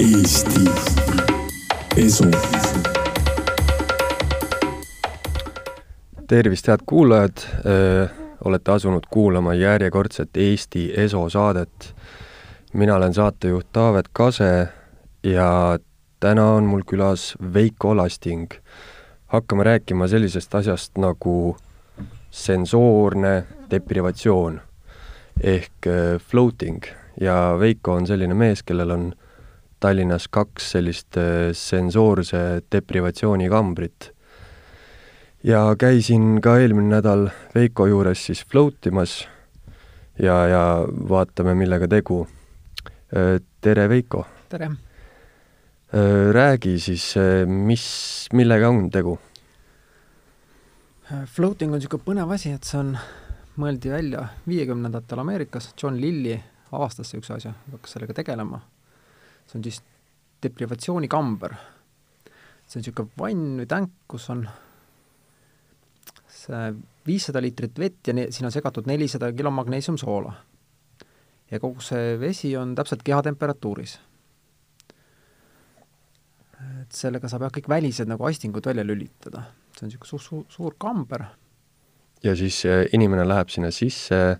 Eesti 0.00 0.60
Esu. 1.96 2.24
tervist, 6.28 6.66
head 6.66 6.80
kuulajad, 6.86 7.32
olete 8.44 8.72
asunud 8.72 9.02
kuulama 9.10 9.54
järjekordset 9.54 10.36
Eesti 10.36 10.92
Eso 10.96 11.28
saadet. 11.28 11.94
mina 12.72 12.94
olen 12.94 13.14
saatejuht 13.14 13.66
Taavet 13.72 14.08
Kase 14.12 14.68
ja 15.22 15.78
täna 16.20 16.46
on 16.46 16.64
mul 16.64 16.82
külas 16.86 17.36
Veiko 17.54 17.96
Lasting. 17.96 18.50
hakkame 19.26 19.64
rääkima 19.64 20.08
sellisest 20.08 20.54
asjast 20.54 20.98
nagu 20.98 21.56
sensoorne 22.30 23.44
deprivatsioon 23.70 24.60
ehk 25.40 25.86
floating 26.18 26.84
ja 27.20 27.56
Veiko 27.58 27.92
on 27.92 28.06
selline 28.06 28.34
mees, 28.34 28.62
kellel 28.62 28.90
on 28.90 29.12
Tallinnas 29.80 30.28
kaks 30.28 30.72
sellist 30.74 31.16
sensoorse 31.56 32.40
deprivatsiooni 32.72 33.48
kambrit 33.48 34.10
ja 35.44 35.62
käisin 35.78 36.40
ka 36.44 36.58
eelmine 36.60 36.96
nädal 36.96 37.30
Veiko 37.54 37.86
juures 37.88 38.26
siis 38.26 38.44
float 38.44 38.90
imas 38.90 39.22
ja, 40.20 40.36
ja 40.48 40.62
vaatame, 40.86 41.54
millega 41.54 41.88
tegu. 41.88 42.26
tere, 43.60 43.88
Veiko! 43.88 44.26
tere! 44.48 44.70
räägi 46.32 46.78
siis, 46.78 47.14
mis, 47.46 48.28
millega 48.32 48.68
on 48.68 48.90
tegu? 48.90 49.16
Floating 51.26 51.72
on 51.72 51.80
niisugune 51.80 52.04
põnev 52.04 52.30
asi, 52.30 52.52
et 52.54 52.64
see 52.64 52.78
on, 52.78 52.92
mõeldi 53.58 53.90
välja 53.90 54.28
viiekümnendatel 54.46 55.24
Ameerikas, 55.24 55.72
John 55.74 55.98
Lilly 55.98 56.36
avastas 56.70 57.10
niisuguse 57.10 57.34
asja, 57.40 57.54
hakkas 57.72 57.96
sellega 57.96 58.14
tegelema. 58.20 58.60
See 59.50 59.58
on 59.58 59.64
siis 59.66 59.82
deprivatsioonikamber. 60.42 61.54
see 62.66 62.78
on 62.78 62.84
niisugune 62.84 63.18
vann 63.18 63.46
või 63.58 63.66
tänk, 63.66 63.94
kus 64.08 64.28
on 64.30 64.44
see 66.30 66.68
viissada 67.06 67.42
liitrit 67.42 67.78
vett 67.78 68.06
ja 68.06 68.14
sinna 68.30 68.48
on 68.50 68.54
segatud 68.54 68.86
nelisada 68.86 69.32
kilo 69.32 69.50
magneesiumsoola. 69.50 70.32
ja 71.50 71.60
kogu 71.60 71.82
see 71.82 72.14
vesi 72.20 72.54
on 72.56 72.74
täpselt 72.74 73.02
kehatemperatuuris. 73.02 73.98
et 76.82 76.92
sellega 76.92 77.28
saab 77.28 77.48
jah, 77.48 77.52
kõik 77.58 77.68
välised 77.68 78.08
nagu 78.08 78.24
aistingud 78.24 78.66
välja 78.66 78.86
lülitada. 78.86 79.42
see 79.74 79.86
on 79.86 79.90
niisugune 79.90 80.12
suur, 80.12 80.22
suur, 80.28 80.44
suur 80.48 80.78
kamber. 80.78 81.24
ja 82.22 82.36
siis 82.36 82.62
inimene 82.92 83.26
läheb 83.26 83.50
sinna 83.50 83.70
sisse, 83.74 84.38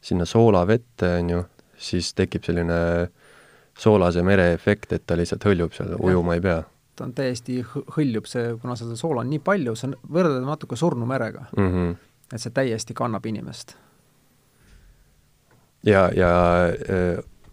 sinna 0.00 0.24
soolavette, 0.24 1.12
on 1.20 1.30
ju, 1.30 1.44
siis 1.76 2.14
tekib 2.14 2.44
selline 2.44 2.80
soolase 3.78 4.22
mere 4.22 4.52
efekt, 4.52 4.92
et 4.92 5.06
ta 5.06 5.16
lihtsalt 5.16 5.44
hõljub 5.44 5.74
seal, 5.76 5.94
ujuma 6.00 6.38
ei 6.38 6.44
pea 6.44 6.62
ta 6.96 7.04
on 7.04 7.12
täiesti 7.12 7.60
hõljub 7.96 8.28
see, 8.28 8.54
kuna 8.60 8.76
seda 8.78 8.96
soola 8.96 9.20
on 9.20 9.28
nii 9.30 9.42
palju, 9.44 9.74
see 9.76 9.90
on 9.90 9.96
võrreldav 10.16 10.46
natuke 10.48 10.78
surnumerega 10.80 11.42
mm. 11.56 11.66
-hmm. 11.72 11.90
et 12.32 12.40
see 12.42 12.54
täiesti 12.56 12.96
kannab 12.96 13.26
inimest. 13.26 13.76
ja, 15.84 16.08
ja 16.16 16.30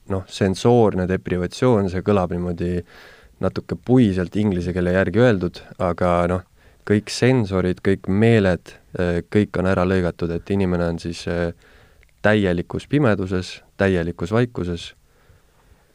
noh, 0.10 0.24
sensoorne 0.28 1.08
deprivatsioon, 1.08 1.90
see 1.90 2.02
kõlab 2.06 2.32
niimoodi 2.36 2.78
natuke 3.44 3.76
puiselt 3.76 4.36
inglise 4.36 4.74
keele 4.74 4.96
järgi 4.96 5.20
öeldud, 5.20 5.62
aga 5.80 6.16
noh, 6.32 6.48
kõik 6.90 7.12
sensorid, 7.12 7.80
kõik 7.84 8.08
meeled, 8.08 8.76
kõik 9.32 9.60
on 9.60 9.68
ära 9.72 9.86
lõigatud, 9.88 10.32
et 10.36 10.50
inimene 10.52 10.90
on 10.92 11.00
siis 11.00 11.26
täielikus 12.24 12.88
pimeduses, 12.88 13.62
täielikus 13.78 14.32
vaikuses 14.32 14.94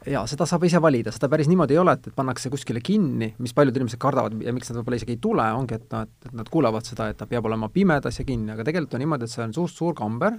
jaa, 0.06 0.26
seda 0.30 0.46
saab 0.46 0.64
ise 0.68 0.80
valida, 0.82 1.12
seda 1.14 1.28
päris 1.30 1.48
niimoodi 1.50 1.74
ei 1.74 1.80
ole, 1.82 1.94
et, 1.98 2.06
et 2.10 2.16
pannakse 2.16 2.50
kuskile 2.52 2.80
kinni, 2.84 3.32
mis 3.42 3.54
paljud 3.56 3.76
inimesed 3.76 4.00
kardavad 4.02 4.36
ja 4.44 4.52
miks 4.54 4.70
nad 4.70 4.78
võib-olla 4.80 5.00
isegi 5.00 5.16
ei 5.16 5.22
tule, 5.22 5.46
ongi, 5.58 5.78
et 5.78 5.88
noh, 5.94 6.04
et, 6.06 6.28
et 6.28 6.36
nad 6.38 6.50
kuulevad 6.52 6.86
seda, 6.86 7.08
et 7.10 7.18
ta 7.18 7.26
peab 7.30 7.48
olema 7.50 7.70
pimedas 7.72 8.20
ja 8.20 8.26
kinni, 8.28 8.52
aga 8.54 8.66
tegelikult 8.66 8.94
on 8.94 9.04
niimoodi, 9.04 9.26
et 9.26 9.34
see 9.34 9.42
on 9.44 9.56
suust 9.56 9.80
suur 9.80 9.96
kamber, 9.98 10.38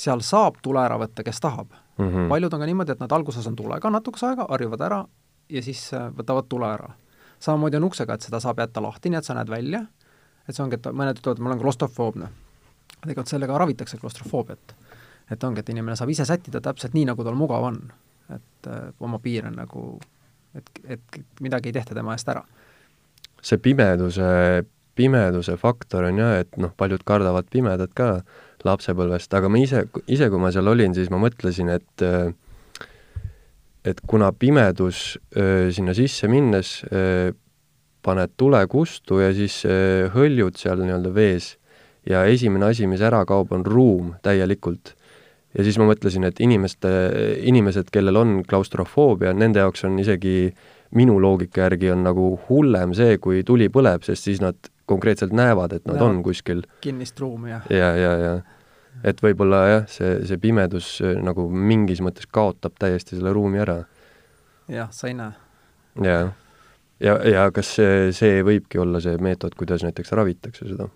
seal 0.00 0.24
saab 0.26 0.58
tule 0.64 0.82
ära 0.82 0.98
võtta, 1.00 1.24
kes 1.26 1.40
tahab 1.42 1.70
mm. 1.70 2.08
-hmm. 2.08 2.28
paljud 2.32 2.56
on 2.56 2.64
ka 2.64 2.70
niimoodi, 2.72 2.96
et 2.96 3.04
nad 3.04 3.12
alguses 3.12 3.46
on 3.46 3.56
tulega 3.56 3.90
natukese 3.90 4.26
aega, 4.32 4.46
harjuvad 4.50 4.84
ära 4.88 5.04
ja 5.50 5.62
siis 5.62 5.90
võtavad 6.16 6.48
tule 6.48 6.66
ära. 6.66 6.90
samamoodi 7.38 7.76
on 7.76 7.84
uksega, 7.84 8.14
et 8.14 8.20
seda 8.22 8.40
saab 8.40 8.58
jätta 8.58 8.82
lahti, 8.82 9.10
nii 9.10 9.18
et 9.18 9.24
sa 9.24 9.34
näed 9.34 9.50
välja, 9.50 9.86
et 10.48 10.54
see 10.54 10.64
ongi, 10.64 10.74
et 10.74 10.86
mõned 10.86 11.18
ütlevad, 11.18 11.38
et 11.38 11.42
ma 11.42 11.50
olen 11.50 11.60
klostrofoobne. 11.60 12.28
tegelikult 13.00 13.28
sellega 13.28 13.58
ravitakse 13.58 13.96
klostrofoobiat. 13.96 14.74
et 15.30 15.44
ongi, 15.44 15.60
et 15.60 15.68
inimene 15.68 15.96
saab 15.96 16.10
ise 16.10 16.24
sättida 16.24 16.60
täpselt 16.60 16.94
nii, 16.94 17.04
nagu 17.04 17.24
tal 17.24 17.34
mugav 17.34 17.62
on 17.62 17.92
et 18.36 18.68
äh, 18.70 18.90
oma 19.00 19.20
piire 19.22 19.50
nagu, 19.54 19.94
et, 20.56 20.70
et 20.84 21.20
midagi 21.40 21.70
ei 21.70 21.78
tehta 21.78 21.96
tema 21.96 22.16
eest 22.16 22.28
ära. 22.32 22.44
see 23.42 23.58
pimeduse, 23.58 24.30
pimeduse 24.94 25.56
faktor 25.56 26.04
on 26.10 26.18
jah, 26.20 26.38
et 26.42 26.56
noh, 26.60 26.72
paljud 26.76 27.02
kardavad 27.08 27.48
pimedat 27.50 27.94
ka 27.96 28.10
lapsepõlvest, 28.64 29.32
aga 29.34 29.48
ma 29.48 29.58
ise, 29.62 29.86
ise 30.06 30.28
kui 30.28 30.40
ma 30.40 30.50
seal 30.52 30.68
olin, 30.68 30.94
siis 30.94 31.08
ma 31.10 31.20
mõtlesin, 31.22 31.70
et 31.72 32.04
et 33.80 34.00
kuna 34.04 34.28
pimedus 34.36 35.14
sinna 35.72 35.94
sisse 35.96 36.28
minnes 36.28 36.74
paned 38.04 38.34
tule 38.36 38.60
kustu 38.68 39.22
ja 39.22 39.30
siis 39.32 39.62
hõljud 40.12 40.60
seal 40.60 40.84
nii-öelda 40.84 41.14
vees 41.16 41.54
ja 42.04 42.24
esimene 42.28 42.70
asi, 42.70 42.86
mis 42.86 43.00
ära 43.04 43.22
kaob, 43.28 43.52
on 43.56 43.64
ruum 43.66 44.14
täielikult 44.24 44.94
ja 45.58 45.64
siis 45.66 45.78
ma 45.80 45.88
mõtlesin, 45.90 46.26
et 46.28 46.40
inimeste, 46.40 46.90
inimesed, 47.50 47.90
kellel 47.92 48.20
on 48.20 48.36
klaustrofoobia, 48.48 49.32
nende 49.34 49.62
jaoks 49.62 49.84
on 49.88 49.98
isegi 50.02 50.52
minu 50.96 51.20
loogika 51.22 51.66
järgi 51.66 51.90
on 51.94 52.04
nagu 52.06 52.32
hullem 52.48 52.94
see, 52.98 53.18
kui 53.22 53.44
tuli 53.46 53.68
põleb, 53.70 54.04
sest 54.06 54.26
siis 54.26 54.40
nad 54.42 54.70
konkreetselt 54.90 55.34
näevad, 55.36 55.76
et 55.76 55.84
nad 55.86 55.96
Näevad 55.96 56.08
on 56.08 56.22
kuskil. 56.26 56.64
kinnist 56.80 57.20
ruumi 57.20 57.50
ja 57.50 57.60
ja, 57.70 57.90
ja, 57.96 58.14
ja 58.18 58.40
et 59.04 59.22
võib-olla 59.22 59.60
jah, 59.68 59.88
see, 59.88 60.18
see 60.28 60.40
pimedus 60.40 60.98
äh, 61.04 61.16
nagu 61.22 61.46
mingis 61.48 62.02
mõttes 62.04 62.28
kaotab 62.30 62.76
täiesti 62.80 63.16
selle 63.16 63.32
ruumi 63.36 63.62
ära. 63.62 63.84
jah, 64.68 64.90
sa 64.92 65.08
ei 65.08 65.16
näe. 65.18 65.32
ja, 66.04 66.32
ja, 67.00 67.18
ja 67.24 67.50
kas 67.54 67.74
see, 67.78 68.10
see 68.16 68.42
võibki 68.46 68.82
olla 68.82 69.00
see 69.00 69.16
meetod, 69.22 69.54
kuidas 69.58 69.86
näiteks 69.86 70.12
ravitakse 70.18 70.68
seda? 70.72 70.90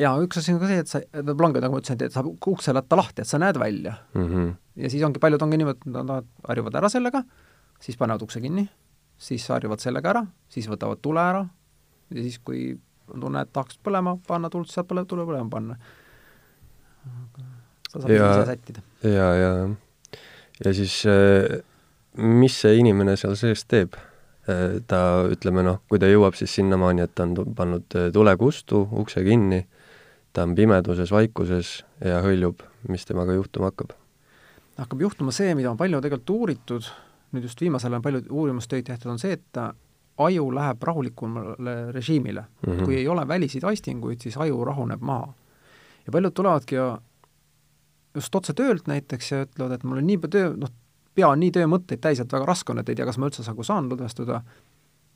Jaa, 0.00 0.16
üks 0.24 0.40
asi 0.40 0.54
on 0.54 0.60
ka 0.62 0.70
see, 0.70 0.82
et 0.82 0.90
sa, 0.90 1.00
ongi, 1.20 1.62
nagu 1.62 1.74
ma 1.74 1.80
ütlesin, 1.82 2.00
et 2.06 2.14
saab 2.14 2.30
ukse 2.32 2.74
latta 2.74 2.98
lahti, 2.98 3.24
et 3.24 3.30
sa 3.30 3.40
näed 3.42 3.58
välja 3.60 3.94
mm. 4.14 4.26
-hmm. 4.26 4.52
ja 4.84 4.90
siis 4.90 5.04
ongi, 5.06 5.22
paljud 5.22 5.42
ongi 5.42 5.60
niimoodi, 5.60 5.80
et 5.86 6.10
nad 6.10 6.28
harjuvad 6.48 6.78
ära 6.80 6.88
sellega, 6.92 7.22
siis 7.80 7.96
panevad 8.00 8.22
ukse 8.22 8.40
kinni, 8.40 8.68
siis 9.18 9.46
harjuvad 9.48 9.80
sellega 9.80 10.10
ära, 10.14 10.26
siis 10.48 10.68
võtavad 10.68 11.02
tule 11.02 11.20
ära 11.20 11.46
ja 12.10 12.22
siis, 12.22 12.38
kui 12.38 12.78
on 13.10 13.20
tunne, 13.20 13.42
et 13.42 13.52
tahaks 13.52 13.78
põlema 13.84 14.16
panna 14.26 14.50
tuld, 14.50 14.70
sealt 14.70 14.88
põleb, 14.88 15.06
tule 15.10 15.24
põlema 15.26 15.50
panna. 15.50 15.76
sa 17.90 18.00
saad 18.00 18.10
Ja- 18.10 18.30
ise 18.30 18.46
sättida. 18.46 18.80
ja, 19.02 19.34
ja, 19.34 19.68
ja 20.64 20.74
siis 20.74 21.02
äh, 21.06 21.60
mis 22.16 22.60
see 22.60 22.76
inimene 22.78 23.16
seal 23.16 23.36
sees 23.36 23.64
teeb? 23.64 23.96
ta, 24.86 25.00
ütleme 25.30 25.62
noh, 25.62 25.80
kui 25.88 26.00
ta 26.00 26.08
jõuab 26.10 26.34
siis 26.38 26.54
sinnamaani, 26.58 27.04
et 27.04 27.12
ta 27.14 27.26
on 27.26 27.54
pannud 27.56 27.96
äh, 27.98 28.08
tule 28.14 28.32
kustu, 28.40 28.82
ukse 28.98 29.22
kinni, 29.26 29.60
ta 30.32 30.46
on 30.46 30.54
pimeduses, 30.54 31.10
vaikuses 31.12 31.80
ja 32.04 32.20
hõljub, 32.24 32.62
mis 32.88 33.06
temaga 33.08 33.34
juhtuma 33.36 33.70
hakkab? 33.70 33.96
hakkab 34.80 35.00
juhtuma 35.00 35.32
see, 35.34 35.52
mida 35.54 35.70
on 35.70 35.76
palju 35.76 36.00
tegelikult 36.00 36.30
uuritud, 36.32 36.86
nüüd 37.34 37.44
just 37.44 37.60
viimasel 37.60 37.90
ajal 37.90 37.98
on 37.98 38.04
palju 38.06 38.22
uurimustöid 38.30 38.86
tehtud, 38.86 39.10
on 39.12 39.18
see, 39.20 39.34
et 39.36 39.44
ta 39.52 39.72
aju 40.20 40.46
läheb 40.54 40.82
rahulikumale 40.82 41.74
režiimile 41.92 42.40
mm. 42.40 42.72
-hmm. 42.72 42.84
kui 42.84 42.96
ei 42.96 43.08
ole 43.08 43.28
väliseid 43.28 43.64
aistinguid, 43.64 44.20
siis 44.20 44.36
aju 44.36 44.64
rahuneb 44.64 45.00
maha. 45.00 45.32
ja 46.06 46.12
paljud 46.12 46.32
tulevadki 46.32 46.74
ja 46.74 46.98
just 48.14 48.34
otse 48.34 48.52
töölt 48.52 48.86
näiteks 48.86 49.32
ja 49.32 49.42
ütlevad, 49.44 49.72
et 49.72 49.84
mul 49.84 49.98
on 49.98 50.06
nii 50.06 50.18
palju 50.18 50.30
töö, 50.30 50.52
noh, 50.56 50.70
pea 51.14 51.28
on 51.28 51.40
nii 51.40 51.50
töömõtteid 51.54 52.00
täis, 52.00 52.20
et 52.20 52.32
väga 52.32 52.46
raske 52.48 52.72
on, 52.72 52.78
et 52.78 52.88
ei 52.88 52.98
tea, 52.98 53.06
kas 53.06 53.18
ma 53.18 53.28
üldse 53.28 53.44
nagu 53.46 53.66
saan 53.66 53.90
lõdvestuda, 53.90 54.40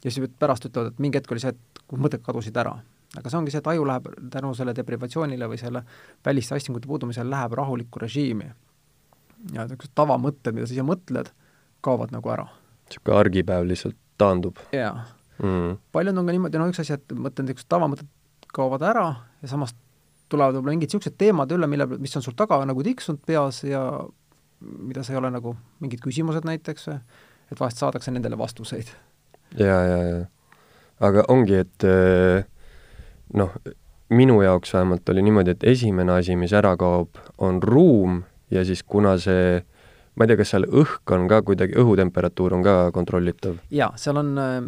ja 0.04 0.10
siis 0.10 0.30
pärast 0.38 0.68
ütlevad, 0.68 0.92
et 0.92 0.98
mingi 1.02 1.18
hetk 1.18 1.32
oli 1.32 1.42
see, 1.42 1.54
et 1.54 1.82
mõtted 1.92 2.22
kadusid 2.22 2.56
ära. 2.56 2.76
Aga 3.18 3.30
see 3.30 3.38
ongi 3.38 3.54
see, 3.54 3.62
et 3.62 3.70
aju 3.72 3.86
läheb 3.88 4.08
tänu 4.32 4.52
selle 4.58 4.74
deprivatsioonile 4.76 5.48
või 5.50 5.58
selle 5.60 5.84
väliste 6.26 6.56
aistingute 6.56 6.90
puudumisele, 6.90 7.30
läheb 7.30 7.56
rahulikku 7.60 8.02
režiimi. 8.02 8.50
ja 9.52 9.66
niisugused 9.66 9.92
tavamõtted, 9.94 10.54
mida 10.56 10.66
sa 10.66 10.74
ise 10.74 10.86
mõtled, 10.86 11.30
kaovad 11.84 12.14
nagu 12.14 12.32
ära. 12.32 12.48
niisugune 12.88 13.18
argipäev 13.18 13.68
lihtsalt 13.68 13.96
taandub 14.18 14.58
jaa. 14.72 15.06
mm.. 15.42 15.78
paljud 15.92 16.18
on 16.18 16.26
ka 16.26 16.36
niimoodi, 16.36 16.60
no 16.60 16.68
üks 16.72 16.82
asi, 16.82 16.96
et 16.98 17.14
mõtlen, 17.14 17.48
niisugused 17.48 17.70
tavamõtted 17.70 18.10
kaovad 18.54 18.82
ära 18.86 19.08
ja 19.42 19.50
samas 19.50 19.74
tulevad 20.32 20.56
võib-olla 20.56 20.74
mingid 20.74 20.90
niisugused 20.90 21.18
teemad 21.20 21.52
üle, 21.54 21.68
mille, 21.70 21.86
mis 21.98 22.16
on 22.16 22.24
sul 22.24 22.36
taga 22.38 22.62
nagu 22.66 22.82
tiksunud 22.86 23.22
peas 23.26 23.62
ja 23.68 23.84
mida 24.64 25.02
sa 25.04 25.12
ei 25.12 25.20
ole 25.20 25.30
nagu, 25.34 25.54
mingid 25.84 26.00
küsimused 26.00 26.46
näiteks, 26.48 26.88
et 27.52 27.60
vahest 27.60 27.82
saadakse 27.82 28.14
nendele 28.14 28.38
vastuseid. 28.40 28.88
ja, 29.58 29.76
ja, 29.84 29.98
ja 30.08 30.22
aga 31.04 31.24
ongi, 31.28 31.58
et 31.64 31.84
äh, 31.84 32.46
noh, 33.32 33.54
minu 34.14 34.42
jaoks 34.42 34.74
vähemalt 34.74 35.08
oli 35.08 35.22
niimoodi, 35.22 35.50
et 35.56 35.64
esimene 35.64 36.12
asi, 36.12 36.36
mis 36.36 36.52
ära 36.52 36.76
kaob, 36.76 37.16
on 37.38 37.62
ruum 37.62 38.22
ja 38.50 38.64
siis 38.64 38.82
kuna 38.82 39.16
see 39.18 39.62
ma 40.14 40.24
ei 40.24 40.30
tea, 40.30 40.38
kas 40.38 40.54
seal 40.54 40.66
õhk 40.68 41.12
on 41.16 41.26
ka 41.30 41.40
kuidagi, 41.46 41.76
õhutemperatuur 41.80 42.54
on 42.58 42.64
ka 42.66 42.74
kontrollitav? 42.94 43.58
jaa, 43.74 43.90
seal 44.00 44.20
on 44.20 44.34
äh, 44.38 44.58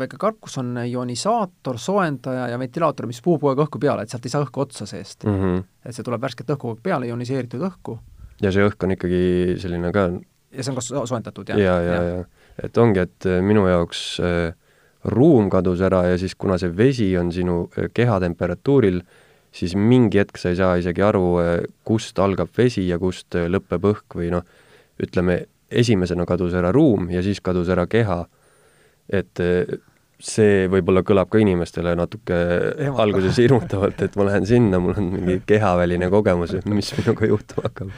väike 0.00 0.18
karp, 0.20 0.40
kus 0.44 0.58
on 0.60 0.74
ionisaator, 0.84 1.78
soojendaja 1.80 2.48
ja 2.52 2.58
ventilaator, 2.60 3.08
mis 3.10 3.22
puhub 3.24 3.40
kogu 3.40 3.54
aeg 3.54 3.64
õhku 3.66 3.80
peale, 3.82 4.04
et 4.04 4.12
sealt 4.12 4.26
ei 4.26 4.34
saa 4.34 4.44
õhku 4.44 4.64
otsa 4.66 4.86
seest 4.88 5.24
mm. 5.26 5.38
-hmm. 5.40 5.62
et 5.84 5.96
see 5.96 6.06
tuleb 6.06 6.22
värsket 6.22 6.52
õhku 6.52 6.66
kogu 6.66 6.76
aeg 6.76 6.84
peale, 6.90 7.08
ioniseeritud 7.10 7.64
õhku. 7.70 7.98
ja 8.42 8.52
see 8.52 8.66
õhk 8.66 8.84
on 8.84 8.96
ikkagi 8.96 9.22
selline 9.62 9.92
ka 9.92 10.10
ja 10.10 10.62
see 10.62 10.72
on 10.72 10.78
ka 10.78 10.84
so 10.84 11.06
soojendatud, 11.06 11.48
jah? 11.48 11.58
ja, 11.58 11.76
ja, 11.80 11.94
ja, 11.94 12.18
ja., 12.18 12.24
et 12.62 12.76
ongi, 12.78 13.00
et 13.06 13.26
äh, 13.26 13.40
minu 13.42 13.66
jaoks 13.68 14.20
äh, 14.20 14.52
ruum 15.04 15.48
kadus 15.50 15.80
ära 15.80 16.04
ja 16.10 16.18
siis, 16.20 16.34
kuna 16.34 16.58
see 16.60 16.72
vesi 16.76 17.10
on 17.18 17.32
sinu 17.32 17.62
äh, 17.78 17.88
kehatemperatuuril, 17.94 19.00
siis 19.52 19.76
mingi 19.76 20.20
hetk 20.20 20.38
sa 20.38 20.52
ei 20.52 20.58
saa 20.58 20.74
isegi 20.80 21.02
aru, 21.02 21.24
äh, 21.42 21.54
kust 21.84 22.18
algab 22.18 22.52
vesi 22.56 22.88
ja 22.88 22.98
kust 22.98 23.34
äh, 23.38 23.48
lõpeb 23.48 23.88
õhk 23.94 24.18
või 24.20 24.32
noh, 24.34 24.44
ütleme, 25.00 25.44
esimesena 25.70 26.26
kadus 26.26 26.54
ära 26.58 26.72
ruum 26.74 27.08
ja 27.14 27.22
siis 27.22 27.40
kadus 27.40 27.70
ära 27.70 27.86
keha 27.86 28.24
et 29.10 29.42
eh, 29.42 29.78
see 30.20 30.66
võib-olla 30.70 31.02
kõlab 31.06 31.30
ka 31.32 31.40
inimestele 31.40 31.94
natuke 31.96 32.36
Ehmata. 32.36 33.04
alguses 33.06 33.38
hirmutavalt, 33.40 34.02
et 34.04 34.18
ma 34.20 34.26
lähen 34.28 34.46
sinna, 34.48 34.80
mul 34.82 34.98
on 35.00 35.12
mingi 35.14 35.38
kehaväline 35.50 36.10
kogemus, 36.12 36.54
et 36.58 36.68
mis 36.70 36.92
minuga 36.98 37.30
juhtuma 37.30 37.68
hakkab. 37.68 37.94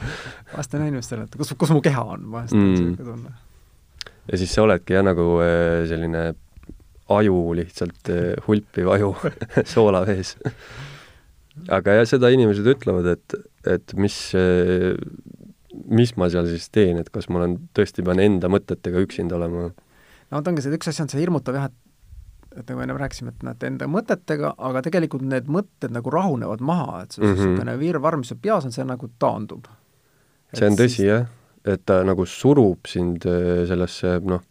vahest 0.53 0.77
on 0.77 0.85
inimestele, 0.87 1.27
et 1.27 1.35
kus, 1.39 1.51
kus 1.59 1.73
mu 1.75 1.81
keha 1.83 2.05
on, 2.15 2.29
vahest 2.33 2.55
mm. 2.55 2.63
on 2.63 2.71
niisugune 2.71 3.09
tunne. 3.09 3.35
ja 4.31 4.39
siis 4.39 4.55
sa 4.55 4.65
oledki 4.65 4.97
jah, 4.97 5.05
nagu 5.05 5.27
eh, 5.43 5.83
selline 5.91 6.31
aju 7.11 7.37
lihtsalt, 7.59 8.09
eh, 8.09 8.33
hulpiv 8.47 8.91
aju 8.95 9.13
soolavees. 9.73 10.35
aga 11.69 11.99
jah, 11.99 12.09
seda 12.09 12.31
inimesed 12.33 12.67
ütlevad, 12.75 13.11
et, 13.13 13.35
et 13.69 13.93
mis, 13.99 14.15
mis 15.85 16.15
ma 16.17 16.29
seal 16.33 16.47
siis 16.49 16.69
teen, 16.73 16.97
et 17.01 17.11
kas 17.13 17.29
ma 17.29 17.43
olen, 17.43 17.59
tõesti 17.77 18.05
pean 18.05 18.21
enda 18.23 18.49
mõtetega 18.49 19.03
üksinda 19.03 19.37
olema 19.37 19.69
no 20.33 20.41
vot 20.41 20.49
ongi 20.49 20.63
see, 20.65 20.73
üks 20.77 20.89
asi 20.89 21.03
on 21.03 21.11
see 21.11 21.21
hirmutav 21.21 21.59
jah, 21.59 21.69
et 21.71 21.79
et 22.53 22.67
nagu 22.69 22.83
ennem 22.83 22.97
rääkisime, 23.01 23.31
et 23.33 23.45
näete 23.47 23.65
enda 23.65 23.87
mõtetega, 23.89 24.51
aga 24.61 24.83
tegelikult 24.85 25.23
need 25.25 25.47
mõtted 25.49 25.93
nagu 25.93 26.11
rahunevad 26.13 26.61
maha, 26.61 26.99
et 27.01 27.15
see 27.15 27.23
niisugune 27.23 27.63
mm 27.63 27.69
-hmm. 27.69 27.79
virvarr, 27.81 28.17
mis 28.21 28.29
sul 28.29 28.37
peas 28.41 28.67
on, 28.67 28.71
see 28.71 28.85
nagu 28.85 29.09
taandub. 29.19 29.65
see 30.53 30.67
on 30.67 30.77
tõsi 30.77 30.95
siis... 30.99 31.07
jah, 31.07 31.25
et 31.65 31.81
ta 31.85 32.03
nagu 32.03 32.25
surub 32.25 32.85
sind 32.87 33.25
äh, 33.25 33.65
sellesse 33.67 34.19
noh, 34.21 34.43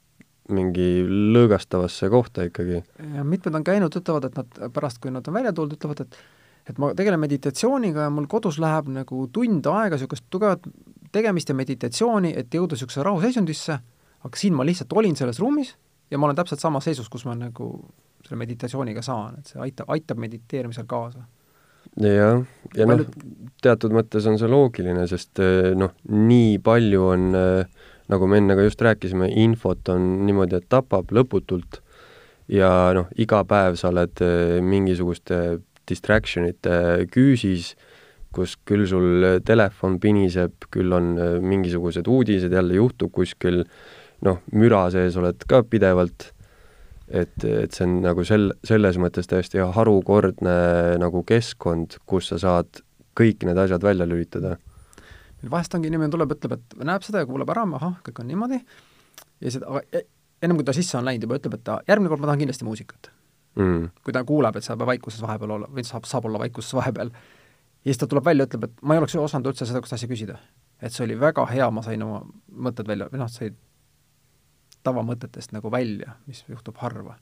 mingi 0.50 1.05
lõõgastavasse 1.06 2.11
kohta 2.11 2.49
ikkagi. 2.49 2.83
ja 3.17 3.25
mitmed 3.25 3.55
on 3.55 3.65
käinud, 3.65 3.94
ütlevad, 3.94 4.27
et 4.27 4.39
nad 4.41 4.73
pärast, 4.75 4.99
kui 5.03 5.12
nad 5.15 5.29
on 5.29 5.35
välja 5.39 5.53
tulnud, 5.53 5.79
ütlevad, 5.79 6.06
et 6.06 6.23
et 6.71 6.77
ma 6.79 6.93
tegelen 6.94 7.19
meditatsiooniga 7.19 8.05
ja 8.05 8.11
mul 8.15 8.29
kodus 8.31 8.61
läheb 8.62 8.87
nagu 8.94 9.25
tund 9.35 9.67
aega 9.67 9.97
niisugust 9.97 10.29
tugevat 10.31 10.69
tegemist 11.11 11.49
ja 11.50 11.56
meditatsiooni, 11.59 12.31
et 12.39 12.55
jõuda 12.55 12.77
niisuguse 12.77 13.03
rahuseisundisse 13.03 13.81
aga 14.23 14.39
siin 14.39 14.56
ma 14.56 14.67
lihtsalt 14.67 14.93
olin 14.97 15.17
selles 15.19 15.41
ruumis 15.43 15.75
ja 16.11 16.19
ma 16.19 16.29
olen 16.29 16.39
täpselt 16.39 16.62
samas 16.62 16.87
seisus, 16.87 17.09
kus 17.11 17.25
ma 17.27 17.35
nagu 17.39 17.69
selle 18.23 18.39
meditatsiooniga 18.39 19.03
saan, 19.03 19.39
et 19.41 19.50
see 19.50 19.62
aitab, 19.62 19.89
aitab 19.91 20.21
mediteerimisel 20.23 20.87
kaasa. 20.89 21.25
jah, 21.99 22.44
ja 22.77 22.87
noh, 22.87 23.03
teatud 23.65 23.94
mõttes 23.94 24.29
on 24.31 24.39
see 24.41 24.50
loogiline, 24.50 25.06
sest 25.11 25.43
eh, 25.43 25.73
noh, 25.79 25.97
nii 26.09 26.61
palju 26.62 27.09
on, 27.09 27.27
eh, 27.39 27.81
nagu 28.12 28.29
me 28.29 28.41
enne 28.43 28.56
ka 28.59 28.67
just 28.67 28.82
rääkisime, 28.85 29.31
infot 29.43 29.88
on 29.93 30.26
niimoodi, 30.26 30.61
et 30.61 30.69
tapab 30.73 31.12
lõputult 31.14 31.81
ja 32.53 32.69
noh, 32.97 33.09
iga 33.17 33.43
päev 33.49 33.79
sa 33.81 33.91
oled 33.93 34.23
eh, 34.25 34.59
mingisuguste 34.64 35.62
distraction 35.88 36.47
ite 36.47 37.09
küüsis, 37.12 37.73
kus 38.32 38.55
küll 38.69 38.87
sul 38.88 39.26
telefon 39.44 39.99
piniseb, 40.00 40.69
küll 40.73 40.94
on 40.97 41.14
mingisugused 41.44 42.09
uudised, 42.09 42.53
jälle 42.55 42.79
juhtub 42.79 43.12
kuskil 43.12 43.62
noh, 44.25 44.38
müra 44.56 44.87
sees 44.94 45.19
oled 45.20 45.44
ka 45.50 45.62
pidevalt, 45.69 46.31
et, 47.11 47.35
et 47.44 47.75
see 47.75 47.87
on 47.87 47.99
nagu 48.06 48.25
sel, 48.26 48.50
selles 48.67 48.99
mõttes 49.03 49.29
täiesti 49.29 49.62
harukordne 49.76 50.56
nagu 51.03 51.25
keskkond, 51.29 51.99
kus 52.08 52.31
sa 52.32 52.41
saad 52.41 52.82
kõik 53.19 53.44
need 53.44 53.58
asjad 53.61 53.85
välja 53.85 54.08
lülitada. 54.08 54.56
Vahest 55.50 55.75
ongi 55.75 55.91
inimene 55.91 56.11
tuleb, 56.12 56.35
ütleb, 56.37 56.59
et 56.59 56.77
näeb 56.85 57.03
seda 57.06 57.23
ja 57.23 57.27
kuulab 57.27 57.50
ära, 57.55 57.65
ahah, 57.81 57.97
kõik 58.06 58.21
on 58.23 58.31
niimoodi, 58.31 58.61
ja 59.41 59.50
siis, 59.50 59.62
aga 59.62 59.83
e-, 59.93 60.06
ennem 60.43 60.61
kui 60.61 60.67
ta 60.69 60.75
sisse 60.77 60.99
on 60.99 61.09
läinud 61.09 61.27
juba, 61.27 61.41
ütleb, 61.41 61.59
et 61.59 61.65
ta, 61.67 61.81
järgmine 61.89 62.12
kord 62.12 62.23
ma 62.23 62.31
tahan 62.31 62.44
kindlasti 62.44 62.69
muusikat 62.69 63.11
mm.. 63.56 63.89
kui 64.05 64.15
ta 64.15 64.25
kuuleb, 64.29 64.56
et 64.56 64.67
saab 64.67 64.85
vaikuses 64.89 65.23
vahepeal 65.25 65.56
olla, 65.56 65.71
või 65.73 65.87
saab, 65.87 66.06
saab 66.09 66.29
olla 66.31 66.43
vaikuses 66.43 66.75
vahepeal, 66.79 67.12
ja 67.83 67.91
siis 67.91 68.00
ta 68.00 68.09
tuleb 68.11 68.27
välja, 68.29 68.47
ütleb, 68.49 68.69
et 68.69 68.87
ma 68.87 68.97
ei 68.97 69.03
oleks 69.03 69.17
osanud 69.19 69.50
üldse 69.50 69.67
sedasugust 69.67 69.99
asja 69.99 70.11
küsida. 70.11 70.39
et 70.83 70.93
see 70.93 71.05
oli 71.05 71.19
väga 71.19 71.44
hea, 71.47 71.69
ma 71.71 71.83
sain 71.83 72.03
oma 72.03 72.23
mõtted 72.50 72.89
välja, 72.89 73.06
või 73.12 73.23
noh, 73.23 73.31
sai 73.31 73.53
tavamõtetest 74.83 75.53
nagu 75.55 75.71
välja, 75.71 76.17
mis 76.27 76.44
juhtub 76.49 76.79
harva. 76.83 77.17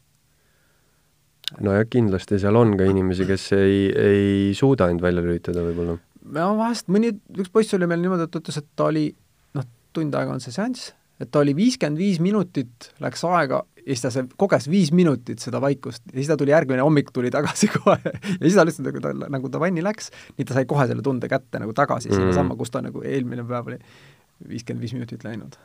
nojah, 1.60 1.84
kindlasti 1.90 2.38
seal 2.38 2.56
on 2.56 2.76
ka 2.78 2.86
inimesi, 2.88 3.26
kes 3.28 3.50
ei, 3.58 3.80
ei 3.90 4.54
suuda 4.54 4.88
end 4.90 5.02
välja 5.02 5.24
lülitada 5.24 5.64
võib-olla. 5.66 5.98
No 6.34 6.52
vahest 6.58 6.90
mõni, 6.92 7.12
üks 7.38 7.52
poiss 7.52 7.76
oli 7.76 7.88
meil 7.90 8.02
niimoodi, 8.04 8.28
et 8.28 8.40
ütles, 8.40 8.60
et 8.60 8.68
ta 8.76 8.88
oli 8.90 9.08
noh, 9.56 9.66
tund 9.96 10.16
aega 10.18 10.34
on 10.34 10.42
see 10.42 10.54
seanss, 10.54 10.92
et 11.20 11.30
ta 11.32 11.42
oli 11.42 11.54
viiskümmend 11.56 12.00
viis 12.00 12.20
minutit 12.22 12.90
läks 13.02 13.24
aega 13.28 13.62
ja 13.80 13.88
siis 13.88 14.04
ta 14.04 14.12
see, 14.14 14.28
koges 14.40 14.68
viis 14.70 14.92
minutit 14.96 15.42
seda 15.42 15.60
vaikust 15.62 16.04
ja 16.10 16.18
siis 16.18 16.30
ta 16.30 16.36
tuli 16.40 16.54
järgmine 16.54 16.84
hommik 16.84 17.10
tuli 17.16 17.32
tagasi 17.32 17.70
kohe 17.76 17.98
ja 18.04 18.38
siis 18.44 18.58
ta 18.58 18.66
lihtsalt 18.68 18.90
nagu 18.90 19.02
ta, 19.04 19.14
nagu 19.36 19.50
ta 19.52 19.62
vanni 19.62 19.84
läks, 19.84 20.12
nii 20.36 20.48
ta 20.48 20.56
sai 20.58 20.68
kohe 20.70 20.86
selle 20.90 21.04
tunde 21.06 21.30
kätte 21.32 21.62
nagu 21.62 21.74
tagasi 21.76 22.12
mm. 22.12 22.20
sinnasamma, 22.20 22.56
kus 22.60 22.72
ta 22.74 22.84
nagu 22.84 23.04
eelmine 23.04 23.46
päev 23.48 23.72
oli 23.72 23.80
viiskümmend 24.48 24.84
viis 24.84 24.96
minutit 24.96 25.26
läinud 25.26 25.58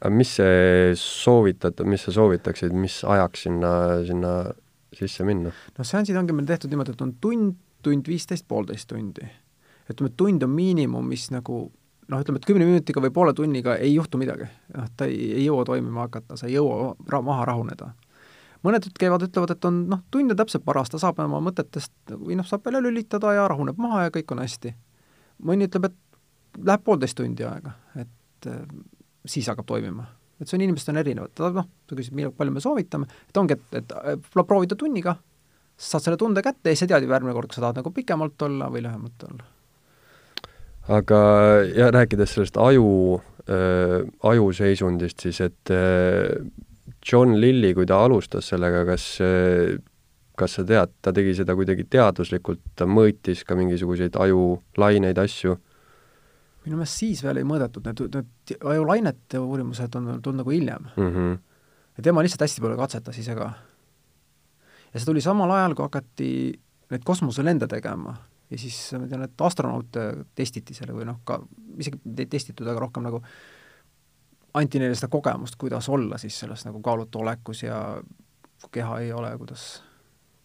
aga 0.00 0.12
mis 0.12 0.34
see 0.38 0.92
soovitatav, 0.98 1.88
mis 1.88 2.04
sa 2.06 2.14
soovitaksid, 2.14 2.74
mis 2.76 3.00
ajaks 3.08 3.46
sinna, 3.46 3.70
sinna 4.08 4.34
sisse 4.94 5.26
minna? 5.26 5.52
noh, 5.52 5.86
seansid 5.86 6.18
ongi 6.18 6.36
meil 6.36 6.48
tehtud 6.48 6.72
niimoodi, 6.72 6.94
et 6.96 7.04
on 7.04 7.14
tund, 7.22 7.56
tund 7.84 8.08
viisteist, 8.08 8.46
poolteist 8.50 8.88
tundi. 8.90 9.26
Ütleme, 9.90 10.10
et 10.10 10.16
tund 10.16 10.42
on 10.46 10.52
miinimum, 10.54 11.06
mis 11.08 11.28
nagu 11.34 11.66
noh, 12.08 12.22
ütleme, 12.22 12.40
et 12.40 12.48
kümne 12.48 12.66
minutiga 12.68 13.02
või 13.04 13.12
poole 13.14 13.34
tunniga 13.36 13.76
ei 13.80 13.94
juhtu 13.94 14.20
midagi. 14.20 14.48
noh, 14.76 14.88
ta 14.96 15.08
ei, 15.10 15.32
ei 15.40 15.44
jõua 15.44 15.64
toimima 15.68 16.06
hakata, 16.06 16.38
sa 16.40 16.48
ei 16.48 16.56
jõua 16.56 16.94
ra 17.08 17.20
maha 17.22 17.44
rahuneda. 17.50 17.92
mõned 18.64 18.88
käivad, 18.98 19.22
ütlevad, 19.26 19.50
et 19.52 19.64
on 19.68 19.84
noh, 19.90 20.00
tund 20.10 20.32
on 20.32 20.36
täpselt 20.36 20.64
paras, 20.64 20.90
ta 20.90 20.98
saab 20.98 21.18
oma 21.20 21.40
mõtetest 21.44 22.16
või 22.16 22.36
noh, 22.36 22.46
saab 22.48 22.64
välja 22.64 22.80
lülitada 22.80 23.34
ja 23.36 23.48
rahuneb 23.48 23.78
maha 23.78 24.06
ja 24.06 24.14
kõik 24.14 24.32
on 24.32 24.42
hästi. 24.44 24.74
mõni 25.44 25.68
ütleb, 25.68 25.90
et 25.90 26.64
läheb 26.64 26.84
poolteist 26.84 27.16
tundi 27.16 27.44
aega, 27.44 27.72
et 27.98 28.50
siis 29.26 29.48
hakkab 29.48 29.66
toimima. 29.66 30.06
et 30.40 30.48
see 30.48 30.56
on, 30.58 30.64
inimesed 30.64 30.88
on 30.90 30.96
erinevad, 30.98 31.44
noh, 31.54 31.68
sa 31.88 31.96
küsid, 31.96 32.14
millal, 32.14 32.32
palju 32.32 32.52
me 32.52 32.60
soovitame, 32.60 33.06
et 33.28 33.36
ongi, 33.36 33.54
et, 33.54 33.76
et 34.12 34.30
proovida 34.34 34.76
tunniga, 34.76 35.16
saad 35.76 36.02
selle 36.02 36.16
tunde 36.16 36.42
kätte 36.42 36.70
ja 36.70 36.76
siis 36.76 36.86
sa 36.86 36.94
tead 36.94 37.06
ju 37.06 37.10
järgmine 37.10 37.34
kord, 37.34 37.48
kas 37.48 37.60
sa 37.60 37.68
tahad 37.68 37.80
nagu 37.80 37.92
pikemalt 37.94 38.42
olla 38.42 38.68
või 38.70 38.82
lühemalt 38.84 39.26
olla. 39.28 39.53
Aga 40.88 41.20
ja 41.74 41.90
rääkides 41.94 42.34
sellest 42.34 42.56
aju 42.60 43.20
äh,, 43.48 44.02
ajuseisundist, 44.22 45.20
siis 45.20 45.40
et 45.40 45.72
äh, 45.72 46.28
John 47.04 47.36
Lilly, 47.40 47.74
kui 47.74 47.86
ta 47.86 48.00
alustas 48.04 48.48
sellega, 48.52 48.84
kas 48.88 49.18
äh, 49.24 49.76
kas 50.34 50.56
sa 50.58 50.64
tead, 50.66 50.90
ta 51.02 51.12
tegi 51.14 51.34
seda 51.38 51.54
kuidagi 51.54 51.86
teaduslikult, 51.86 52.60
ta 52.74 52.88
mõõtis 52.90 53.44
ka 53.46 53.54
mingisuguseid 53.58 54.16
ajulaineid, 54.18 55.18
asju 55.22 55.54
minu 56.64 56.78
meelest 56.78 57.00
siis 57.00 57.22
veel 57.24 57.40
ei 57.40 57.46
mõõdetud, 57.46 57.84
need, 57.84 58.02
need 58.16 58.54
ajulainete 58.72 59.40
uurimused 59.40 59.96
on 59.98 60.10
tulnud 60.24 60.40
nagu 60.40 60.52
hiljem 60.52 60.86
mm. 60.96 61.10
-hmm. 61.14 61.38
ja 61.96 62.02
tema 62.02 62.22
lihtsalt 62.24 62.46
hästi 62.46 62.64
palju 62.64 62.78
katsetas 62.80 63.18
ise 63.18 63.34
ka. 63.36 63.52
ja 64.92 65.00
see 65.00 65.04
tuli 65.04 65.20
samal 65.20 65.50
ajal, 65.50 65.74
kui 65.74 65.84
hakati 65.84 66.30
neid 66.90 67.04
kosmoselende 67.04 67.68
tegema 67.68 68.16
ja 68.54 68.60
siis 68.60 68.78
ma 68.98 69.08
tean, 69.10 69.24
et 69.26 69.46
astronaute 69.46 70.06
testiti 70.38 70.76
selle 70.76 70.94
või 70.96 71.08
noh, 71.08 71.20
ka 71.26 71.40
isegi 71.82 71.98
ei 72.14 72.28
testitud, 72.30 72.68
aga 72.70 72.86
rohkem 72.86 73.06
nagu 73.06 73.22
anti 74.54 74.78
neile 74.78 74.94
seda 74.94 75.10
kogemust, 75.10 75.58
kuidas 75.58 75.88
olla 75.90 76.18
siis 76.22 76.36
selles 76.44 76.62
nagu 76.68 76.82
kaalutu 76.84 77.24
olekus 77.24 77.64
ja 77.66 77.80
keha 78.72 79.00
ei 79.02 79.10
ole, 79.12 79.34
kuidas 79.40 79.66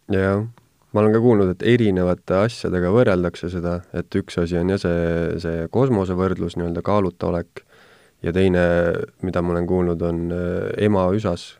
jah 0.09 0.41
ma 0.89 1.03
olen 1.03 1.13
ka 1.13 1.21
kuulnud, 1.21 1.51
et 1.53 1.65
erinevate 1.69 2.39
asjadega 2.47 2.89
võrreldakse 2.93 3.51
seda, 3.53 3.75
et 3.93 4.15
üks 4.17 4.39
asi 4.41 4.57
on 4.57 4.71
jah, 4.73 4.81
see, 4.81 5.03
see 5.43 5.67
kosmosevõrdlus, 5.69 6.57
nii-öelda 6.57 6.81
kaaluta 6.85 7.29
olek, 7.29 7.61
ja 8.25 8.33
teine, 8.33 8.63
mida 9.21 9.43
ma 9.45 9.53
olen 9.53 9.69
kuulnud, 9.69 10.01
on 10.01 10.25
äh, 10.33 10.71
ema 10.87 11.05
üsas 11.13 11.51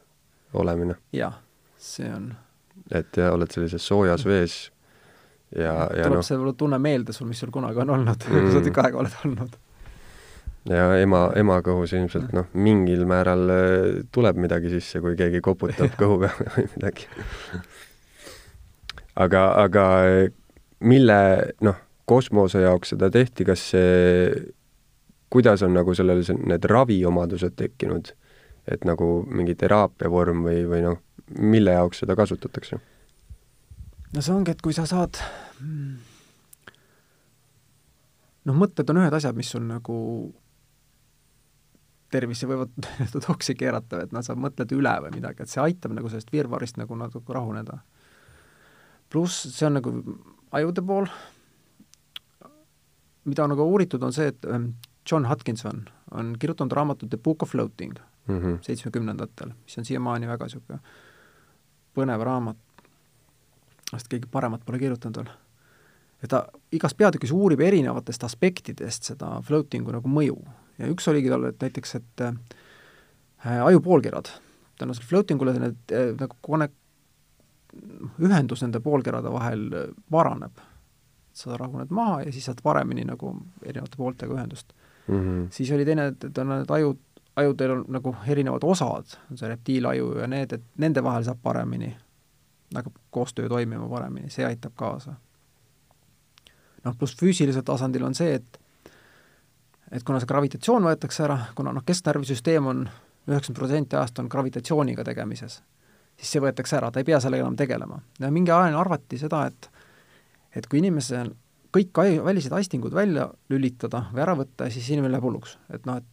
olemine. 0.58 0.98
jah, 1.14 1.38
see 1.78 2.10
on. 2.10 2.32
et 2.90 3.22
ja 3.22 3.30
oled 3.36 3.54
sellises 3.54 3.86
soojas 3.86 4.26
vees 4.26 4.58
ja, 5.56 5.74
ja 5.96 6.06
tuleb 6.06 6.20
no, 6.20 6.26
see 6.26 6.54
tunne 6.58 6.80
meelde 6.82 7.16
sul, 7.16 7.30
mis 7.30 7.42
sul 7.42 7.52
kunagi 7.54 7.82
on 7.84 7.96
olnud 7.98 8.28
mm., 8.30 8.54
sa 8.54 8.64
tükk 8.66 8.82
aega 8.84 9.02
oled 9.02 9.18
olnud. 9.26 9.58
ja 10.70 10.88
ema, 11.02 11.26
ema 11.40 11.60
kõhus 11.66 11.96
ilmselt 11.98 12.34
noh, 12.36 12.50
mingil 12.54 13.06
määral 13.10 13.46
äh, 13.54 14.00
tuleb 14.16 14.40
midagi 14.42 14.74
sisse, 14.76 15.02
kui 15.04 15.18
keegi 15.20 15.42
koputab 15.46 15.96
kõhu 16.02 16.22
peale 16.26 16.50
või 16.56 16.70
midagi 16.76 17.10
aga, 19.20 19.44
aga 19.66 19.86
mille 20.80 21.20
noh, 21.66 21.82
kosmose 22.10 22.64
jaoks 22.64 22.96
seda 22.96 23.10
tehti, 23.14 23.46
kas 23.48 23.70
see 23.74 24.32
kuidas 25.30 25.64
on 25.66 25.76
nagu 25.78 25.94
sellel 25.94 26.24
need 26.46 26.66
raviomadused 26.66 27.58
tekkinud? 27.60 28.16
et 28.70 28.84
nagu 28.86 29.24
mingi 29.26 29.56
teraapia 29.58 30.12
vorm 30.14 30.44
või, 30.46 30.60
või 30.70 30.84
noh, 30.84 31.00
mille 31.42 31.74
jaoks 31.74 32.04
seda 32.04 32.14
kasutatakse? 32.20 32.78
No 34.14 34.22
see 34.22 34.34
ongi, 34.34 34.56
et 34.56 34.62
kui 34.66 34.76
sa 34.76 34.86
saad 34.90 35.20
mm, 35.62 35.98
noh, 38.50 38.58
mõtted 38.58 38.90
on 38.90 39.02
ühed 39.04 39.16
asjad, 39.16 39.38
mis 39.38 39.50
sul 39.54 39.66
nagu 39.68 39.98
tervise 42.10 42.50
võivad 42.50 42.74
toksi 43.28 43.56
keerata, 43.58 44.04
et 44.06 44.14
noh, 44.16 44.26
sa 44.26 44.38
mõtled 44.38 44.72
üle 44.76 44.96
või 45.06 45.14
midagi, 45.20 45.46
et 45.46 45.52
see 45.52 45.62
aitab 45.64 45.94
nagu 45.98 46.10
sellest 46.10 46.34
virvarrist 46.34 46.80
nagu 46.82 46.98
natuke 46.98 47.36
rahuneda. 47.36 47.80
pluss 49.10 49.48
see 49.56 49.68
on 49.68 49.78
nagu 49.78 49.94
ajude 50.58 50.86
pool, 50.86 51.10
mida 53.30 53.46
on 53.46 53.54
nagu 53.54 53.66
uuritud, 53.70 54.04
on 54.04 54.14
see, 54.14 54.30
et 54.34 54.46
ähm, 54.50 54.74
John 55.10 55.26
Hodkinson 55.26 55.86
on 56.12 56.36
kirjutanud 56.40 56.74
raamatu 56.74 57.08
The 57.10 57.18
Book 57.18 57.44
of 57.44 57.52
Floating 57.52 57.94
mm 58.28 58.40
-hmm. 58.40 58.58
seitsmekümnendatel, 58.62 59.54
mis 59.64 59.78
on 59.78 59.86
siiamaani 59.86 60.28
väga 60.28 60.46
niisugune 60.46 60.80
põnev 61.96 62.24
raamat, 62.24 62.58
vast 63.94 64.10
keegi 64.12 64.30
paremat 64.32 64.66
pole 64.66 64.80
kirjutanud 64.80 65.22
veel. 65.22 65.30
ja 66.22 66.28
ta 66.28 66.46
igas 66.72 66.94
peatükis 66.94 67.32
uurib 67.32 67.62
erinevatest 67.62 68.24
aspektidest 68.24 69.04
seda 69.12 69.38
floating'u 69.48 69.96
nagu 69.96 70.10
mõju 70.10 70.38
ja 70.80 70.90
üks 70.92 71.08
oligi 71.12 71.32
tal, 71.32 71.48
et 71.50 71.64
näiteks, 71.64 71.96
et 72.00 72.26
äh, 72.26 72.34
ajupoolkerad, 73.66 74.32
tänu 74.80 74.96
sellele 74.96 75.10
floating 75.10 75.42
ule 75.42 75.56
need 75.60 75.96
äh, 75.96 76.12
nagu 76.20 76.38
kone-, 76.46 76.72
ühendus 78.24 78.64
nende 78.66 78.82
poolkerade 78.84 79.32
vahel 79.34 79.68
äh, 79.74 79.88
paraneb. 80.12 80.66
sa 81.40 81.56
rahuned 81.58 81.92
maha 81.94 82.24
ja 82.26 82.32
siis 82.36 82.50
saad 82.50 82.60
paremini 82.64 83.06
nagu 83.08 83.30
erinevate 83.64 83.96
pooltega 83.98 84.34
ühendust 84.34 84.74
mm. 85.08 85.16
-hmm. 85.16 85.46
siis 85.50 85.72
oli 85.72 85.86
teine, 85.86 86.08
et 86.08 86.38
on 86.38 86.50
need 86.50 86.70
ajud, 86.70 86.98
ajudel 87.36 87.72
on 87.72 87.86
nagu 87.88 88.16
erinevad 88.28 88.64
osad, 88.64 89.16
on 89.32 89.38
see 89.38 89.48
reptiilaju 89.48 90.18
ja 90.20 90.28
need, 90.28 90.54
et 90.54 90.64
nende 90.78 91.04
vahel 91.04 91.24
saab 91.24 91.38
paremini, 91.44 91.96
hakkab 92.76 92.96
koostöö 93.10 93.50
toimima 93.50 93.90
paremini, 93.90 94.30
see 94.30 94.46
aitab 94.46 94.74
kaasa. 94.76 95.14
noh, 96.84 96.96
pluss 96.98 97.18
füüsilisel 97.20 97.64
tasandil 97.66 98.04
on 98.04 98.16
see, 98.16 98.36
et 98.36 98.60
et 99.92 100.04
kuna 100.06 100.20
see 100.22 100.30
gravitatsioon 100.30 100.86
võetakse 100.86 101.24
ära, 101.26 101.40
kuna 101.56 101.74
noh, 101.74 101.84
kesknärvisüsteem 101.86 102.68
on 102.70 102.86
üheksakümmend 103.30 103.58
protsenti 103.58 103.96
ajast 103.96 104.20
on 104.20 104.30
gravitatsiooniga 104.32 105.04
tegemises, 105.04 105.62
siis 106.18 106.32
see 106.36 106.44
võetakse 106.44 106.78
ära, 106.78 106.92
ta 106.92 107.02
ei 107.02 107.08
pea 107.08 107.20
sellega 107.20 107.46
enam 107.46 107.58
tegelema. 107.58 108.02
ja 108.20 108.32
mingi 108.32 108.52
ajani 108.52 108.78
arvati 108.78 109.18
seda, 109.18 109.46
et 109.48 109.70
et 110.56 110.68
kui 110.68 110.80
inimesel 110.80 111.34
kõik 111.76 112.00
välised 112.26 112.54
aistingud 112.54 112.94
välja 112.94 113.28
lülitada 113.50 114.08
või 114.14 114.24
ära 114.26 114.34
võtta, 114.38 114.70
siis 114.74 114.90
inimene 114.90 115.12
läheb 115.14 115.24
hulluks. 115.24 115.58
et 115.74 115.86
noh, 115.86 115.98
et 115.98 116.06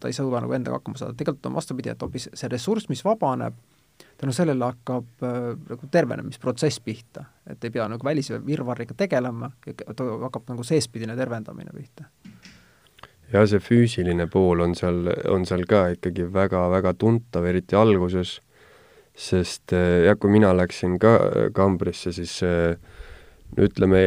ta 0.00 0.08
ei 0.08 0.12
suuda 0.12 0.42
nagu 0.44 0.52
endaga 0.52 0.78
hakkama 0.80 1.00
saada, 1.00 1.16
tegelikult 1.16 1.46
on 1.46 1.56
vastupidi, 1.56 1.88
et 1.92 2.02
hoopis 2.02 2.28
see 2.34 2.48
ressurss, 2.52 2.88
mis 2.88 3.04
vabaneb, 3.04 3.54
tänu 4.18 4.34
sellele 4.34 4.64
hakkab 4.64 5.22
äh, 5.22 5.38
nagu 5.68 5.90
tervenemisprotsess 5.90 6.80
pihta. 6.84 7.24
et 7.46 7.64
ei 7.64 7.70
pea 7.70 7.86
nagu 7.88 8.04
välise 8.04 8.40
virvarriga 8.46 8.94
tegelema, 8.94 9.50
ta 9.96 10.06
hakkab 10.24 10.50
nagu 10.52 10.64
seespidine 10.64 11.16
tervendamine 11.16 11.72
pihta. 11.74 12.08
ja 13.32 13.46
see 13.46 13.62
füüsiline 13.62 14.28
pool 14.32 14.60
on 14.60 14.74
seal, 14.74 15.08
on 15.28 15.46
seal 15.46 15.64
ka 15.68 15.88
ikkagi 15.96 16.28
väga-väga 16.32 16.94
tuntav, 16.94 17.44
eriti 17.44 17.76
alguses, 17.76 18.38
sest 19.14 19.72
eh, 19.72 20.04
jah, 20.06 20.18
kui 20.18 20.30
mina 20.30 20.54
läksin 20.56 20.98
ka 20.98 21.18
kambrisse, 21.54 22.12
siis 22.12 22.40
no 23.56 23.64
ütleme, 23.64 24.02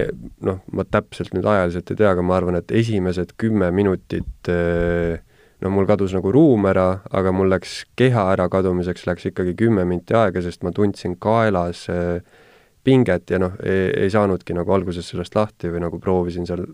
noh, 0.46 0.62
ma 0.72 0.86
täpselt 0.86 1.34
nüüd 1.36 1.48
ajaliselt 1.50 1.92
ei 1.92 2.00
tea, 2.00 2.14
aga 2.14 2.24
ma 2.26 2.38
arvan, 2.38 2.60
et 2.60 2.72
esimesed 2.72 3.36
kümme 3.42 3.72
minutit 3.76 4.52
eh, 4.52 5.22
no 5.62 5.72
mul 5.74 5.88
kadus 5.90 6.14
nagu 6.18 6.32
ruum 6.34 6.66
ära, 6.70 7.02
aga 7.12 7.34
mul 7.36 7.52
läks 7.54 7.82
keha 8.00 8.28
ärakadumiseks 8.36 9.06
läks 9.08 9.28
ikkagi 9.32 9.56
kümme 9.60 9.86
minti 9.86 10.16
aega, 10.18 10.42
sest 10.42 10.64
ma 10.66 10.74
tundsin 10.76 11.18
kaelas 11.22 11.88
eh, 11.94 12.22
pinget 12.84 13.30
ja 13.30 13.40
noh, 13.42 13.58
ei 13.62 14.10
saanudki 14.10 14.56
nagu 14.58 14.74
alguses 14.74 15.06
sellest 15.12 15.36
lahti 15.38 15.70
või 15.70 15.84
nagu 15.84 16.00
proovisin 16.02 16.48
seal 16.50 16.66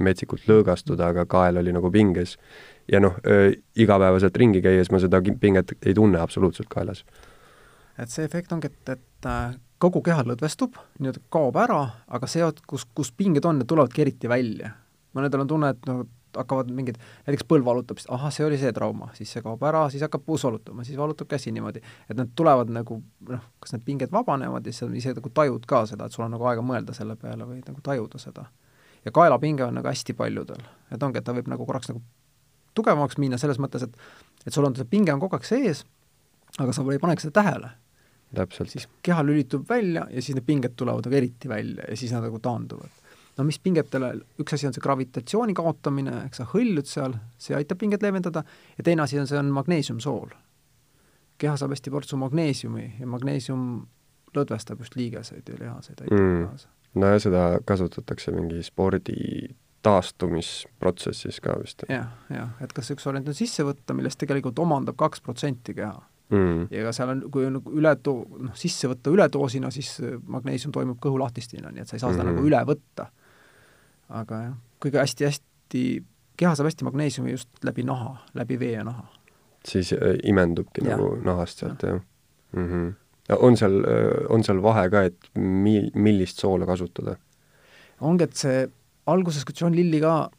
metsikult 0.00 0.44
lõõgastuda, 0.48 1.10
aga 1.12 1.24
kael 1.26 1.60
oli 1.60 1.72
nagu 1.72 1.90
pinges. 1.90 2.36
ja 2.92 3.00
noh, 3.00 3.16
igapäevaselt 3.74 4.36
ringi 4.36 4.60
käies 4.62 4.92
ma 4.94 5.00
seda 5.02 5.18
pinget 5.40 5.72
ei 5.80 5.94
tunne 5.94 6.20
absoluutselt 6.20 6.68
kaelas. 6.70 7.04
et 7.98 8.10
see 8.10 8.24
efekt 8.24 8.52
ongi, 8.52 8.66
et, 8.66 8.88
et 8.88 9.26
äh, 9.26 9.56
kogu 9.82 10.02
keha 10.02 10.24
lõdvestub, 10.26 10.76
nii-öelda 11.00 11.22
kaob 11.32 11.56
ära, 11.60 11.80
aga 12.08 12.28
see, 12.30 12.44
kus, 12.68 12.86
kus 12.94 13.12
pinged 13.12 13.44
on, 13.44 13.60
need 13.60 13.68
tulevadki 13.68 14.04
eriti 14.04 14.28
välja. 14.28 14.72
mõnedel 15.16 15.44
on 15.44 15.48
tunne, 15.48 15.72
et 15.72 15.88
noh, 15.88 16.04
hakkavad 16.36 16.70
mingid, 16.74 16.98
näiteks 17.26 17.46
põlv 17.48 17.66
valutab, 17.66 18.00
siis 18.00 18.10
ahah, 18.12 18.32
see 18.34 18.46
oli 18.46 18.58
see 18.60 18.72
trauma, 18.76 19.08
siis 19.16 19.32
see 19.34 19.42
kaob 19.44 19.62
ära, 19.68 19.86
siis 19.92 20.04
hakkab 20.06 20.24
puus 20.26 20.44
valutama, 20.46 20.84
siis 20.86 20.98
valutab 20.98 21.30
käsi 21.30 21.52
niimoodi. 21.54 21.82
et 22.10 22.16
need 22.16 22.34
tulevad 22.38 22.70
nagu 22.72 23.00
noh, 23.28 23.48
kas 23.60 23.76
need 23.76 23.84
pinged 23.86 24.12
vabanevad 24.12 24.66
ja 24.66 24.72
siis 24.72 24.84
sa 24.84 25.00
ise 25.02 25.16
nagu 25.16 25.32
tajud 25.40 25.66
ka 25.66 25.86
seda, 25.86 26.06
et 26.06 26.12
sul 26.12 26.26
on 26.26 26.36
nagu 26.36 26.44
aega 26.50 26.62
mõelda 26.62 26.94
selle 26.96 27.16
peale 27.16 27.48
või 27.48 27.62
nagu 27.66 27.80
tajuda 27.82 28.20
seda. 28.22 28.46
ja 29.04 29.12
kaelapinge 29.12 29.64
on 29.64 29.74
nagu 29.80 29.88
hästi 29.88 30.14
paljudel, 30.14 30.62
et 30.90 31.02
ongi, 31.02 31.18
et 31.18 31.24
ta 31.24 31.34
võib 31.36 31.48
nagu 31.50 31.66
korraks 31.66 31.92
nagu 31.92 32.02
tugevamaks 32.74 33.18
minna 33.18 33.38
selles 33.40 33.60
mõttes, 33.62 33.82
et 33.82 33.96
et 34.46 34.54
sul 34.54 34.64
on 34.64 34.76
see 34.76 34.86
pinge 34.86 35.12
on 35.12 35.20
kogu 35.20 35.38
aeg 35.38 35.48
sees, 35.48 35.84
aga 36.58 36.72
sa 36.72 36.84
ei 36.92 37.02
panegi 37.02 37.26
seda 37.26 37.42
tähele. 37.42 37.70
täpselt. 38.34 38.70
siis 38.70 38.88
keha 39.02 39.22
lülitub 39.22 39.68
välja 39.68 40.06
ja 40.10 40.22
siis 40.22 40.34
need 40.34 40.46
pinged 40.46 40.74
tulevad 40.76 41.06
nagu 41.06 41.16
eriti 41.16 41.48
välja 41.48 41.84
ja 41.88 41.96
siis 41.96 42.12
nad 42.12 42.26
nagu 42.26 42.38
taanduvad 42.42 43.05
no 43.38 43.44
mis 43.44 43.58
pingetele, 43.60 44.12
üks 44.40 44.54
asi 44.56 44.66
on 44.66 44.72
see 44.72 44.80
gravitatsiooni 44.84 45.54
kaotamine, 45.54 46.22
eks 46.26 46.38
sa 46.40 46.46
hõljud 46.54 46.86
seal, 46.88 47.18
see 47.38 47.56
aitab 47.56 47.78
pinget 47.78 48.02
leevendada, 48.02 48.42
ja 48.78 48.84
teine 48.84 49.02
asi 49.02 49.18
on, 49.20 49.26
see 49.26 49.38
on 49.38 49.50
magneesiumsool. 49.52 50.30
keha 51.38 51.56
saab 51.60 51.70
hästi 51.74 51.90
portsu 51.92 52.16
magneesiumi 52.16 52.94
ja 53.00 53.06
magneesium 53.06 53.86
lõdvestab 54.36 54.78
just 54.80 54.96
liigeseid 54.96 55.48
ja 55.48 55.54
lihaseid, 55.60 56.00
aitab 56.00 56.18
Mm. 56.18 56.40
mm. 56.40 56.46
kaasa. 56.48 56.68
no 56.94 57.06
ja 57.12 57.18
seda 57.20 57.58
kasutatakse 57.64 58.32
mingi 58.32 58.62
spordi 58.62 59.54
taastumisprotsessis 59.86 61.40
ka 61.44 61.56
vist 61.62 61.84
jah, 61.90 62.08
jah, 62.32 62.50
et 62.64 62.72
kas 62.74 62.90
üks 62.94 63.06
variant 63.06 63.28
on 63.30 63.36
sisse 63.36 63.64
võtta, 63.66 63.94
millest 63.96 64.18
tegelikult 64.22 64.58
omandab 64.62 64.96
kaks 64.98 65.20
protsenti 65.24 65.74
keha. 65.76 65.94
mm. 66.32 66.66
ja 66.72 66.80
ega 66.82 66.92
seal 66.96 67.12
on, 67.12 67.22
kui 67.30 67.46
on 67.46 67.58
nagu 67.60 67.72
üle 67.78 67.92
too-, 68.02 68.24
noh, 68.48 68.54
sisse 68.58 68.88
võtta 68.90 69.12
üledoosina, 69.14 69.70
siis 69.70 69.92
magneesium 70.26 70.72
toimub 70.74 70.98
kõhulahtistina, 71.02 71.70
nii 71.72 71.84
et 71.84 71.88
sa 71.92 71.96
ei 71.96 72.02
saa 72.02 72.12
seda 72.16 72.24
Mhm. 72.24 72.32
nagu 72.34 72.48
üle 72.48 72.62
võtta. 72.72 73.10
Aga 74.08 74.42
jah, 74.42 74.54
kõige 74.82 75.00
hästi-hästi, 75.02 75.82
keha 76.38 76.54
saab 76.54 76.70
hästi 76.70 76.86
magneesiumi 76.86 77.34
just 77.34 77.66
läbi 77.66 77.84
naha, 77.86 78.16
läbi 78.38 78.58
vee 78.60 78.74
ja 78.76 78.84
naha. 78.86 79.06
siis 79.66 79.92
äh, 79.92 80.16
imendubki 80.24 80.84
Jah. 80.84 80.94
nagu 80.94 81.16
nahast 81.24 81.58
sealt, 81.58 81.82
jah 81.82 82.00
mm? 82.52 82.66
-hmm. 82.70 82.94
on 83.38 83.56
seal, 83.56 83.82
on 84.28 84.44
seal 84.44 84.62
vahe 84.62 84.88
ka, 84.90 85.02
et 85.02 85.30
mi-, 85.34 85.90
millist 85.94 86.38
soola 86.38 86.66
kasutada? 86.66 87.16
ongi, 88.00 88.24
et 88.24 88.36
see 88.36 88.66
alguses, 89.06 89.44
kui 89.44 89.54
John 89.60 89.74
Lilli 89.74 90.00
ka 90.00 90.30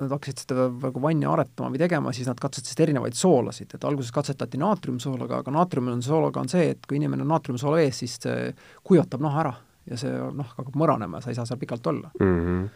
nad 0.00 0.14
hakkasid 0.14 0.46
seda 0.46 0.68
nagu 0.72 1.00
vanni 1.02 1.26
aretama 1.28 1.68
või 1.70 1.80
tegema, 1.82 2.12
siis 2.16 2.28
nad 2.30 2.38
katsetasid 2.40 2.80
erinevaid 2.86 3.12
soolasid, 3.12 3.74
et 3.74 3.82
alguses 3.84 4.12
katsetati 4.12 4.58
naatriumsoolaga, 4.58 5.42
aga 5.42 5.52
naatriumsoolaga 5.52 6.40
on 6.40 6.48
see, 6.48 6.70
et 6.72 6.86
kui 6.88 6.96
inimene 6.96 7.26
on 7.26 7.28
naatriumsoola 7.34 7.82
ees, 7.84 7.98
siis 8.00 8.16
see 8.22 8.54
kuivatab 8.86 9.20
naha 9.20 9.42
ära 9.44 9.52
ja 9.88 9.96
see 10.00 10.12
nahk 10.36 10.58
hakkab 10.58 10.76
mõranema 10.78 11.20
ja 11.20 11.26
sa 11.26 11.32
ei 11.32 11.38
saa 11.38 11.48
seal 11.48 11.60
pikalt 11.60 11.86
olla. 11.86 12.10
mm. 12.20 12.38
-hmm. 12.44 12.68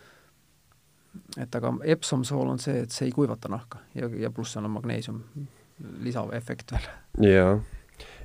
et 1.42 1.54
aga 1.54 1.74
Epsom 1.84 2.24
sool 2.24 2.48
on 2.48 2.58
see, 2.58 2.80
et 2.82 2.90
see 2.90 3.06
ei 3.08 3.12
kuivata 3.12 3.48
nahka 3.48 3.78
ja, 3.94 4.08
ja 4.08 4.30
pluss 4.30 4.56
on 4.56 4.70
magneesium 4.70 5.22
lisaefekt 6.02 6.72
veel. 6.72 6.88
jaa. 7.30 7.58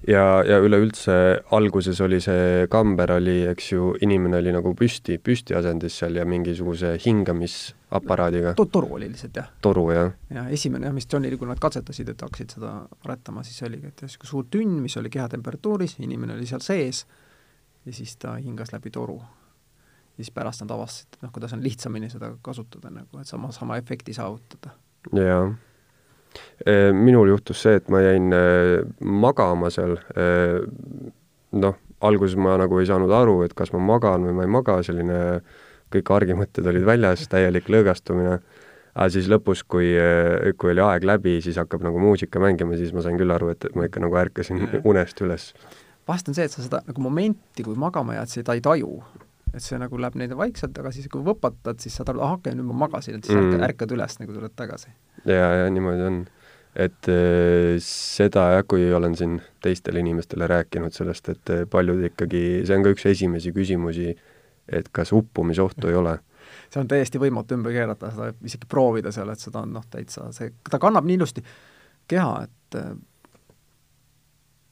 ja, 0.07 0.43
ja 0.43 0.59
üleüldse 0.59 1.11
alguses 1.51 2.01
oli 2.01 2.21
see 2.21 2.67
kamber 2.69 3.11
oli, 3.11 3.43
eks 3.51 3.71
ju, 3.71 3.93
inimene 4.01 4.37
oli 4.37 4.53
nagu 4.53 4.73
püsti, 4.75 5.19
püstiasendis 5.23 5.99
seal 6.01 6.15
ja 6.15 6.25
mingisuguse 6.25 6.95
hingamisaparaadiga, 7.05 8.53
to-, 8.55 8.65
toru 8.65 8.93
oli 8.97 9.09
lihtsalt 9.11 9.35
jah. 9.41 9.49
toru, 9.61 9.91
jah. 9.91 10.11
ja 10.29 10.47
esimene 10.49 10.89
jah, 10.89 10.93
mis 10.93 11.07
Johnil, 11.13 11.37
kui 11.37 11.47
nad 11.47 11.59
katsetasid, 11.59 12.09
et 12.09 12.21
hakkasid 12.21 12.57
seda 12.57 12.75
aretama, 13.05 13.43
siis 13.43 13.61
oligi, 13.63 13.87
et 13.87 14.05
niisugune 14.05 14.29
suur 14.29 14.45
tünn, 14.51 14.77
mis 14.81 14.97
oli 14.97 15.09
kehatemperatuuris, 15.13 15.99
inimene 15.99 16.37
oli 16.37 16.49
seal 16.49 16.63
sees 16.65 17.05
ja 17.85 17.93
siis 17.93 18.17
ta 18.17 18.35
hingas 18.41 18.73
läbi 18.73 18.91
toru. 18.91 19.21
ja 20.17 20.23
siis 20.23 20.31
pärast 20.35 20.61
nad 20.61 20.71
avastasid, 20.75 21.15
et 21.15 21.21
noh, 21.23 21.31
kuidas 21.31 21.53
on 21.55 21.63
lihtsamini 21.63 22.09
seda 22.11 22.33
kasutada 22.41 22.91
nagu, 22.91 23.19
et 23.19 23.27
sama, 23.27 23.51
sama 23.55 23.77
efekti 23.77 24.13
saavutada. 24.13 24.75
jaa. 25.13 25.53
minul 26.93 27.27
juhtus 27.27 27.61
see, 27.61 27.75
et 27.79 27.89
ma 27.89 28.01
jäin 28.03 28.33
äh, 28.35 28.79
magama 29.01 29.69
seal, 29.73 29.97
äh, 30.13 30.59
noh, 31.51 31.79
alguses 32.01 32.37
ma 32.37 32.57
nagu 32.59 32.79
ei 32.79 32.87
saanud 32.87 33.11
aru, 33.11 33.41
et 33.43 33.53
kas 33.57 33.73
ma 33.73 33.81
magan 33.83 34.27
või 34.27 34.35
ma 34.37 34.45
ei 34.45 34.53
maga, 34.59 34.79
selline 34.85 35.19
kõik 35.93 36.11
argimõtted 36.13 36.67
olid 36.69 36.85
väljas, 36.85 37.25
täielik 37.31 37.69
lõõgastumine, 37.71 38.39
aga 38.93 39.09
siis 39.13 39.29
lõpus, 39.31 39.63
kui, 39.65 39.91
kui 40.61 40.73
oli 40.73 40.83
aeg 40.85 41.05
läbi, 41.07 41.39
siis 41.41 41.57
hakkab 41.57 41.83
nagu 41.85 42.01
muusika 42.01 42.41
mängima, 42.43 42.77
siis 42.77 42.93
ma 42.93 43.03
sain 43.05 43.17
küll 43.19 43.33
aru, 43.33 43.49
et 43.55 43.65
ma 43.75 43.87
ikka 43.89 44.03
nagu 44.03 44.19
ärkasin 44.21 44.61
unest 44.83 45.23
üles. 45.25 45.49
Vahest 46.09 46.29
on 46.31 46.37
see, 46.37 46.45
et 46.49 46.53
sa 46.53 46.65
seda 46.65 46.81
nagu 46.87 47.03
momenti, 47.05 47.63
kui 47.65 47.77
magama 47.79 48.17
jääd, 48.17 48.31
seda 48.33 48.55
ei 48.57 48.63
taju. 48.65 49.03
et 49.49 49.63
see 49.65 49.79
nagu 49.81 49.97
läheb 49.97 50.13
neile 50.21 50.35
vaikselt, 50.37 50.75
aga 50.77 50.91
siis 50.93 51.07
kui 51.09 51.23
võpatad, 51.25 51.79
siis 51.81 51.95
saad 51.97 52.11
aru, 52.11 52.21
ah 52.21 52.35
okei 52.35 52.53
nüüd 52.53 52.67
ma 52.67 52.75
magasin, 52.83 53.15
et 53.17 53.25
siis 53.25 53.33
Mm. 53.33 53.47
ärkad, 53.55 53.63
ärkad 53.69 53.93
üles, 53.95 54.19
nagu 54.21 54.35
tuled 54.35 54.53
tagasi. 54.55 54.91
ja, 55.25 55.47
ja 55.63 55.69
niimoodi 55.73 56.03
on. 56.05 56.19
et 56.75 57.09
eh, 57.09 57.79
seda 57.81 58.43
jah, 58.53 58.63
kui 58.69 58.85
olen 58.93 59.15
siin 59.17 59.39
teistele 59.65 59.99
inimestele 60.03 60.45
rääkinud 60.47 60.93
sellest, 60.93 61.29
et 61.33 61.49
eh, 61.49 61.63
paljud 61.65 62.03
ikkagi, 62.11 62.61
see 62.67 62.77
on 62.77 62.85
ka 62.85 62.93
üks 62.93 63.07
esimesi 63.09 63.51
küsimusi, 63.51 64.13
et 64.69 64.89
kas 64.93 65.11
uppumisohtu 65.17 65.89
ei 65.89 65.97
ole. 65.97 66.19
see 66.71 66.79
on 66.83 66.87
täiesti 66.87 67.17
võimatu 67.17 67.57
ümber 67.57 67.73
keerata, 67.73 68.11
seda 68.13 68.29
isegi 68.45 68.69
proovida 68.69 69.11
seal, 69.11 69.33
et 69.33 69.41
seda 69.41 69.65
on 69.65 69.73
noh, 69.73 69.89
täitsa 69.89 70.29
see, 70.31 70.53
ta 70.69 70.77
kannab 70.77 71.09
nii 71.09 71.17
ilusti 71.17 71.41
keha, 72.07 72.43
et 72.45 72.77
äh, 72.77 72.93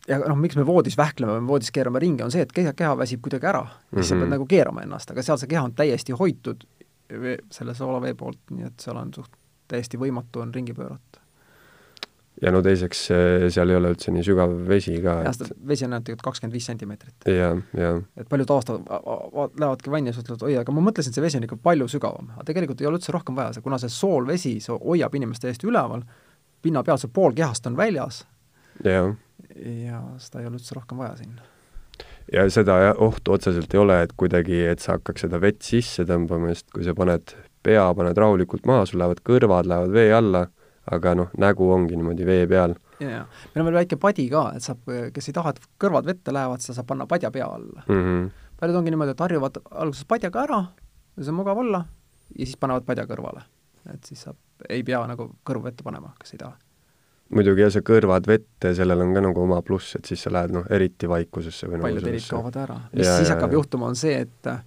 ja 0.08 0.20
noh, 0.24 0.38
miks 0.40 0.56
me 0.56 0.66
voodis 0.66 0.96
vähkleme 0.98 1.34
või 1.40 1.48
voodis 1.48 1.72
keerame 1.76 2.00
ringi, 2.00 2.24
on 2.24 2.32
see, 2.32 2.42
et 2.48 2.52
keha, 2.56 2.74
keha 2.74 2.96
väsib 2.98 3.22
kuidagi 3.26 3.48
ära 3.50 3.66
ja 3.68 3.98
siis 4.00 4.10
sa 4.10 4.16
Mhm. 4.16 4.22
pead 4.24 4.30
nagu 4.38 4.46
keerama 4.48 4.82
ennast, 4.86 5.12
aga 5.12 5.24
seal 5.24 5.38
see 5.38 5.48
keha 5.52 5.64
on 5.68 5.74
täiesti 5.76 6.14
hoitud 6.16 6.64
vee, 7.10 7.38
selle 7.52 7.74
soolavee 7.76 8.14
poolt, 8.14 8.40
nii 8.52 8.66
et 8.68 8.80
seal 8.80 8.98
on 8.98 9.14
suht 9.16 9.32
täiesti 9.68 9.98
võimatu 10.00 10.42
on 10.42 10.54
ringi 10.56 10.74
pöörata. 10.74 11.20
ja 12.42 12.52
no 12.52 12.62
teiseks, 12.62 13.00
seal 13.50 13.70
ei 13.70 13.76
ole 13.76 13.90
üldse 13.96 14.12
nii 14.14 14.24
sügav 14.24 14.52
vesi 14.70 14.94
ka, 15.02 15.14
ja 15.26 15.30
et 15.32 15.36
seda 15.40 15.56
vesi 15.68 15.86
on 15.86 15.94
ainult 15.94 16.06
tegelikult 16.06 16.28
kakskümmend 16.30 16.54
viis 16.54 16.66
sentimeetrit. 16.70 17.16
ja, 17.28 17.50
ja 17.74 17.92
et 18.16 18.30
paljud 18.30 18.50
avastavad, 18.54 18.86
lähevadki 19.60 19.92
vanni 19.92 20.10
ja 20.10 20.14
siis 20.14 20.24
ütlevad, 20.24 20.44
oi, 20.48 20.56
aga 20.62 20.72
ma 20.72 20.82
mõtlesin, 20.88 21.10
et 21.10 21.16
see 21.20 21.26
vesi 21.26 21.38
on 21.42 21.44
ikka 21.50 21.58
palju 21.64 21.88
sügavam. 21.92 22.30
aga 22.36 22.44
tegelikult 22.52 22.82
ei 22.82 22.88
ole 22.88 23.00
üldse 23.02 23.12
rohkem 23.12 23.36
vaja, 23.36 23.54
see, 23.58 23.62
kuna 23.66 23.78
see 23.82 23.90
soolvesi, 23.90 24.60
see 24.62 24.78
hoiab 24.86 25.16
inimest 25.16 25.42
täiesti 25.42 25.68
üleval, 25.68 26.04
pinnapealselt 26.62 27.12
pool 27.14 27.34
kehast 27.34 27.66
on 27.68 27.76
väljas 27.78 28.24
ja 29.58 30.02
seda 30.22 30.42
ei 30.42 30.50
ole 30.50 30.60
üldse 30.60 30.76
rohkem 30.78 31.02
vaja 31.02 31.16
sinna. 31.20 31.46
ja 32.34 32.46
seda 32.54 32.78
jah, 32.84 33.02
ohtu 33.02 33.36
otseselt 33.38 33.74
ei 33.74 33.82
ole, 33.82 34.02
et 34.06 34.14
kuidagi, 34.20 34.62
et 34.72 34.84
sa 34.84 34.98
hakkaks 34.98 35.26
seda 35.28 35.42
vett 35.42 35.62
sisse 35.66 36.06
tõmbama, 36.08 36.54
sest 36.54 36.70
kui 36.76 36.86
sa 36.88 36.96
paned 36.98 37.34
pea, 37.64 37.88
paned 37.98 38.18
rahulikult 38.18 38.68
maha, 38.70 38.86
sul 38.88 39.02
lähevad 39.02 39.24
kõrvad, 39.28 39.70
lähevad 39.70 39.96
vee 39.96 40.12
alla, 40.16 40.46
aga 40.92 41.14
noh, 41.20 41.32
nägu 41.40 41.68
ongi 41.74 41.98
niimoodi 42.00 42.28
vee 42.28 42.48
peal. 42.50 42.76
ja, 43.00 43.10
ja 43.10 43.24
meil 43.54 43.64
on 43.64 43.70
veel 43.70 43.80
väike 43.82 44.00
padi 44.02 44.28
ka, 44.32 44.50
et 44.58 44.66
saab, 44.66 44.84
kes 45.14 45.32
ei 45.32 45.36
taha, 45.36 45.56
et 45.56 45.70
kõrvad 45.82 46.08
vette 46.08 46.34
lähevad, 46.34 46.64
seda 46.64 46.80
saab 46.80 46.92
panna 46.92 47.08
padja 47.10 47.32
pea 47.32 47.48
alla. 47.48 47.84
Mm 47.88 48.04
-hmm. 48.04 48.30
paljud 48.60 48.82
ongi 48.82 48.94
niimoodi, 48.94 49.16
et 49.16 49.26
harjuvad 49.26 49.62
alguses 49.72 50.06
padjaga 50.06 50.44
ära, 50.44 50.62
see 51.20 51.34
on 51.34 51.42
mugav 51.42 51.58
olla, 51.58 51.86
ja 52.36 52.46
siis 52.46 52.58
panevad 52.58 52.86
padja 52.86 53.06
kõrvale. 53.06 53.44
et 53.94 54.04
siis 54.04 54.22
saab, 54.22 54.36
ei 54.70 54.84
pea 54.84 55.06
nagu 55.08 55.32
kõrvu 55.46 55.64
vette 55.64 55.84
panema, 55.84 56.14
kes 56.20 56.34
ei 56.34 56.38
taha. 56.38 56.58
Muidugi 57.34 57.64
ja 57.64 57.70
see 57.74 57.84
kõrvad 57.86 58.28
vette, 58.30 58.72
sellel 58.78 59.04
on 59.04 59.14
ka 59.16 59.24
nagu 59.26 59.44
oma 59.44 59.60
pluss, 59.66 59.98
et 60.00 60.08
siis 60.08 60.24
sa 60.24 60.32
lähed 60.34 60.54
noh, 60.56 60.66
eriti 60.74 61.10
vaikusesse 61.12 61.70
või 61.70 61.82
paljud 61.82 62.00
nagu 62.00 62.10
helid 62.12 62.24
sellesse 62.24 62.36
kaovad 62.36 62.60
ära. 62.64 62.80
mis 62.94 63.06
Jaa, 63.06 63.20
siis 63.20 63.30
jaa, 63.30 63.36
hakkab 63.36 63.54
jaa. 63.54 63.60
juhtuma, 63.60 63.92
on 63.92 64.00
see, 64.00 64.16
et 64.24 64.50
äh, 64.52 64.64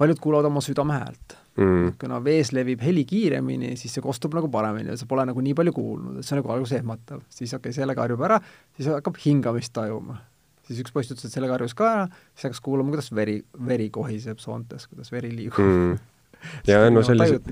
paljud 0.00 0.20
kuulavad 0.22 0.50
oma 0.50 0.62
südame 0.64 0.98
häält. 0.98 1.36
mm, 1.56 1.94
kuna 2.00 2.18
vees 2.24 2.50
levib 2.52 2.82
heli 2.82 3.04
kiiremini, 3.06 3.76
siis 3.78 3.94
see 3.94 4.02
kostub 4.02 4.34
nagu 4.34 4.50
paremini 4.50 4.90
ja 4.90 4.96
sa 4.98 5.06
pole 5.10 5.26
nagu 5.28 5.40
nii 5.40 5.54
palju 5.54 5.74
kuulnud, 5.76 6.18
et 6.18 6.26
see 6.26 6.34
on 6.34 6.42
nagu 6.42 6.54
alguses 6.56 6.80
ehmatav. 6.80 7.22
siis 7.28 7.52
okei 7.52 7.68
okay,, 7.68 7.76
sellega 7.76 8.02
harjub 8.06 8.24
ära, 8.26 8.40
siis 8.76 8.90
hakkab 8.90 9.20
hingamist 9.24 9.74
tajuma. 9.76 10.18
siis 10.66 10.80
üks 10.82 10.92
poiss 10.92 11.12
ütles, 11.12 11.28
et 11.28 11.36
sellega 11.36 11.58
harjus 11.58 11.76
ka 11.78 11.92
ära, 11.92 12.08
siis 12.34 12.48
hakkas 12.48 12.64
kuulama, 12.64 12.96
kuidas 12.96 13.12
veri, 13.14 13.38
veri 13.68 13.90
kohiseb 13.94 14.42
soontes, 14.42 14.88
kuidas 14.90 15.12
veri 15.14 15.30
liigub 15.36 15.62
mm. 15.62 16.02
Ja 16.68 16.84
no 16.90 17.02
sellised, 17.06 17.50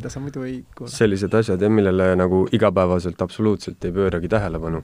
sellised 0.93 1.35
asjad 1.41 1.63
jah, 1.63 1.73
millele 1.73 2.13
nagu 2.19 2.45
igapäevaselt 2.53 3.23
absoluutselt 3.23 3.85
ei 3.85 3.93
pööragi 3.93 4.31
tähelepanu. 4.33 4.83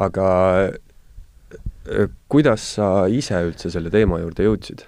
aga 0.00 0.28
eh, 0.70 2.08
kuidas 2.28 2.74
sa 2.76 3.06
ise 3.06 3.40
üldse 3.48 3.70
selle 3.70 3.90
teema 3.90 4.20
juurde 4.22 4.48
jõudsid? 4.48 4.86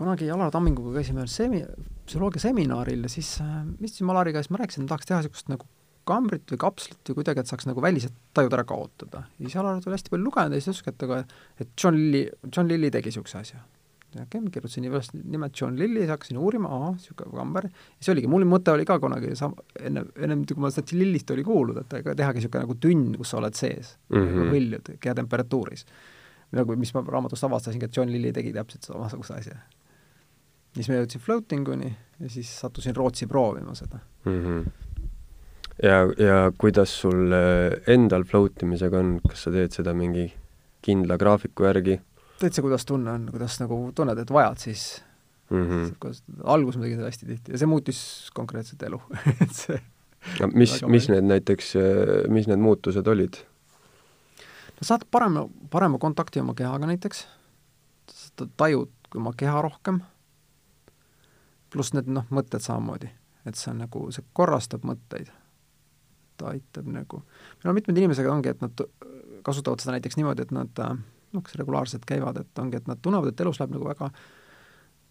kunagi 0.00 0.30
Alar 0.32 0.52
Tamminguga 0.52 0.96
käisime 0.96 1.20
ühel 1.20 1.32
semi-, 1.32 1.66
psühholoogia 2.08 2.40
seminaril 2.46 3.04
ja 3.04 3.12
siis 3.12 3.34
äh, 3.44 3.60
istusime 3.84 4.14
Alariga 4.14 4.40
ja 4.40 4.46
siis 4.46 4.54
ma 4.54 4.62
rääkisin, 4.62 4.86
et 4.86 4.92
tahaks 4.92 5.08
teha 5.08 5.20
niisugust 5.20 5.52
nagu 5.52 5.68
kambrit 6.08 6.48
või 6.50 6.60
kapslit 6.60 7.10
või 7.10 7.20
kuidagi, 7.20 7.42
et 7.42 7.50
saaks 7.50 7.68
nagu 7.68 7.82
välised 7.84 8.14
tajud 8.36 8.54
ära 8.56 8.64
kaotada. 8.68 9.26
ja 9.38 9.46
siis 9.46 9.58
Alar 9.60 9.76
oli 9.78 9.96
hästi 9.96 10.14
palju 10.14 10.26
lugenud 10.26 10.56
ja 10.56 10.62
siis 10.64 10.80
ütles, 10.80 10.94
et 10.94 11.04
aga 11.06 11.20
et 11.60 11.68
John 11.76 11.98
Lilly, 11.98 12.24
John 12.48 12.70
Lilly 12.70 12.90
tegi 12.90 13.12
niisuguse 13.12 13.42
asja. 13.42 13.60
Ma 14.18 14.26
kirjutasin 14.50 14.86
üles 14.88 15.10
nimed 15.14 15.54
John 15.54 15.76
Lilly, 15.78 16.02
siis 16.02 16.12
hakkasin 16.14 16.38
uurima, 16.40 16.70
ahah, 16.76 16.94
niisugune 16.96 17.36
kamber, 17.36 17.68
ja 17.70 18.06
see 18.06 18.14
oligi, 18.14 18.30
mul 18.30 18.46
mõte 18.50 18.72
oli 18.74 18.86
ka 18.88 18.98
kunagi 19.02 19.34
sam-, 19.38 19.58
enne, 19.78 20.04
ennem 20.18 20.46
kui 20.48 20.62
ma 20.62 20.72
seda 20.74 20.96
Lillist 20.98 21.30
oli 21.30 21.44
kuulnud, 21.46 21.82
et 21.84 21.98
ega 22.00 22.14
tehagi 22.18 22.42
niisugune 22.42 22.64
nagu 22.66 22.78
tünn, 22.82 23.12
kus 23.18 23.30
sa 23.34 23.38
oled 23.38 23.58
sees 23.58 23.96
mm. 24.10 24.24
-hmm. 24.26 24.54
võljud 24.54 24.94
kehatemperatuuris. 25.00 25.86
nagu, 26.58 26.76
mis 26.76 26.94
ma 26.94 27.04
raamatust 27.06 27.44
avastasingi, 27.44 27.84
et 27.86 27.96
John 27.96 28.10
Lilly 28.10 28.32
tegi 28.32 28.52
täpselt 28.52 28.82
samasuguse 28.82 29.34
asja 29.34 29.60
siis 30.74 30.90
ma 30.90 31.00
jõudsin 31.00 31.22
floating 31.24 31.70
uni 31.72 31.90
ja 32.20 32.30
siis 32.30 32.50
sattusin 32.62 32.96
Rootsi 32.96 33.26
proovima 33.26 33.74
seda. 33.74 33.98
mm. 34.24 34.44
-hmm. 34.44 34.70
ja, 35.82 35.98
ja 36.18 36.52
kuidas 36.58 37.00
sul 37.00 37.32
eh, 37.32 37.94
endal 37.94 38.24
float 38.24 38.62
imisega 38.62 38.98
on, 38.98 39.18
kas 39.28 39.42
sa 39.46 39.50
teed 39.50 39.72
seda 39.72 39.94
mingi 39.94 40.32
kindla 40.82 41.18
graafiku 41.18 41.64
järgi 41.64 42.00
täitsa, 42.40 42.64
kuidas 42.64 42.86
tunne 42.88 43.12
on, 43.12 43.28
kuidas 43.30 43.60
nagu 43.60 43.78
tunned, 43.94 44.18
et 44.18 44.32
vajad, 44.32 44.58
siis 44.58 44.84
mm? 45.50 45.64
-hmm. 45.64 45.94
kuidas, 46.00 46.22
alguses 46.44 46.78
ma 46.78 46.86
tegin 46.86 47.00
seda 47.00 47.10
hästi 47.10 47.26
tihti 47.26 47.52
ja 47.52 47.62
see 47.62 47.70
muutis 47.70 48.02
konkreetselt 48.34 48.82
elu 48.88 49.00
et 49.44 49.56
see 49.56 49.80
no, 50.40 50.50
mis, 50.54 50.78
mis 50.86 51.08
need 51.12 51.28
näiteks, 51.28 51.74
mis 52.28 52.48
need 52.50 52.62
muutused 52.62 53.06
olid? 53.06 53.42
no 54.80 54.88
saad 54.92 55.04
parema, 55.10 55.46
parema 55.70 55.98
kontakti 55.98 56.40
oma 56.40 56.54
kehaga 56.54 56.88
näiteks, 56.90 57.26
sa 58.10 58.48
tajud 58.56 58.90
oma 59.16 59.32
keha 59.36 59.62
rohkem, 59.62 60.00
pluss 61.72 61.94
need 61.94 62.08
noh, 62.10 62.26
mõtted 62.30 62.62
samamoodi, 62.62 63.10
et 63.46 63.58
see 63.58 63.72
on 63.72 63.84
nagu, 63.84 64.06
see 64.14 64.24
korrastab 64.36 64.86
mõtteid. 64.86 65.30
ta 66.40 66.54
aitab 66.54 66.86
nagu, 66.88 67.22
on 67.64 67.76
mitmed 67.76 67.98
inimesega 67.98 68.30
ongi, 68.32 68.54
et 68.54 68.62
nad 68.64 68.84
kasutavad 69.44 69.82
seda 69.82 69.96
näiteks 69.96 70.16
niimoodi, 70.16 70.46
et 70.46 70.54
nad 70.56 70.80
äh, 70.80 70.94
noh, 71.34 71.44
kes 71.46 71.56
regulaarselt 71.60 72.04
käivad, 72.08 72.40
et 72.42 72.62
ongi, 72.62 72.80
et 72.80 72.88
nad 72.90 73.00
tunnevad, 73.02 73.32
et 73.32 73.42
elus 73.44 73.60
läheb 73.60 73.74
nagu 73.76 73.88
väga 73.88 74.10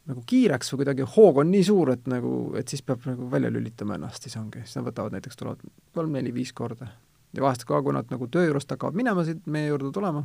nagu 0.10 0.24
kiireks 0.26 0.72
või 0.74 0.82
kuidagi 0.82 1.06
hoog 1.16 1.42
on 1.44 1.52
nii 1.54 1.64
suur, 1.68 1.92
et 1.94 2.08
nagu, 2.10 2.34
et 2.58 2.72
siis 2.72 2.82
peab 2.86 3.04
nagu 3.06 3.28
välja 3.30 3.52
lülitama 3.54 3.98
ennast, 4.00 4.26
siis 4.26 4.38
ongi, 4.40 4.64
siis 4.66 4.80
nad 4.80 4.88
võtavad 4.88 5.14
näiteks, 5.14 5.38
tulevad 5.38 5.62
kolm-neli-viis 5.98 6.54
korda. 6.58 6.90
ja 7.36 7.44
vahest 7.46 7.66
ka, 7.70 7.82
kui 7.86 7.94
nad 7.94 8.10
nagu 8.10 8.28
töö 8.28 8.48
juurest 8.48 8.72
hakkavad 8.74 8.98
minema 8.98 9.26
siit 9.28 9.46
meie 9.46 9.70
juurde 9.70 9.92
tulema, 9.94 10.24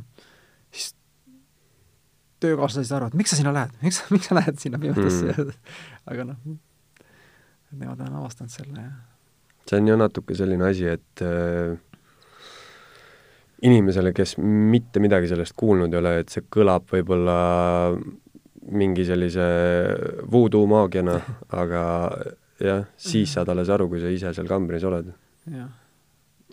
siis 0.73 0.95
töökaaslased 2.41 2.95
arvavad, 2.97 3.17
miks 3.19 3.35
sa 3.35 3.39
sinna 3.39 3.53
lähed, 3.53 3.75
miks, 3.85 4.01
miks 4.09 4.31
sa 4.31 4.39
lähed 4.39 4.61
sinna 4.61 4.81
pimedasse 4.81 5.35
mm. 5.35 5.51
aga 6.13 6.31
noh, 6.31 6.55
nemad 7.75 8.01
on 8.07 8.23
avastanud 8.23 8.53
selle 8.53 8.87
ja 8.87 8.95
see 9.69 9.81
on 9.81 9.87
ju 9.89 9.97
natuke 9.97 10.37
selline 10.37 10.67
asi, 10.69 10.87
et 10.97 11.25
äh, 11.25 11.77
inimesele, 13.63 14.11
kes 14.15 14.35
mitte 14.41 14.99
midagi 14.99 15.29
sellest 15.31 15.55
kuulnud 15.57 15.93
ei 15.93 15.99
ole, 16.01 16.13
et 16.21 16.33
see 16.33 16.43
kõlab 16.51 16.89
võib-olla 16.91 17.37
mingi 18.75 19.05
sellise 19.05 19.45
voodoo 20.31 20.65
maagiana, 20.69 21.15
aga 21.61 21.83
jah, 22.61 22.85
siis 22.97 23.33
saad 23.35 23.51
alles 23.53 23.71
aru, 23.73 23.87
kui 23.91 24.01
sa 24.03 24.11
ise 24.11 24.33
seal 24.35 24.49
kambris 24.49 24.85
oled. 24.87 25.11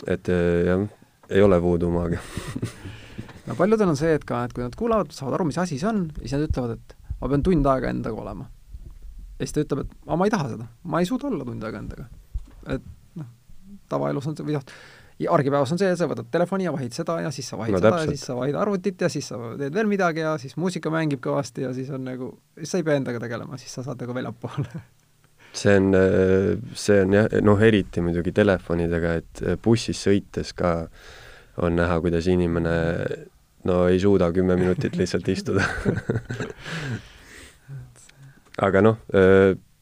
et 0.06 0.32
äh, 0.32 0.64
jah, 0.68 0.86
ei 1.30 1.42
ole 1.42 1.60
voodoo 1.62 1.90
maagia. 1.94 2.20
no 3.48 3.58
paljudel 3.58 3.94
on 3.94 3.98
see, 3.98 4.14
et 4.18 4.26
ka, 4.28 4.44
et 4.46 4.56
kui 4.56 4.64
nad 4.64 4.74
kuulavad, 4.78 5.12
saavad 5.14 5.38
aru, 5.38 5.48
mis 5.50 5.60
asi 5.62 5.78
see 5.80 5.90
on, 5.90 6.04
siis 6.20 6.36
nad 6.36 6.48
ütlevad, 6.48 6.78
et 6.78 6.96
ma 7.20 7.30
pean 7.30 7.44
tund 7.46 7.70
aega 7.74 7.92
endaga 7.92 8.24
olema. 8.24 8.48
ja 9.38 9.46
siis 9.46 9.54
ta 9.56 9.64
ütleb, 9.64 9.86
et 9.86 9.94
aga 10.06 10.18
ma 10.18 10.28
ei 10.28 10.34
taha 10.34 10.50
seda, 10.54 10.66
ma 10.84 11.00
ei 11.02 11.08
suuda 11.08 11.30
olla 11.30 11.46
tund 11.48 11.64
aega 11.66 11.80
endaga. 11.82 12.08
et 12.76 12.90
noh, 13.18 13.30
tavaelus 13.90 14.28
on 14.28 14.36
see, 14.36 14.46
või 14.46 14.58
noh, 14.58 14.66
argipäevas 15.30 15.72
on 15.74 15.80
see, 15.80 15.90
et 15.92 16.00
sa 16.00 16.08
võtad 16.10 16.28
telefoni 16.32 16.66
ja 16.66 16.72
vahid 16.74 16.94
seda 16.96 17.18
ja 17.22 17.30
siis 17.34 17.48
sa 17.52 17.58
vahid 17.60 17.74
No 17.74 17.78
no, 17.78 17.82
seda 17.82 17.92
täpselt. 17.96 18.10
ja 18.10 18.16
siis 18.16 18.26
sa 18.30 18.36
vahid 18.38 18.58
arvutit 18.58 19.04
ja 19.04 19.10
siis 19.12 19.28
sa 19.30 19.38
teed 19.60 19.76
veel 19.76 19.90
midagi 19.90 20.24
ja 20.24 20.34
siis 20.40 20.56
muusika 20.60 20.92
mängib 20.92 21.22
kõvasti 21.24 21.66
ja 21.66 21.72
siis 21.76 21.90
on 21.94 22.06
nagu, 22.08 22.32
siis 22.58 22.72
sa 22.74 22.80
ei 22.80 22.86
pea 22.88 22.98
endaga 23.00 23.20
tegelema, 23.22 23.58
siis 23.60 23.74
sa 23.76 23.84
saad 23.86 24.00
nagu 24.02 24.16
väljapoole 24.16 24.82
see 25.62 25.76
on, 25.78 25.92
see 26.84 27.02
on 27.04 27.18
jah, 27.18 27.28
noh, 27.44 27.60
eriti 27.62 28.04
muidugi 28.04 28.32
telefonidega, 28.36 29.14
et 29.20 29.44
bussis 29.64 30.00
sõites 30.08 30.54
ka 30.56 30.78
on 31.62 31.76
näha, 31.76 31.98
kuidas 32.00 32.26
inimene 32.32 32.72
no 33.68 33.82
ei 33.86 34.00
suuda 34.02 34.32
kümme 34.34 34.56
minutit 34.58 34.96
lihtsalt 34.98 35.28
istuda 35.28 35.62
aga 38.66 38.82
noh, 38.84 38.98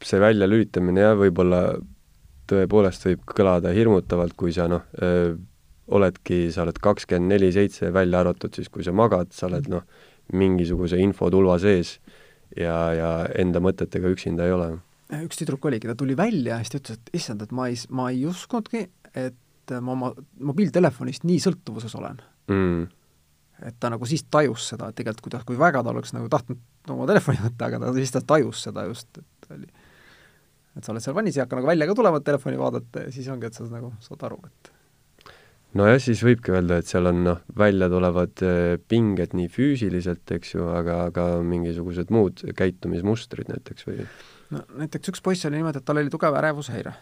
see 0.05 0.21
väljalülitamine 0.21 1.07
jah, 1.07 1.16
võib-olla 1.19 1.62
tõepoolest 2.50 3.06
võib 3.08 3.24
kõlada 3.30 3.72
hirmutavalt, 3.76 4.36
kui 4.38 4.52
sa 4.54 4.68
noh, 4.70 4.84
oledki, 5.90 6.42
sa 6.54 6.64
oled 6.66 6.78
kakskümmend 6.82 7.34
neli 7.34 7.50
seitse 7.54 7.90
välja 7.94 8.22
arvatud 8.22 8.54
siis, 8.54 8.68
kui 8.70 8.86
sa 8.86 8.94
magad, 8.94 9.32
sa 9.34 9.48
oled 9.48 9.70
noh, 9.72 9.86
mingisuguse 10.36 11.00
infotulva 11.02 11.56
sees 11.62 11.96
ja, 12.54 12.76
ja 12.94 13.10
enda 13.38 13.62
mõtetega 13.62 14.12
üksinda 14.12 14.46
ei 14.46 14.54
ole 14.54 14.70
üks 15.18 15.40
tüdruk 15.40 15.66
oligi, 15.66 15.88
ta 15.90 15.96
tuli 15.98 16.14
välja 16.18 16.56
ja 16.56 16.62
siis 16.62 16.72
ta 16.72 16.80
ütles, 16.80 17.00
et 17.00 17.12
issand, 17.18 17.42
et 17.42 17.52
ma 17.56 17.66
ei, 17.70 17.78
ma 17.96 18.08
ei 18.12 18.22
uskunudki, 18.30 18.84
et 19.18 19.74
ma 19.82 19.94
oma 19.94 20.12
mobiiltelefonist 20.50 21.26
nii 21.26 21.42
sõltuvuses 21.42 21.94
olen. 21.98 22.20
mm.. 22.50 22.86
et 23.66 23.76
ta 23.82 23.90
nagu 23.92 24.06
siis 24.08 24.24
tajus 24.30 24.70
seda, 24.72 24.90
et 24.90 24.98
tegelikult 24.98 25.26
kuidas, 25.28 25.46
kui 25.48 25.58
väga 25.58 25.82
ta 25.84 25.94
oleks 25.94 26.14
nagu 26.16 26.30
tahtnud 26.32 26.94
oma 26.94 27.08
telefoni 27.10 27.42
võtta, 27.42 27.70
aga 27.70 27.82
ta 27.82 27.94
siis 27.98 28.14
ta 28.14 28.22
tajus 28.34 28.64
seda 28.68 28.86
just, 28.88 29.10
et 29.18 29.54
oli, 29.56 29.68
et 30.76 30.85
sa 30.85 30.92
oled 30.92 31.04
seal 31.04 31.16
vannis, 31.16 31.38
ei 31.38 31.44
hakka 31.44 31.59
nagu 31.59 31.70
välja 31.70 31.88
ka 31.90 31.96
tulema, 31.98 32.20
et 32.20 32.26
telefoni 32.28 32.61
vaadata 32.61 33.06
ja 33.06 33.14
siis 33.14 33.30
ongi, 33.33 33.48
et 33.48 33.56
sa 33.56 33.66
nagu 33.70 33.92
saad 34.04 34.26
aru, 34.28 34.40
et 34.46 34.72
nojah, 35.78 36.00
siis 36.02 36.22
võibki 36.26 36.54
öelda, 36.54 36.80
et 36.80 36.90
seal 36.90 37.11
on 37.11 37.22
noh, 37.26 37.40
välja 37.59 37.90
tulevad 37.92 38.44
eh, 38.46 38.74
pinged 38.90 39.35
nii 39.38 39.48
füüsiliselt, 39.52 40.24
eks 40.37 40.54
ju, 40.56 40.68
aga, 40.74 41.04
aga 41.11 41.30
mingisugused 41.46 42.12
muud 42.14 42.44
käitumismustrid 42.59 43.50
näiteks 43.52 43.88
või? 43.88 44.06
no 44.54 44.64
näiteks 44.83 45.14
üks 45.14 45.24
poiss 45.24 45.46
oli 45.48 45.61
niimoodi, 45.61 45.83
et 45.83 45.87
tal 45.87 46.00
oli 46.02 46.12
tugev 46.12 46.38
ärevushäire. 46.40 46.94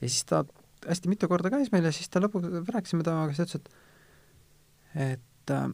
ja 0.00 0.08
siis 0.08 0.24
ta 0.28 0.44
hästi 0.86 1.10
mitu 1.10 1.28
korda 1.30 1.50
käis 1.52 1.72
meil 1.72 1.86
ja 1.86 1.94
siis 1.94 2.10
ta 2.10 2.22
lõpuks, 2.22 2.50
rääkisime 2.70 3.06
temaga, 3.06 3.34
siis 3.34 3.52
ta 3.52 3.58
ütles, 3.58 3.62
et 3.62 3.84
et 4.96 5.52
äh, 5.52 5.66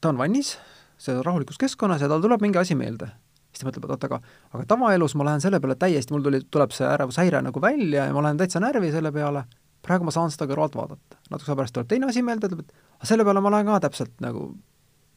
ta 0.00 0.12
on 0.12 0.20
vannis, 0.20 0.56
see 0.98 1.16
rahulikus 1.24 1.58
keskkonnas 1.60 2.02
ja 2.02 2.10
tal 2.10 2.22
tuleb 2.22 2.42
mingi 2.44 2.60
asi 2.60 2.76
meelde. 2.78 3.10
Siis 3.58 3.66
ta 3.66 3.70
mõtleb, 3.70 3.88
et 3.88 3.94
oot, 3.96 4.04
aga, 4.08 4.20
aga 4.54 4.66
tavaelus 4.70 5.16
ma 5.18 5.26
lähen 5.28 5.42
selle 5.42 5.60
peale 5.60 5.74
täiesti, 5.78 6.14
mul 6.14 6.22
tuli, 6.22 6.44
tuleb 6.50 6.74
see 6.76 6.86
ärevushäire 6.86 7.42
nagu 7.42 7.62
välja 7.62 8.06
ja 8.06 8.14
ma 8.14 8.22
lähen 8.28 8.38
täitsa 8.38 8.62
närvi 8.62 8.92
selle 8.94 9.12
peale 9.12 9.44
praegu 9.88 10.06
ma 10.08 10.14
saan 10.14 10.32
seda 10.34 10.48
kõrvalt 10.50 10.76
vaadata. 10.76 11.18
natukese 11.30 11.52
aja 11.52 11.60
pärast 11.60 11.76
tuleb 11.76 11.88
teine 11.90 12.08
asi 12.10 12.22
meelde, 12.26 12.50
ütleb, 12.50 12.66
et 12.66 12.98
aga 12.98 13.10
selle 13.10 13.26
peale 13.28 13.42
ma 13.44 13.52
lähen 13.54 13.70
ka 13.70 13.80
täpselt 13.86 14.14
nagu, 14.24 14.50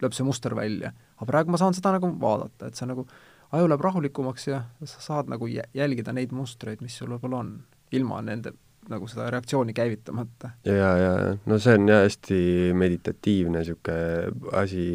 lööb 0.01 0.15
see 0.17 0.25
muster 0.27 0.55
välja. 0.57 0.93
aga 1.17 1.29
praegu 1.33 1.53
ma 1.53 1.59
saan 1.61 1.77
seda 1.77 1.93
nagu 1.97 2.11
vaadata, 2.21 2.69
et 2.69 2.79
see 2.79 2.89
nagu, 2.89 3.05
aju 3.51 3.69
läheb 3.69 3.85
rahulikumaks 3.87 4.47
ja 4.47 4.63
sa 4.83 5.05
saad 5.07 5.31
nagu 5.31 5.49
jälgida 5.49 6.13
neid 6.15 6.33
mustreid, 6.35 6.81
mis 6.81 6.97
sul 6.97 7.11
võib-olla 7.11 7.41
on, 7.43 7.55
ilma 7.91 8.21
nende 8.25 8.55
nagu 8.89 9.07
seda 9.09 9.29
reaktsiooni 9.33 9.75
käivitamata. 9.77 10.55
ja, 10.65 10.91
ja 10.97 11.13
no 11.45 11.59
see 11.61 11.77
on 11.77 11.87
jah 11.91 12.05
hästi 12.05 12.41
meditatiivne 12.77 13.61
niisugune 13.61 14.53
asi, 14.63 14.85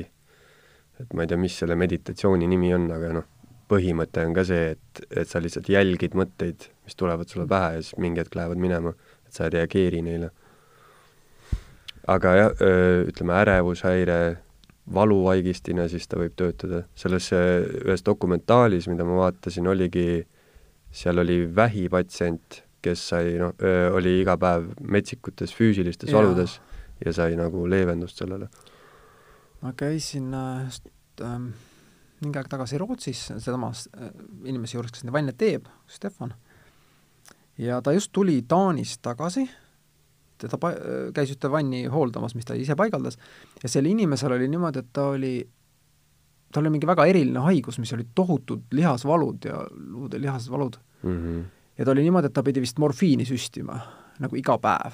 et 1.01 1.15
ma 1.15 1.25
ei 1.25 1.31
tea, 1.31 1.39
mis 1.41 1.59
selle 1.61 1.77
meditatsiooni 1.79 2.49
nimi 2.51 2.73
on, 2.75 2.89
aga 2.97 3.13
noh, 3.21 3.29
põhimõte 3.69 4.23
on 4.27 4.35
ka 4.37 4.45
see, 4.47 4.77
et, 4.77 5.05
et 5.11 5.29
sa 5.29 5.43
lihtsalt 5.43 5.69
jälgid 5.69 6.15
mõtteid, 6.15 6.69
mis 6.87 6.95
tulevad 6.95 7.29
sulle 7.29 7.49
pähe 7.51 7.77
ja 7.77 7.83
siis 7.83 7.99
mingi 7.99 8.23
hetk 8.23 8.37
lähevad 8.39 8.61
minema 8.63 8.95
et 9.27 9.35
sa 9.35 9.47
ei 9.47 9.55
reageeri 9.59 10.03
neile. 10.07 10.31
aga 12.07 12.35
jah, 12.37 12.61
ütleme 13.11 13.35
ärevushäire 13.35 14.19
valuvaigistina, 14.95 15.89
siis 15.91 16.07
ta 16.07 16.21
võib 16.21 16.37
töötada. 16.39 16.85
selles 16.95 17.33
ühes 17.33 18.07
dokumentaalis, 18.07 18.87
mida 18.89 19.05
ma 19.05 19.19
vaatasin, 19.25 19.67
oligi, 19.67 20.23
seal 20.93 21.19
oli 21.19 21.41
vähipatsient, 21.55 22.63
kes 22.83 23.09
sai 23.11 23.35
noh, 23.41 23.55
oli 23.93 24.21
iga 24.21 24.37
päev 24.39 24.71
metsikutes 24.81 25.55
füüsilistes 25.55 26.13
ja. 26.13 26.17
valudes 26.17 26.61
ja 27.05 27.13
sai 27.13 27.35
nagu 27.37 27.67
leevendust 27.67 28.23
sellele. 28.23 28.49
ma 29.63 29.73
käisin 29.73 30.31
just 30.65 30.87
ähm, 31.21 31.51
mingi 32.21 32.39
aeg 32.39 32.49
tagasi 32.49 32.79
Rootsis 32.81 33.27
sedamas 33.37 33.89
äh, 33.97 34.11
inimese 34.45 34.79
juures, 34.79 34.93
kes 34.93 35.05
neid 35.05 35.15
vanne 35.15 35.35
teeb, 35.37 35.69
Stefan 35.87 36.35
ja 37.59 37.83
ta 37.83 37.93
just 37.93 38.13
tuli 38.13 38.43
Taanist 38.49 39.03
tagasi, 39.03 39.47
teda 40.39 40.59
pa-, 40.61 40.75
käis 41.17 41.33
ühte 41.33 41.51
vanni 41.53 41.85
hooldamas, 41.91 42.37
mis 42.37 42.49
ta 42.49 42.57
ise 42.59 42.77
paigaldas, 42.79 43.19
ja 43.63 43.71
sel 43.73 43.89
inimesel 43.89 44.37
oli 44.37 44.49
niimoodi, 44.53 44.85
et 44.85 44.93
ta 44.97 45.09
oli, 45.15 45.35
tal 46.53 46.65
oli 46.65 46.77
mingi 46.77 46.89
väga 46.89 47.07
eriline 47.09 47.45
haigus, 47.47 47.81
mis 47.83 47.93
olid 47.97 48.13
tohutud 48.15 48.69
lihasvalud 48.77 49.49
ja 49.49 49.63
luude 49.73 50.21
lihasvalud 50.21 50.79
mm. 51.03 51.19
-hmm. 51.19 51.45
ja 51.79 51.85
ta 51.85 51.91
oli 51.91 52.07
niimoodi, 52.07 52.27
et 52.27 52.37
ta 52.37 52.43
pidi 52.43 52.61
vist 52.61 52.79
morfiini 52.79 53.25
süstima 53.25 53.81
nagu 54.19 54.37
iga 54.37 54.59
päev. 54.59 54.93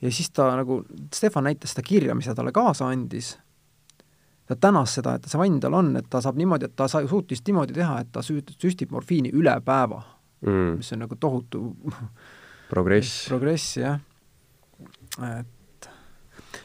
ja 0.00 0.12
siis 0.12 0.30
ta 0.30 0.56
nagu, 0.56 0.84
Stefan 1.14 1.44
näitas 1.44 1.70
seda 1.70 1.82
kirja, 1.82 2.14
mis 2.14 2.26
ta 2.26 2.34
talle 2.34 2.52
kaasa 2.52 2.88
andis, 2.88 3.38
ta 4.52 4.58
tänas 4.68 4.96
seda, 4.98 5.16
et 5.16 5.28
see 5.30 5.40
vann 5.40 5.58
tal 5.62 5.76
on, 5.78 5.94
et 6.00 6.08
ta 6.10 6.20
saab 6.24 6.38
niimoodi, 6.40 6.68
et 6.68 6.76
ta 6.78 6.88
sa-, 6.90 7.04
suutis 7.08 7.42
niimoodi 7.46 7.76
teha, 7.76 7.98
et 8.04 8.12
ta 8.12 8.24
süst-, 8.24 8.54
süstib 8.60 8.92
morfiini 8.94 9.32
üle 9.34 9.54
päeva 9.64 10.02
mm., 10.46 10.78
mis 10.78 10.92
on 10.94 11.04
nagu 11.06 11.18
tohutu 11.20 11.64
progress. 12.72 13.24
progress, 13.30 13.76
jah. 13.80 14.00
et 15.32 15.88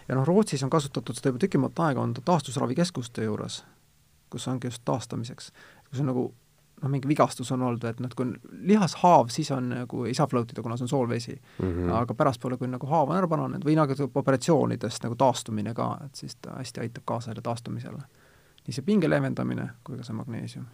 ja 0.08 0.16
noh, 0.16 0.28
Rootsis 0.28 0.64
on 0.64 0.72
kasutatud 0.74 1.18
seda 1.18 1.32
juba 1.32 1.44
tükimat 1.44 1.80
aega, 1.88 2.04
on 2.04 2.16
ta 2.16 2.24
taastusravikeskuste 2.26 3.28
juures, 3.28 3.62
kus 4.32 4.48
ongi 4.52 4.72
just 4.72 4.84
taastamiseks, 4.88 5.52
kus 5.90 6.04
on 6.04 6.12
nagu 6.12 6.30
noh, 6.82 6.90
mingi 6.90 7.10
vigastus 7.10 7.52
on 7.52 7.64
olnud, 7.66 7.84
et 7.90 8.00
noh, 8.00 8.12
et 8.12 8.16
kui 8.18 8.26
on 8.28 8.34
lihashaav, 8.70 9.32
siis 9.34 9.50
on 9.56 9.70
nagu, 9.74 10.04
ei 10.06 10.14
saa 10.18 10.28
float 10.30 10.54
ida, 10.54 10.64
kuna 10.66 10.78
see 10.78 10.86
on 10.86 10.94
soolvesi 10.94 11.34
mm. 11.34 11.66
-hmm. 11.66 11.92
aga 12.02 12.14
pärastpoole, 12.14 12.58
kui 12.58 12.68
nagu 12.68 12.88
haav 12.88 13.10
on 13.10 13.18
ära 13.18 13.28
paranenud 13.28 13.66
või 13.66 13.76
nagu 13.76 13.94
operatsioonidest 14.14 15.04
nagu 15.04 15.16
taastumine 15.16 15.74
ka, 15.74 15.98
et 16.06 16.16
siis 16.16 16.36
ta 16.36 16.58
hästi 16.58 16.86
aitab 16.86 17.04
kaasa 17.06 17.32
selle 17.32 17.42
taastumisele. 17.42 18.02
nii 18.68 18.74
see 18.74 18.84
pinge 18.84 19.10
leevendamine 19.10 19.70
kui 19.84 19.98
ka 19.98 20.04
see 20.04 20.16
magneesium. 20.16 20.66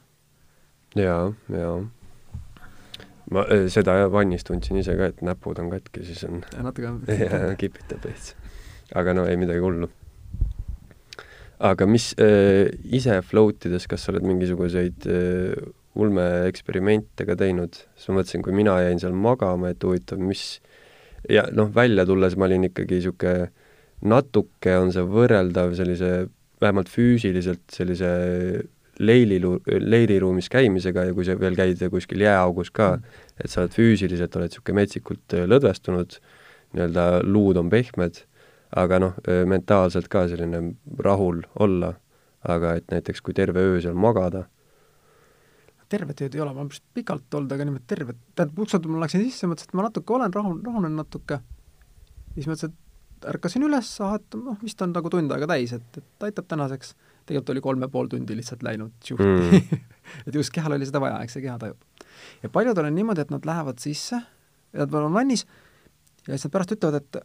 jaa, 0.96 1.34
jaa 1.50 1.82
ma 3.32 3.46
äh, 3.48 3.68
seda 3.72 3.96
vannis 4.12 4.44
tundsin 4.44 4.78
ise 4.78 4.96
ka, 4.98 5.06
et 5.06 5.22
näpud 5.22 5.60
on 5.60 5.70
katki, 5.70 6.06
siis 6.06 6.24
on 6.28 6.44
natuke 6.64 6.88
on 6.88 7.02
kipitab 7.62 8.04
veits. 8.04 8.36
aga 8.96 9.14
no 9.14 9.26
ei 9.26 9.38
midagi 9.38 9.60
hullu. 9.60 9.90
aga 11.60 11.86
mis 11.86 12.12
äh, 12.20 12.68
ise 12.84 13.22
float 13.22 13.66
ides, 13.66 13.88
kas 13.88 14.04
sa 14.04 14.12
oled 14.12 14.28
mingisuguseid 14.28 15.08
äh, 15.08 15.72
ulmeeksperimente 15.96 17.26
ka 17.28 17.38
teinud? 17.40 17.78
siis 17.96 18.10
ma 18.10 18.20
mõtlesin, 18.20 18.46
kui 18.46 18.56
mina 18.56 18.78
jäin 18.82 19.02
seal 19.02 19.16
magama, 19.18 19.74
et 19.74 19.84
huvitav, 19.84 20.22
mis 20.22 20.62
ja 21.30 21.46
noh, 21.56 21.70
välja 21.74 22.06
tulles 22.06 22.38
ma 22.38 22.50
olin 22.50 22.70
ikkagi 22.70 23.00
niisugune 23.00 23.52
natuke 24.04 24.78
on 24.78 24.92
see 24.92 25.04
võrreldav 25.08 25.76
sellise 25.78 26.14
vähemalt 26.64 26.90
füüsiliselt 26.92 27.64
sellise 27.72 28.10
leililu-, 29.00 29.60
leiriruumis 29.66 30.50
käimisega 30.52 31.08
ja 31.08 31.16
kui 31.16 31.26
sa 31.28 31.38
veel 31.40 31.58
käid 31.58 31.82
kuskil 31.92 32.24
jääaugus 32.26 32.72
ka 32.72 32.96
mm., 32.98 33.22
et 33.44 33.52
sa 33.52 33.64
oled 33.64 33.76
füüsiliselt, 33.76 34.36
oled 34.38 34.52
niisugune 34.52 34.82
metsikult 34.82 35.36
äh, 35.38 35.48
lõdvestunud, 35.50 36.20
nii-öelda 36.78 37.08
luud 37.26 37.58
on 37.62 37.72
pehmed, 37.74 38.24
aga 38.78 39.00
noh, 39.02 39.16
äh, 39.26 39.44
mentaalselt 39.50 40.10
ka 40.14 40.28
selline 40.32 40.76
rahul 41.06 41.42
olla, 41.64 41.96
aga 42.44 42.78
et 42.80 42.92
näiteks 42.92 43.24
kui 43.24 43.36
terve 43.38 43.64
öö 43.64 43.80
seal 43.82 43.98
magada, 43.98 44.46
tervet 45.94 46.24
ööd 46.26 46.38
ei 46.38 46.44
ole, 46.44 46.54
ma 46.56 46.64
olen 46.66 46.84
pikalt 46.98 47.40
olnud, 47.40 47.56
aga 47.56 47.68
niimoodi 47.68 47.90
tervet, 47.90 48.20
tähendab, 48.34 48.64
ükskord 48.66 48.90
ma 48.92 49.04
läksin 49.06 49.24
sisse, 49.28 49.50
mõtlesin, 49.50 49.72
et 49.72 49.78
ma 49.80 49.88
natuke 49.88 50.16
olen 50.18 50.34
rahul, 50.34 50.60
rahunen 50.66 50.98
natuke, 51.00 51.40
siis 52.36 52.50
mõtlesin, 52.50 52.74
et 52.74 53.30
ärkasin 53.34 53.66
üles, 53.68 53.90
ah, 54.04 54.18
et 54.20 54.38
noh, 54.40 54.58
vist 54.64 54.82
on 54.84 54.94
nagu 54.96 55.12
tund 55.12 55.32
aega 55.32 55.48
täis, 55.54 55.74
et, 55.78 56.00
et 56.02 56.28
aitab 56.28 56.48
tänaseks 56.52 56.94
tegelikult 57.26 57.54
oli 57.54 57.64
kolm 57.64 57.86
ja 57.86 57.90
pool 57.92 58.10
tundi 58.12 58.36
lihtsalt 58.36 58.64
läinud 58.66 58.96
tšuhti 59.04 59.28
mm. 59.28 59.84
et 60.28 60.36
just 60.36 60.52
kehal 60.56 60.76
oli 60.76 60.88
seda 60.88 61.02
vaja, 61.04 61.22
eks 61.24 61.38
see 61.38 61.46
keha 61.46 61.58
tajub. 61.62 62.10
ja 62.44 62.52
paljudel 62.52 62.90
on 62.90 62.98
niimoodi, 62.98 63.24
et 63.24 63.32
nad 63.32 63.46
lähevad 63.48 63.80
sisse, 63.84 64.20
nad 64.74 64.98
on 65.00 65.14
vannis 65.14 65.46
ja 66.28 66.34
siis 66.34 66.48
nad 66.48 66.56
pärast 66.56 66.76
ütlevad, 66.76 67.00
et 67.00 67.22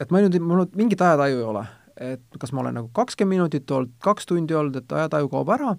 et 0.00 0.10
ma 0.10 0.22
nüüd, 0.24 0.38
mul 0.42 0.64
mingit 0.78 1.02
ajataju 1.04 1.38
ei 1.38 1.46
ole, 1.52 1.64
et 2.10 2.40
kas 2.40 2.54
ma 2.56 2.64
olen 2.64 2.78
nagu 2.80 2.90
kakskümmend 2.96 3.36
minutit 3.36 3.70
olnud, 3.76 3.92
kaks 4.02 4.28
tundi 4.30 4.56
olnud, 4.56 4.80
et 4.80 4.92
ajataju 4.96 5.28
kaob 5.32 5.54
ära, 5.54 5.74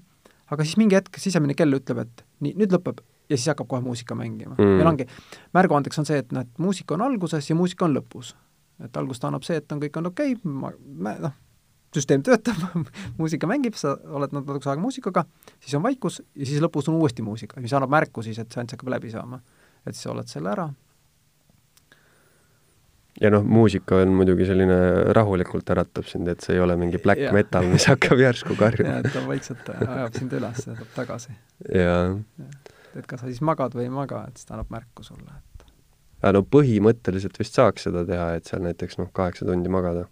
aga 0.52 0.68
siis 0.68 0.78
mingi 0.82 0.98
hetk 0.98 1.20
sisemine 1.22 1.56
kell 1.58 1.80
ütleb, 1.80 2.04
et 2.06 2.26
nii, 2.44 2.56
nüüd 2.60 2.76
lõpeb 2.76 3.02
ja 3.32 3.38
siis 3.38 3.52
hakkab 3.52 3.70
kohe 3.72 3.84
muusika 3.86 4.16
mängima 4.18 4.58
mm.. 4.58 4.80
meil 4.80 4.90
ongi, 4.92 5.08
märguandeks 5.56 6.02
on 6.02 6.10
see, 6.10 6.20
et 6.24 6.34
noh, 6.36 6.46
et 6.46 6.62
muusika 6.62 6.98
on 6.98 7.06
alguses 7.08 7.48
ja 7.50 7.58
muusika 7.58 7.88
on 7.88 7.96
lõpus. 7.96 8.36
et 8.84 8.98
algust 8.98 9.24
annab 9.28 9.46
see, 9.48 9.62
et 9.62 9.72
on, 9.72 9.82
kõik 9.84 10.02
on 10.02 10.12
okei 10.12 10.36
okay,, 10.36 10.52
ma, 10.52 10.74
noh, 11.28 11.36
süsteem 11.96 12.24
töötab 12.26 12.60
muusika 13.20 13.50
mängib, 13.50 13.76
sa 13.80 13.96
oled 14.20 14.36
natukese 14.36 14.72
aega 14.72 14.84
muusikaga, 14.84 15.26
siis 15.60 15.76
on 15.80 15.84
vaikus 15.86 16.22
ja 16.22 16.48
siis 16.48 16.64
lõpus 16.64 16.90
on 16.92 17.00
uuesti 17.00 17.26
muusika, 17.26 17.62
mis 17.64 17.74
annab 17.78 17.92
märku 17.94 18.24
siis, 18.26 18.40
et 18.42 18.52
seanss 18.52 18.78
hakkab 18.78 18.94
läbi 18.96 19.12
saama. 19.14 19.42
et 19.86 19.96
siis 19.96 20.08
oled 20.12 20.28
selle 20.30 20.52
ära. 20.52 20.70
Ja 23.22 23.30
noh, 23.34 23.46
muusika 23.46 24.02
on 24.02 24.16
muidugi 24.18 24.48
selline 24.50 24.78
rahulikult 25.18 25.70
äratab 25.74 26.08
sind, 26.10 26.30
et 26.32 26.42
see 26.46 26.58
ei 26.58 26.64
ole 26.64 26.76
mingi 26.80 27.02
black 27.02 27.22
ja. 27.22 27.34
metal, 27.36 27.68
mis 27.70 27.86
hakkab 27.92 28.22
järsku 28.22 28.58
karjuma. 28.60 29.00
et 29.02 29.14
ta 29.14 29.24
vaikselt 29.28 29.70
ajab 29.78 30.18
sind 30.18 30.34
üles 30.38 30.66
ja 30.66 30.74
tuleb 30.74 30.96
tagasi. 30.96 31.36
jaa. 31.76 32.16
et 32.96 33.06
kas 33.08 33.22
sa 33.24 33.30
siis 33.30 33.44
magad 33.46 33.78
või 33.78 33.88
ei 33.90 33.94
maga, 33.94 34.26
et 34.30 34.40
siis 34.40 34.50
ta 34.50 34.58
annab 34.58 34.74
märku 34.74 35.06
sulle, 35.06 35.38
et 35.38 35.68
aga 36.22 36.34
no 36.38 36.46
põhimõtteliselt 36.58 37.38
vist 37.42 37.58
saaks 37.60 37.88
seda 37.90 38.06
teha, 38.08 38.32
et 38.40 38.50
seal 38.50 38.66
näiteks 38.66 39.00
noh, 39.02 39.14
kaheksa 39.14 39.48
tundi 39.50 39.72
magada 39.74 40.08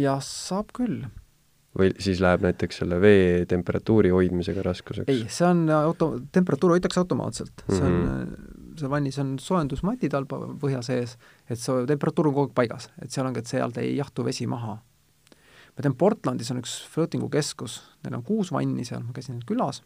jah, 0.00 0.22
saab 0.24 0.72
küll. 0.76 1.04
või 1.74 1.90
siis 2.02 2.20
läheb 2.22 2.44
näiteks 2.44 2.82
selle 2.82 3.00
vee 3.02 3.44
temperatuuri 3.50 4.12
hoidmisega 4.14 4.64
raskuseks? 4.64 5.10
ei, 5.10 5.26
see 5.28 5.46
on 5.48 5.66
auto, 5.74 6.14
temperatuur 6.32 6.78
hoitakse 6.78 7.02
automaatselt, 7.02 7.66
see 7.68 7.82
on 7.82 7.92
mm, 7.92 8.04
-hmm. 8.10 8.60
See 8.80 8.90
vannis 8.90 9.18
on 9.22 9.34
soojendusmatid 9.42 10.14
all 10.16 10.26
põhja 10.28 10.82
sees, 10.86 11.16
et 11.48 11.60
see 11.60 11.86
temperatuur 11.90 12.30
on 12.30 12.36
kogu 12.36 12.50
aeg 12.50 12.56
paigas, 12.58 12.90
et 13.02 13.14
seal 13.14 13.28
ongi, 13.28 13.42
et 13.44 13.50
sealt 13.50 13.80
ei 13.82 13.96
jahtu 13.96 14.26
vesi 14.26 14.46
maha. 14.50 14.78
ma 15.74 15.82
tean, 15.82 15.96
Portlandis 15.98 16.52
on 16.54 16.62
üks 16.62 16.76
floating'u 16.92 17.28
keskus, 17.32 17.80
neil 18.04 18.20
on 18.20 18.24
kuus 18.26 18.52
vanni 18.54 18.86
seal, 18.86 19.02
ma 19.02 19.14
käisin 19.16 19.42
külas, 19.46 19.82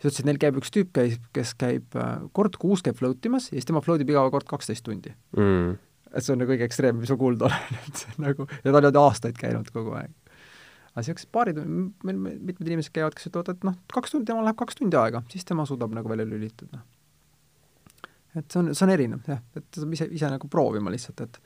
siis 0.00 0.08
ütles, 0.08 0.20
et 0.20 0.28
neil 0.30 0.40
käib 0.40 0.58
üks 0.60 0.72
tüüp, 0.72 0.92
käis, 0.96 1.18
kes 1.36 1.54
käib 1.60 1.96
äh, 2.00 2.26
kord 2.32 2.56
kuus 2.60 2.84
käib 2.84 2.96
float 3.00 3.24
imas 3.28 3.50
ja 3.50 3.58
siis 3.58 3.68
tema 3.68 3.84
float 3.84 4.04
ib 4.04 4.12
iga 4.14 4.24
kord 4.32 4.48
kaksteist 4.48 4.84
tundi 4.88 5.14
mm 5.36 5.80
et 6.12 6.24
see 6.24 6.34
on 6.34 6.44
kõige 6.48 6.66
ekstreem, 6.66 6.98
mis 7.00 7.12
ma 7.12 7.18
kuulda 7.20 7.48
olen, 7.48 7.78
et 7.86 8.02
see 8.02 8.16
on 8.16 8.26
nagu, 8.28 8.48
ja 8.52 8.64
ta 8.66 8.74
on 8.74 8.80
olnud 8.80 9.00
aastaid 9.02 9.38
käinud 9.38 9.70
kogu 9.74 9.96
aeg. 9.98 10.12
aga 10.92 11.04
niisugused 11.04 11.30
paarid, 11.32 11.60
meil 12.04 12.18
mitmed 12.20 12.68
inimesed 12.68 12.92
käivad, 12.94 13.16
kes 13.16 13.30
ütlevad, 13.30 13.54
et 13.54 13.68
noh, 13.68 13.78
kaks 13.94 14.14
tundi, 14.14 14.28
temal 14.28 14.44
läheb 14.46 14.58
kaks 14.60 14.76
tundi 14.80 14.98
aega, 15.00 15.22
siis 15.32 15.46
tema 15.48 15.64
suudab 15.68 15.94
nagu 15.96 16.10
välja 16.12 16.26
lülitada. 16.28 16.82
Et 18.36 18.46
see 18.48 18.62
on, 18.62 18.70
see 18.74 18.86
on 18.86 18.94
erinev 18.94 19.28
jah, 19.28 19.42
et 19.56 19.66
sa 19.74 19.84
pead 19.84 19.98
ise, 19.98 20.08
ise 20.20 20.30
nagu 20.32 20.48
proovima 20.52 20.92
lihtsalt, 20.92 21.26
et 21.26 21.42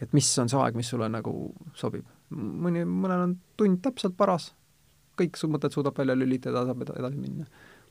et 0.00 0.14
mis 0.16 0.30
on 0.40 0.48
see 0.48 0.56
aeg, 0.56 0.78
mis 0.78 0.88
sulle 0.88 1.10
nagu 1.12 1.34
sobib. 1.76 2.06
mõni, 2.32 2.86
mõnel 2.88 3.26
on 3.26 3.36
tund 3.60 3.82
täpselt 3.84 4.16
paras, 4.16 4.54
kõik 5.20 5.36
su 5.36 5.50
mõtted 5.52 5.74
suudab 5.74 5.98
välja 5.98 6.16
lülitada, 6.16 6.64
saab 6.64 6.86
edasi 6.88 7.20
minna. 7.20 7.44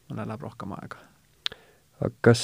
mõnel 0.09 0.31
läheb 0.31 0.41
rohkem 0.41 0.73
aega 0.73 0.97
kas 2.23 2.41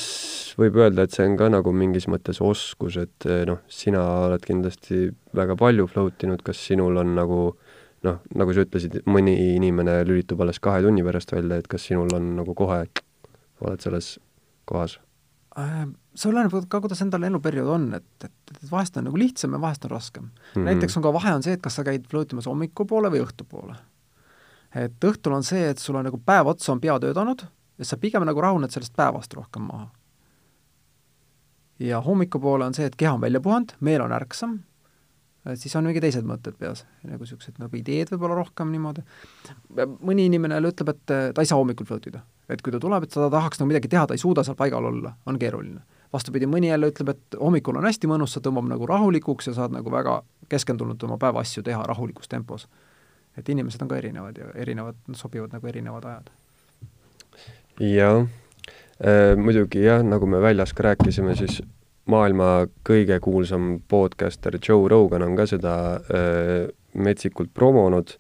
võib 0.60 0.76
öelda, 0.82 1.06
et 1.06 1.16
see 1.16 1.26
on 1.28 1.38
ka 1.40 1.48
nagu 1.52 1.72
mingis 1.76 2.10
mõttes 2.12 2.42
oskus, 2.44 2.98
et 3.00 3.28
eh, 3.30 3.46
noh, 3.48 3.62
sina 3.72 4.02
oled 4.26 4.44
kindlasti 4.44 5.08
väga 5.36 5.56
palju 5.60 5.88
float 5.92 6.28
inud, 6.28 6.44
kas 6.46 6.60
sinul 6.60 7.00
on 7.00 7.16
nagu 7.16 7.40
noh, 8.06 8.20
nagu 8.38 8.56
sa 8.56 8.66
ütlesid, 8.66 9.00
mõni 9.10 9.36
inimene 9.56 10.02
lülitub 10.08 10.44
alles 10.44 10.60
kahe 10.64 10.84
tunni 10.86 11.06
pärast 11.06 11.34
välja, 11.34 11.62
et 11.62 11.72
kas 11.72 11.88
sinul 11.88 12.12
on 12.16 12.34
nagu 12.42 12.56
kohe, 12.58 12.84
oled 13.64 13.86
selles 13.86 14.16
kohas? 14.70 15.00
Äh, 15.56 15.86
see 16.20 16.28
oleneb 16.34 16.52
ka, 16.68 16.82
kuidas 16.84 17.00
endal 17.06 17.24
eluperiood 17.30 17.70
on, 17.72 17.84
et, 17.96 18.08
et, 18.28 18.34
et 18.52 18.72
vahest 18.72 18.98
on 19.00 19.06
nagu 19.08 19.20
lihtsam 19.20 19.54
ja 19.56 19.60
vahest 19.64 19.86
on 19.88 19.94
raskem 19.94 20.24
mm. 20.26 20.32
-hmm. 20.56 20.66
näiteks 20.68 20.98
on 20.98 21.04
ka 21.04 21.14
vahe 21.16 21.32
on 21.34 21.44
see, 21.44 21.54
et 21.56 21.62
kas 21.64 21.76
sa 21.80 21.84
käid 21.84 22.10
float 22.12 22.34
imas 22.36 22.46
hommikupoole 22.46 23.12
või 23.14 23.24
õhtupoole. 23.24 23.76
et 24.76 25.08
õhtul 25.12 25.32
on 25.32 25.44
see, 25.44 25.70
et 25.70 25.78
sul 25.78 25.96
on 25.96 26.04
nagu 26.04 26.18
päev 26.26 26.48
otsa 26.48 26.74
on 26.74 26.82
pea 26.82 27.00
töötanud 27.00 27.46
ja 27.78 27.86
sa 27.86 27.98
pigem 27.98 28.26
nagu 28.28 28.42
rahuned 28.42 28.72
sellest 28.72 28.96
päevast 28.96 29.34
rohkem 29.34 29.62
maha. 29.62 29.90
ja 31.80 32.02
hommikupoole 32.02 32.66
on 32.66 32.74
see, 32.74 32.86
et 32.86 32.96
keha 32.96 33.14
on 33.14 33.22
välja 33.22 33.40
puhanud, 33.40 33.72
meel 33.80 34.02
on 34.02 34.12
ärksam, 34.12 34.60
et 35.46 35.60
siis 35.60 35.76
on 35.76 35.84
mingi 35.84 36.02
teised 36.02 36.28
mõtted 36.28 36.60
peas, 36.60 36.86
nagu 37.04 37.24
niisugused 37.24 37.64
nagu 37.64 37.76
ideed 37.76 38.12
võib-olla 38.12 38.36
rohkem 38.36 38.72
niimoodi. 38.72 39.04
mõni 40.02 40.26
inimene 40.26 40.56
jälle 40.56 40.76
ütleb, 40.76 40.90
et 40.90 41.06
ta 41.06 41.42
ei 41.42 41.46
saa 41.46 41.58
hommikul 41.58 41.86
float 41.86 42.08
ida. 42.08 42.26
Et 42.50 42.62
kui 42.62 42.74
ta 42.74 42.80
tuleb, 42.80 43.04
et 43.04 43.14
ta 43.14 43.30
tahaks 43.30 43.60
nagu 43.60 43.70
midagi 43.72 43.92
teha, 43.92 44.06
ta 44.08 44.18
ei 44.18 44.22
suuda 44.22 44.44
seal 44.44 44.58
paigal 44.60 44.86
olla, 44.92 45.16
on 45.26 45.40
keeruline. 45.40 45.82
vastupidi, 46.14 46.48
mõni 46.48 46.70
jälle 46.70 46.88
ütleb, 46.88 47.10
et 47.12 47.36
hommikul 47.40 47.76
on 47.76 47.84
hästi 47.84 48.08
mõnus, 48.08 48.34
sa 48.34 48.40
tõmbab 48.40 48.70
nagu 48.70 48.86
rahulikuks 48.88 49.48
ja 49.50 49.54
saad 49.54 49.74
nagu 49.76 49.92
väga 49.92 50.22
keskendunud 50.50 51.04
oma 51.04 51.18
päeva 51.18 51.42
asju 51.42 51.64
teha 51.64 51.84
rahulikus 51.84 52.28
tempos. 52.28 52.68
et 53.38 53.50
inimesed 53.50 53.82
on 53.82 53.88
ka 53.88 53.98
erinevad 53.98 54.38
ja 54.38 54.46
erinevad, 54.56 54.96
sobivad 55.14 55.52
nagu 55.52 55.68
erinevad 55.68 56.06
ajad 56.06 56.30
jah 57.80 58.26
äh,, 59.04 59.36
muidugi 59.38 59.84
jah, 59.84 60.04
nagu 60.04 60.28
me 60.28 60.40
väljas 60.42 60.74
ka 60.74 60.90
rääkisime, 60.90 61.36
siis 61.36 61.62
maailma 62.12 62.68
kõige 62.88 63.20
kuulsam 63.24 63.80
podcaster 63.90 64.58
Joe 64.62 64.88
Rogan 64.90 65.26
on 65.26 65.36
ka 65.36 65.48
seda 65.50 65.76
äh, 65.96 66.68
metsikult 66.94 67.54
promonud 67.54 68.16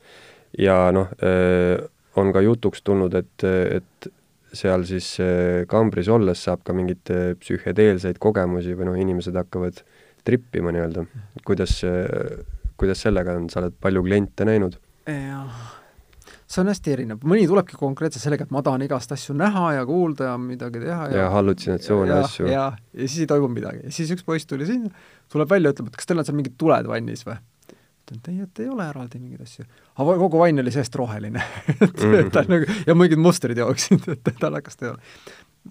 ja 0.60 0.90
noh 0.96 1.12
äh,, 1.24 1.80
on 2.21 2.32
ka 2.36 2.43
jutuks 2.45 2.84
tulnud, 2.86 3.15
et, 3.17 3.45
et 3.45 4.10
seal 4.56 4.86
siis 4.88 5.13
äh, 5.23 5.63
kambris 5.69 6.10
olles 6.12 6.43
saab 6.47 6.63
ka 6.65 6.75
mingeid 6.75 7.12
äh, 7.13 7.32
psühhedeelseid 7.39 8.19
kogemusi 8.23 8.75
või 8.78 8.89
noh, 8.89 8.99
inimesed 8.99 9.36
hakkavad 9.36 9.82
trippima 10.25 10.73
nii-öelda. 10.73 11.06
kuidas, 11.47 11.80
äh, 11.88 12.43
kuidas 12.80 13.04
sellega 13.06 13.36
on, 13.39 13.49
sa 13.51 13.63
oled 13.63 13.75
palju 13.82 14.06
kliente 14.08 14.47
näinud? 14.47 14.80
jah 15.06 15.73
see 16.45 16.62
on 16.62 16.69
hästi 16.69 16.93
erinev, 16.93 17.23
mõni 17.25 17.47
tulebki 17.49 17.78
konkreetselt 17.80 18.23
sellega, 18.23 18.45
et 18.45 18.54
ma 18.54 18.62
tahan 18.65 18.84
igast 18.86 19.12
asju 19.15 19.34
näha 19.38 19.71
ja 19.80 19.86
kuulda 19.88 20.30
ja 20.30 20.36
midagi 20.41 20.82
teha 20.84 21.10
ja, 21.10 21.23
ja 21.23 21.30
hallutsinatsioone 21.34 22.12
ja 22.12 22.19
asju. 22.21 22.47
ja, 22.51 22.65
ja 22.93 23.08
siis 23.08 23.25
ei 23.25 23.30
toimu 23.32 23.49
midagi. 23.51 23.82
ja 23.88 23.93
siis 23.93 24.13
üks 24.13 24.25
poiss 24.25 24.47
tuli 24.49 24.67
sinna, 24.69 24.91
tuleb 25.34 25.49
välja, 25.51 25.73
ütleb, 25.73 25.89
et 25.89 25.97
kas 25.99 26.10
teil 26.10 26.21
on 26.21 26.28
seal 26.28 26.38
mingid 26.38 26.58
tuled 26.62 26.89
vannis 26.89 27.25
või? 27.25 27.39
Ütlen, 28.06 28.20
et 28.22 28.30
ei, 28.32 28.41
et 28.46 28.62
ei 28.65 28.70
ole 28.70 28.89
eraldi 28.89 29.22
mingeid 29.22 29.41
asju. 29.46 29.65
aga 29.96 30.18
kogu 30.22 30.41
vann 30.41 30.63
oli 30.63 30.74
seest 30.76 30.96
roheline 30.96 31.41
et 31.70 31.82
mm 31.82 32.13
-hmm. 32.13 32.30
ta 32.32 32.46
nagu, 32.48 32.78
ja 32.88 32.96
mingid 32.96 33.22
mustrid 33.22 33.58
jooksid, 33.58 34.08
et 34.12 34.32
tal 34.39 34.54
hakkas 34.54 34.78
tööle. 34.78 35.00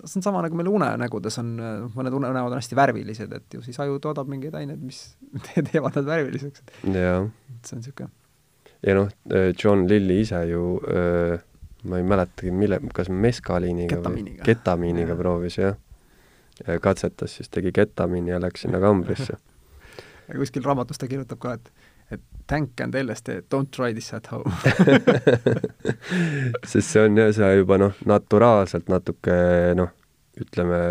see 0.05 0.19
on 0.19 0.23
sama 0.23 0.43
nagu 0.43 0.57
meil 0.57 0.69
unenägudes 0.69 1.39
on, 1.39 1.57
mõned 1.95 2.13
unenäod 2.13 2.53
on 2.53 2.59
hästi 2.59 2.77
värvilised, 2.77 3.33
et 3.33 3.55
ju 3.55 3.63
siis 3.63 3.81
aju 3.81 3.99
toodab 3.99 4.29
mingeid 4.29 4.55
aineid, 4.55 4.83
mis 4.83 5.17
teevad 5.73 5.97
nad 5.97 6.05
värviliseks. 6.05 6.63
see 6.83 7.09
on 7.15 7.33
niisugune 7.73 8.11
ja 8.87 8.95
noh, 8.95 9.09
äh, 9.33 9.55
John 9.65 9.89
Lilly 9.89 10.21
ise 10.21 10.45
ju 10.47 10.81
öö, 10.89 11.35
äh, 11.35 11.41
ma 11.85 11.99
ei 12.01 12.03
mäletagi, 12.03 12.51
mille, 12.51 12.81
kas 12.95 13.09
meskaliiniga 13.09 13.97
ketamiiniga. 13.97 14.41
või 14.41 14.47
ketamiiniga 14.49 15.13
ja. 15.13 15.17
proovis, 15.17 15.59
jah. 15.59 15.77
katsetas, 16.81 17.37
siis 17.37 17.51
tegi 17.53 17.73
ketamiini 17.73 18.31
ja 18.31 18.41
läks 18.41 18.65
sinna 18.65 18.81
kambrisse 18.81 19.37
ja 20.29 20.39
kuskil 20.39 20.65
raamatus 20.65 21.01
ta 21.01 21.09
kirjutab 21.11 21.41
ka, 21.43 21.57
et 21.59 21.73
et 22.13 22.23
tänk 22.51 22.81
and 22.85 22.97
LSD, 22.99 23.45
don't 23.53 23.71
try 23.73 23.93
this 23.93 24.13
at 24.15 24.29
home 24.33 24.51
sest 26.71 26.89
see 26.89 27.05
on 27.05 27.17
jah, 27.21 27.31
see 27.33 27.53
juba 27.57 27.79
noh, 27.81 27.95
naturaalselt 28.09 28.91
natuke 28.93 29.39
noh, 29.79 29.95
ütleme, 30.41 30.83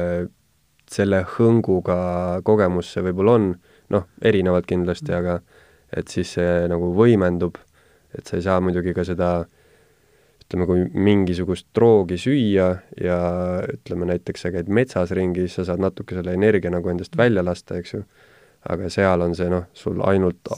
selle 0.89 1.26
hõnguga 1.36 1.99
kogemus 2.45 2.93
see 2.93 3.04
võib-olla 3.06 3.38
on, 3.39 3.52
noh, 3.93 4.10
erinevad 4.21 4.65
kindlasti, 4.69 5.12
mm. 5.12 5.19
aga 5.21 5.39
et 5.93 6.10
siis 6.10 6.34
see 6.39 6.65
nagu 6.71 6.93
võimendub 6.97 7.60
et 8.17 8.28
sa 8.28 8.38
ei 8.38 8.45
saa 8.45 8.62
muidugi 8.63 8.93
ka 8.95 9.06
seda 9.08 9.30
ütleme, 10.43 10.67
kui 10.69 10.84
mingisugust 11.08 11.69
droogi 11.76 12.19
süüa 12.21 12.67
ja 13.02 13.17
ütleme 13.73 14.08
näiteks 14.10 14.45
sa 14.45 14.52
käid 14.54 14.69
metsas 14.69 15.13
ringi, 15.15 15.47
siis 15.47 15.62
sa 15.62 15.67
saad 15.71 15.82
natuke 15.84 16.17
selle 16.17 16.36
energia 16.38 16.71
nagu 16.73 16.91
endast 16.91 17.17
välja 17.17 17.45
lasta, 17.45 17.80
eks 17.80 17.95
ju. 17.95 18.04
Aga 18.69 18.89
seal 18.91 19.21
on 19.26 19.34
see 19.36 19.49
noh, 19.52 19.65
sul 19.76 19.99
ainult, 20.08 20.52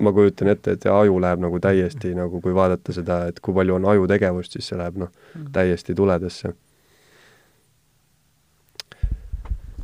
ma 0.00 0.12
kujutan 0.16 0.52
ette, 0.52 0.76
et 0.76 0.86
aju 0.90 1.18
läheb 1.20 1.42
nagu 1.44 1.60
täiesti 1.62 2.14
nagu, 2.16 2.40
kui 2.44 2.54
vaadata 2.56 2.94
seda, 2.96 3.24
et 3.30 3.40
kui 3.44 3.56
palju 3.56 3.76
on 3.76 3.88
aju 3.92 4.06
tegevust, 4.10 4.56
siis 4.56 4.70
see 4.72 4.78
läheb 4.80 4.96
noh, 5.04 5.12
mm. 5.34 5.50
täiesti 5.56 5.96
tuledesse. 5.96 6.54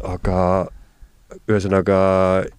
aga 0.03 0.37
ühesõnaga 1.47 1.99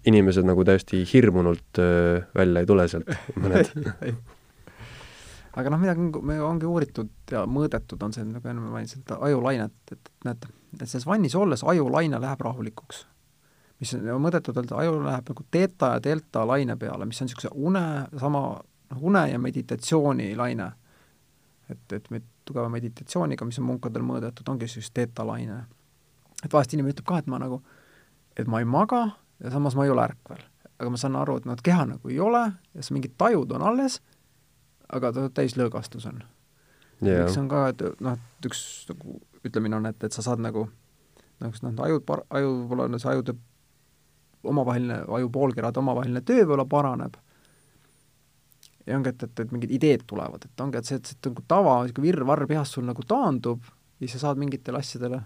inimesed 0.08 0.46
nagu 0.48 0.64
täiesti 0.64 1.02
hirmunult 1.04 1.82
äh, 1.82 2.24
välja 2.36 2.64
ei 2.64 2.70
tule 2.70 2.88
sealt, 2.88 3.10
mõned 3.44 3.68
aga 5.60 5.74
noh, 5.74 5.82
midagi 5.82 6.24
me 6.26 6.40
ongi 6.42 6.70
uuritud 6.70 7.34
ja 7.34 7.44
mõõdetud, 7.50 8.02
on 8.06 8.14
see, 8.16 8.26
nagu 8.26 8.50
enne 8.50 8.64
ma 8.64 8.78
mainisin, 8.78 9.04
et 9.04 9.16
ajulainet, 9.18 9.76
et 9.92 10.14
näete, 10.26 10.50
et 10.80 10.88
selles 10.88 11.06
vannis 11.10 11.36
olles 11.38 11.66
ajulaine 11.68 12.22
läheb 12.22 12.42
rahulikuks. 12.48 13.04
Mis 13.84 13.94
on 14.00 14.24
mõõdetud, 14.24 14.58
et 14.62 14.72
aju 14.80 15.00
läheb 15.04 15.32
nagu 15.34 15.46
teeta 15.52 15.94
ja 15.96 16.04
delta 16.04 16.46
laine 16.48 16.78
peale, 16.80 17.08
mis 17.10 17.20
on 17.22 17.30
niisuguse 17.30 17.52
une, 17.54 17.84
sama 18.20 18.44
noh, 18.56 19.02
une 19.02 19.26
ja 19.30 19.40
meditatsiooni 19.40 20.32
laine. 20.40 20.72
et, 21.70 21.94
et 21.94 22.10
me 22.12 22.22
tugeva 22.46 22.70
meditatsiooniga, 22.70 23.46
mis 23.46 23.60
on 23.60 23.68
munkadel 23.68 24.04
mõõdetud, 24.06 24.48
ongi 24.50 24.68
siis 24.68 24.92
teeta 24.92 25.26
laine. 25.28 25.66
et 26.44 26.54
vahest 26.54 26.74
inimene 26.74 26.96
ütleb 26.96 27.08
ka, 27.08 27.20
et 27.20 27.28
ma 27.28 27.40
nagu, 27.40 27.62
et 28.38 28.48
ma 28.48 28.60
ei 28.60 28.66
maga 28.66 29.06
ja 29.40 29.52
samas 29.52 29.76
ma 29.76 29.86
ei 29.86 29.94
ole 29.94 30.08
ärkvel. 30.08 30.42
aga 30.80 30.90
ma 30.90 30.98
saan 30.98 31.16
aru, 31.16 31.38
et 31.38 31.46
noh, 31.46 31.54
et 31.54 31.62
keha 31.62 31.86
nagu 31.86 32.10
ei 32.10 32.20
ole 32.20 32.48
ja 32.48 32.82
siis 32.82 32.92
mingid 32.92 33.14
tajud 33.18 33.52
on 33.52 33.64
alles 33.64 34.02
aga 34.94 35.12
ta 35.16 35.28
täis 35.42 35.58
lõõgastus 35.60 36.08
on 36.10 36.22
yeah.. 37.02 37.24
eks 37.24 37.36
see 37.36 37.44
on 37.44 37.50
ka, 37.52 37.68
et 37.74 37.84
noh, 38.04 38.18
et 38.18 38.50
üks 38.50 38.62
nagu 38.92 39.20
ütlemine 39.44 39.80
on, 39.80 39.90
et, 39.90 40.04
et 40.06 40.16
sa 40.16 40.24
saad 40.26 40.42
nagu 40.44 40.68
noh, 40.68 41.50
kas 41.50 41.64
noh, 41.66 41.76
ajud 41.88 42.14
aju 42.30 42.54
võib-olla 42.62 43.02
see 43.02 43.12
ajude 43.14 43.36
omavaheline, 44.44 45.04
aju 45.18 45.30
poolkerade 45.34 45.80
omavaheline 45.80 46.24
töö 46.26 46.44
võib-olla 46.44 46.66
paraneb, 46.70 47.16
ja 48.88 48.98
ongi, 48.98 49.14
et, 49.14 49.24
et, 49.28 49.44
et 49.46 49.54
mingid 49.56 49.72
ideed 49.78 50.06
tulevad, 50.10 50.46
et 50.48 50.66
ongi, 50.66 50.82
et 50.82 50.90
see, 50.90 51.00
et 51.00 51.14
see 51.14 51.22
nagu 51.30 51.46
tava, 51.48 51.80
niisugune 51.84 52.10
virvarr 52.10 52.48
peas 52.50 52.76
sul 52.76 52.88
nagu 52.88 53.06
taandub 53.08 53.64
ja 54.04 54.12
sa 54.12 54.26
saad 54.26 54.42
mingitele 54.42 54.82
asjadele 54.84 55.22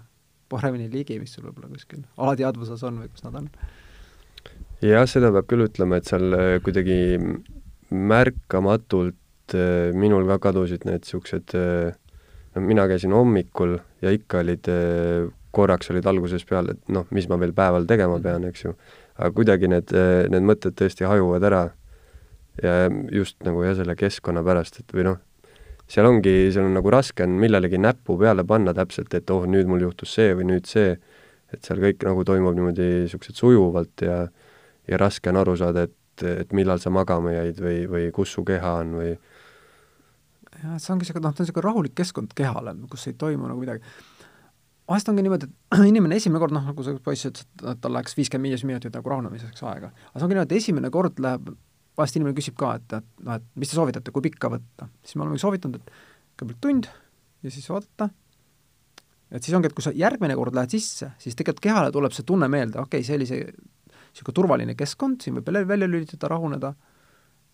paremini 0.51 0.89
ligi, 0.93 1.19
mis 1.19 1.33
sul 1.33 1.47
võib-olla 1.47 1.71
kuskil 1.73 2.05
alateadvuses 2.15 2.83
on 2.87 3.01
või 3.03 3.11
kus 3.11 3.25
nad 3.25 3.39
on. 3.41 3.47
jah, 4.85 5.07
seda 5.09 5.33
peab 5.33 5.49
küll 5.49 5.65
ütlema, 5.65 5.97
et 5.97 6.09
seal 6.09 6.37
kuidagi 6.63 6.99
märkamatult 7.87 9.17
et 9.47 9.55
äh, 9.55 9.95
minul 9.95 10.27
ka 10.27 10.39
kadusid 10.49 10.83
need 10.85 11.05
niisugused, 11.05 11.55
äh, 11.55 11.95
no 12.55 12.61
mina 12.61 12.87
käisin 12.87 13.13
hommikul 13.15 13.77
ja 14.01 14.11
ikka 14.11 14.41
olid, 14.43 14.67
äh, 14.67 15.27
korraks 15.51 15.91
olid 15.91 16.05
alguses 16.05 16.43
peal, 16.45 16.73
et 16.73 16.81
noh, 16.91 17.07
mis 17.11 17.27
ma 17.29 17.39
veel 17.39 17.53
päeval 17.55 17.87
tegema 17.87 18.19
pean, 18.19 18.43
eks 18.49 18.65
ju. 18.65 18.73
Aga 19.17 19.31
kuidagi 19.33 19.69
need, 19.71 19.93
need 20.31 20.45
mõtted 20.45 20.77
tõesti 20.77 21.07
hajuvad 21.09 21.43
ära. 21.49 21.63
ja 22.63 22.89
just 23.13 23.37
nagu 23.45 23.61
jah, 23.61 23.75
selle 23.77 23.93
keskkonna 23.95 24.41
pärast, 24.45 24.79
et 24.81 24.93
või 24.93 25.03
noh, 25.05 25.19
seal 25.87 26.07
ongi, 26.09 26.49
seal 26.49 26.65
on 26.65 26.73
nagu 26.73 26.89
raske 26.89 27.23
on 27.23 27.35
millelegi 27.37 27.77
näppu 27.77 28.17
peale 28.17 28.43
panna 28.47 28.73
täpselt, 28.73 29.13
et 29.13 29.29
oh, 29.29 29.45
nüüd 29.45 29.69
mul 29.69 29.85
juhtus 29.85 30.15
see 30.17 30.33
või 30.33 30.47
nüüd 30.49 30.65
see, 30.65 30.95
et 31.53 31.63
seal 31.63 31.79
kõik 31.83 32.01
nagu 32.07 32.25
toimub 32.25 32.57
niimoodi 32.57 32.87
niisugused 33.03 33.37
sujuvalt 33.37 34.05
ja 34.05 34.25
ja 34.87 34.97
raske 34.97 35.29
on 35.29 35.37
aru 35.41 35.55
saada, 35.59 35.83
et, 35.87 36.23
et 36.23 36.53
millal 36.55 36.79
sa 36.79 36.91
magama 36.93 37.33
jäid 37.33 37.57
või, 37.59 37.81
või 37.91 38.11
kus 38.15 38.33
su 38.37 38.43
keha 38.47 38.77
on 38.81 38.93
või 39.01 39.09
jah, 39.11 40.77
see 40.79 40.93
ongi 40.93 41.05
niisugune, 41.05 41.25
noh, 41.27 41.33
ta 41.35 41.43
on 41.43 41.47
niisugune 41.47 41.65
rahulik 41.65 41.95
keskkond 41.97 42.35
kehale, 42.37 42.73
kus 42.91 43.07
ei 43.09 43.17
toimu 43.19 43.49
nagu 43.49 43.61
midagi. 43.61 43.83
Vahest 44.87 45.09
ongi 45.11 45.25
niimoodi, 45.25 45.47
et 45.49 45.79
inimene 45.91 46.19
esimene 46.19 46.41
kord, 46.41 46.55
noh, 46.55 46.65
nagu 46.71 46.85
see 46.85 46.99
poiss 47.03 47.29
ütles, 47.29 47.47
et 47.61 47.81
tal 47.83 47.95
läheks 47.95 48.17
viiskümmend 48.17 48.55
viis 48.55 48.65
minutit 48.67 48.95
nagu 48.95 49.13
rahunemiseks 49.13 49.63
aega. 49.67 49.91
aga 49.91 50.19
see 50.19 50.27
ongi 50.27 50.37
niimoodi, 50.37 50.53
et 50.53 50.63
esimene 50.63 50.91
kord 50.93 51.19
läheb 51.23 51.49
vahest 51.97 52.19
inimene 52.19 52.37
küsib 52.37 52.55
ka, 52.59 52.75
et, 52.77 52.99
et 52.99 53.25
noh, 53.25 53.39
et 53.39 53.49
mis 53.57 53.71
te 53.71 53.77
soovitate, 53.77 54.13
kui 54.13 54.25
pikka 54.29 54.51
võtta, 54.53 54.87
siis 55.03 55.17
me 55.17 55.25
olemegi 55.25 55.43
soovitanud, 55.43 55.81
et 55.81 56.39
kõigepealt 56.39 56.61
tund 56.63 56.89
ja 57.43 57.53
siis 57.53 57.69
vaadata, 57.71 58.09
et 59.31 59.43
siis 59.43 59.55
ongi, 59.57 59.71
et 59.71 59.75
kui 59.77 59.85
sa 59.85 59.93
järgmine 59.97 60.37
kord 60.37 60.55
lähed 60.55 60.75
sisse, 60.77 61.09
siis 61.21 61.35
tegelikult 61.35 61.65
kehale 61.65 61.91
tuleb 61.95 62.13
see 62.15 62.27
tunne 62.27 62.49
meelde, 62.51 62.79
okei 62.83 63.01
okay,, 63.01 63.07
see 63.07 63.17
oli 63.17 63.29
see 63.29 63.41
niisugune 63.47 64.37
turvaline 64.37 64.77
keskkond, 64.77 65.21
siin 65.21 65.37
võib 65.37 65.49
välja 65.67 65.89
lülitada, 65.89 66.29
rahuneda, 66.31 66.71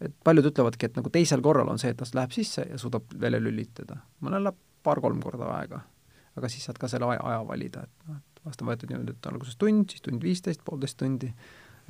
et 0.04 0.13
paljud 0.24 0.52
ütlevadki, 0.52 0.89
et 0.89 1.00
nagu 1.00 1.12
teisel 1.13 1.41
korral 1.43 1.72
on 1.72 1.80
see, 1.80 1.93
et 1.93 2.00
ta 2.00 2.08
läheb 2.13 2.36
sisse 2.36 2.65
ja 2.69 2.78
suudab 2.80 3.08
välja 3.19 3.39
lülitada. 3.41 3.98
mõnel 4.22 4.48
läheb 4.48 4.60
paar-kolm 4.84 5.22
korda 5.24 5.48
aega. 5.58 5.82
Aga 6.38 6.50
siis 6.50 6.65
saad 6.67 6.80
ka 6.82 6.89
selle 6.91 7.10
aja, 7.13 7.22
aja 7.30 7.43
valida, 7.48 7.86
et 7.86 8.10
noh, 8.10 8.19
et 8.19 8.43
vahest 8.46 8.63
on 8.63 8.72
võetud 8.72 8.91
niimoodi, 8.91 9.15
et 9.15 9.30
alguses 9.32 9.60
tund, 9.60 9.88
siis 9.91 10.04
tund 10.06 10.24
viisteist, 10.24 10.63
poolteist 10.65 10.98
tundi, 11.00 11.30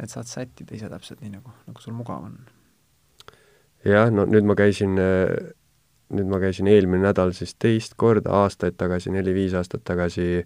et 0.02 0.12
saad 0.12 0.30
sättida 0.30 0.76
ise 0.76 0.90
täpselt 0.92 1.24
nii, 1.24 1.36
nagu, 1.38 1.56
nagu 1.68 1.84
sul 1.84 1.96
mugav 1.98 2.28
on. 2.28 2.38
jah, 3.86 4.12
no 4.12 4.26
nüüd 4.30 4.48
ma 4.48 4.56
käisin, 4.60 4.96
nüüd 4.98 6.30
ma 6.32 6.40
käisin 6.44 6.70
eelmine 6.72 7.08
nädal 7.08 7.34
siis 7.38 7.56
teist 7.56 7.98
korda, 8.00 8.32
aastaid 8.44 8.78
tagasi, 8.80 9.14
neli-viis 9.14 9.56
aastat 9.60 9.86
tagasi 9.88 10.46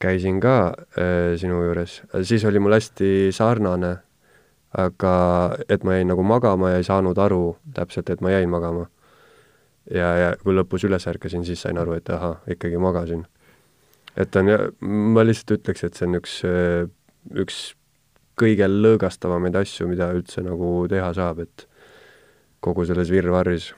käisin 0.00 0.40
ka 0.40 0.56
äh, 0.96 1.36
sinu 1.40 1.60
juures, 1.64 2.00
siis 2.22 2.44
oli 2.48 2.62
mul 2.62 2.78
hästi 2.78 3.30
sarnane, 3.36 3.96
aga 4.78 5.12
et 5.68 5.84
ma 5.84 5.98
jäin 5.98 6.08
nagu 6.12 6.22
magama 6.22 6.70
ja 6.70 6.80
ei 6.80 6.86
saanud 6.86 7.18
aru 7.18 7.56
täpselt, 7.74 8.10
et 8.10 8.20
ma 8.20 8.30
jäin 8.30 8.50
magama. 8.50 8.86
Ja, 9.88 10.08
ja 10.18 10.30
kui 10.42 10.54
lõpus 10.56 10.84
üles 10.88 11.06
ärkasin, 11.10 11.44
siis 11.46 11.62
sain 11.64 11.78
aru, 11.80 11.96
et 11.98 12.10
ahah, 12.12 12.40
ikkagi 12.50 12.80
magasin. 12.80 13.26
et 14.16 14.36
on, 14.36 14.50
ma 15.14 15.24
lihtsalt 15.24 15.58
ütleks, 15.58 15.84
et 15.86 15.98
see 15.98 16.08
on 16.08 16.20
üks, 16.20 16.38
üks 17.44 17.60
kõige 18.40 18.68
lõõgastavamaid 18.68 19.56
asju, 19.60 19.88
mida 19.90 20.10
üldse 20.16 20.42
nagu 20.44 20.86
teha 20.90 21.12
saab, 21.16 21.44
et 21.44 21.66
kogu 22.60 22.84
selles 22.88 23.10
virvarris 23.12 23.72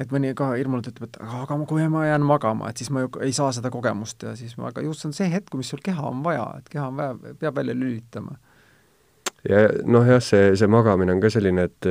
et 0.00 0.12
mõni 0.12 0.32
ka 0.36 0.52
hirmunult 0.56 0.88
ütleb, 0.90 1.10
et 1.10 1.18
aga, 1.22 1.42
aga 1.44 1.58
kui 1.68 1.84
ma 1.92 2.06
jään 2.06 2.24
magama, 2.26 2.70
et 2.70 2.80
siis 2.80 2.90
ma 2.94 3.04
ju 3.04 3.10
ei 3.24 3.34
saa 3.36 3.52
seda 3.54 3.70
kogemust 3.72 4.24
ja 4.26 4.34
siis 4.38 4.56
ma, 4.58 4.70
aga 4.72 4.84
just 4.86 5.04
on 5.08 5.14
see 5.16 5.28
hetk, 5.32 5.54
mis 5.58 5.70
sul 5.72 5.82
keha 5.84 6.08
on 6.08 6.22
vaja, 6.24 6.46
et 6.58 6.70
keha 6.72 6.88
on 6.90 6.98
vaja, 6.98 7.34
peab 7.40 7.60
välja 7.60 7.76
lülitama. 7.76 8.38
Ja 9.48 9.66
noh, 9.84 10.06
jah, 10.06 10.22
see, 10.22 10.52
see 10.58 10.70
magamine 10.70 11.14
on 11.14 11.22
ka 11.22 11.30
selline, 11.32 11.66
et 11.70 11.90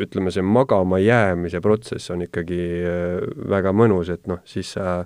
ütleme, 0.00 0.32
see 0.32 0.44
magama 0.44 0.98
jäämise 1.00 1.60
protsess 1.64 2.10
on 2.14 2.24
ikkagi 2.24 2.60
äh, 2.84 3.18
väga 3.50 3.72
mõnus, 3.76 4.10
et 4.12 4.26
noh, 4.30 4.40
siis 4.48 4.74
sa 4.76 5.00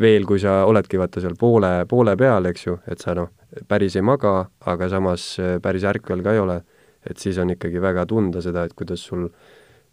veel, 0.00 0.26
kui 0.26 0.40
sa 0.42 0.62
oledki 0.68 0.98
vaata 0.98 1.22
seal 1.22 1.36
poole, 1.38 1.72
poole 1.90 2.16
peal, 2.18 2.50
eks 2.50 2.66
ju, 2.66 2.78
et 2.90 3.02
sa 3.02 3.14
noh, 3.18 3.32
päris 3.70 3.96
ei 3.98 4.06
maga, 4.06 4.36
aga 4.70 4.90
samas 4.92 5.26
äh, 5.42 5.56
päris 5.62 5.86
ärkvel 5.90 6.24
ka 6.24 6.34
ei 6.34 6.42
ole, 6.42 6.60
et 7.04 7.20
siis 7.20 7.38
on 7.42 7.52
ikkagi 7.54 7.82
väga 7.82 8.06
tunda 8.10 8.42
seda, 8.44 8.66
et 8.66 8.74
kuidas 8.76 9.02
sul 9.06 9.28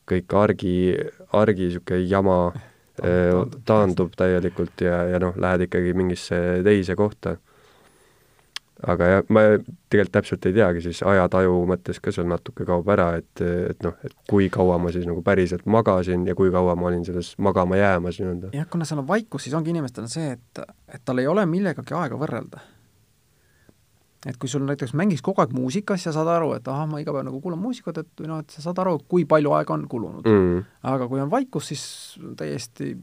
kõik 0.10 0.34
argi, 0.36 0.75
argi 1.38 1.69
niisugune 1.69 2.05
jama 2.10 2.41
taandub, 3.01 3.62
taandub 3.65 4.17
täielikult 4.17 4.84
ja, 4.86 5.05
ja 5.10 5.21
noh, 5.21 5.38
lähed 5.39 5.65
ikkagi 5.69 5.95
mingisse 5.97 6.38
teise 6.65 6.97
kohta. 6.99 7.38
Aga 8.87 9.07
jah, 9.09 9.23
ma 9.29 9.43
tegelikult 9.91 10.13
täpselt 10.15 10.45
ei 10.49 10.55
teagi, 10.55 10.83
siis 10.85 11.01
ajataju 11.05 11.55
mõttes 11.69 12.01
ka 12.01 12.13
seal 12.15 12.27
natuke 12.29 12.65
kaob 12.67 12.89
ära, 12.93 13.11
et, 13.21 13.43
et 13.43 13.85
noh, 13.85 13.95
et 14.05 14.15
kui 14.29 14.49
kaua 14.53 14.79
ma 14.81 14.93
siis 14.93 15.07
nagu 15.09 15.23
päriselt 15.25 15.67
magasin 15.69 16.25
ja 16.27 16.35
kui 16.37 16.51
kaua 16.53 16.75
ma 16.79 16.89
olin 16.89 17.05
selles 17.07 17.33
magama 17.37 17.79
jäämas 17.79 18.21
nii-öelda. 18.21 18.53
jah, 18.57 18.69
kuna 18.71 18.87
seal 18.89 19.03
on 19.03 19.09
vaikus, 19.09 19.45
siis 19.45 19.57
ongi 19.57 19.73
inimestel 19.75 20.07
see, 20.11 20.35
et, 20.37 20.63
et 20.89 21.01
tal 21.05 21.21
ei 21.21 21.29
ole 21.29 21.45
millegagi 21.49 21.97
aega 21.97 22.19
võrrelda 22.19 22.61
et 24.29 24.37
kui 24.37 24.49
sul 24.49 24.63
näiteks 24.67 24.93
mängiks 24.97 25.23
kogu 25.25 25.41
aeg 25.41 25.53
muusikas 25.55 26.05
ja 26.05 26.13
saad 26.13 26.29
aru, 26.29 26.53
et 26.57 26.67
ahah, 26.69 26.85
ma 26.89 27.01
iga 27.01 27.13
päev 27.13 27.25
nagu 27.25 27.41
kuulan 27.41 27.61
muusikat, 27.61 28.03
et 28.03 28.25
noh, 28.27 28.41
et 28.43 28.53
sa 28.53 28.61
saad 28.67 28.81
aru, 28.83 28.99
kui 29.09 29.25
palju 29.29 29.53
aega 29.57 29.73
on 29.73 29.87
kulunud 29.89 30.29
mm.. 30.29 30.65
aga 30.93 31.07
kui 31.09 31.21
on 31.23 31.31
vaikus, 31.31 31.71
siis 31.71 31.85
täiesti, 32.37 32.93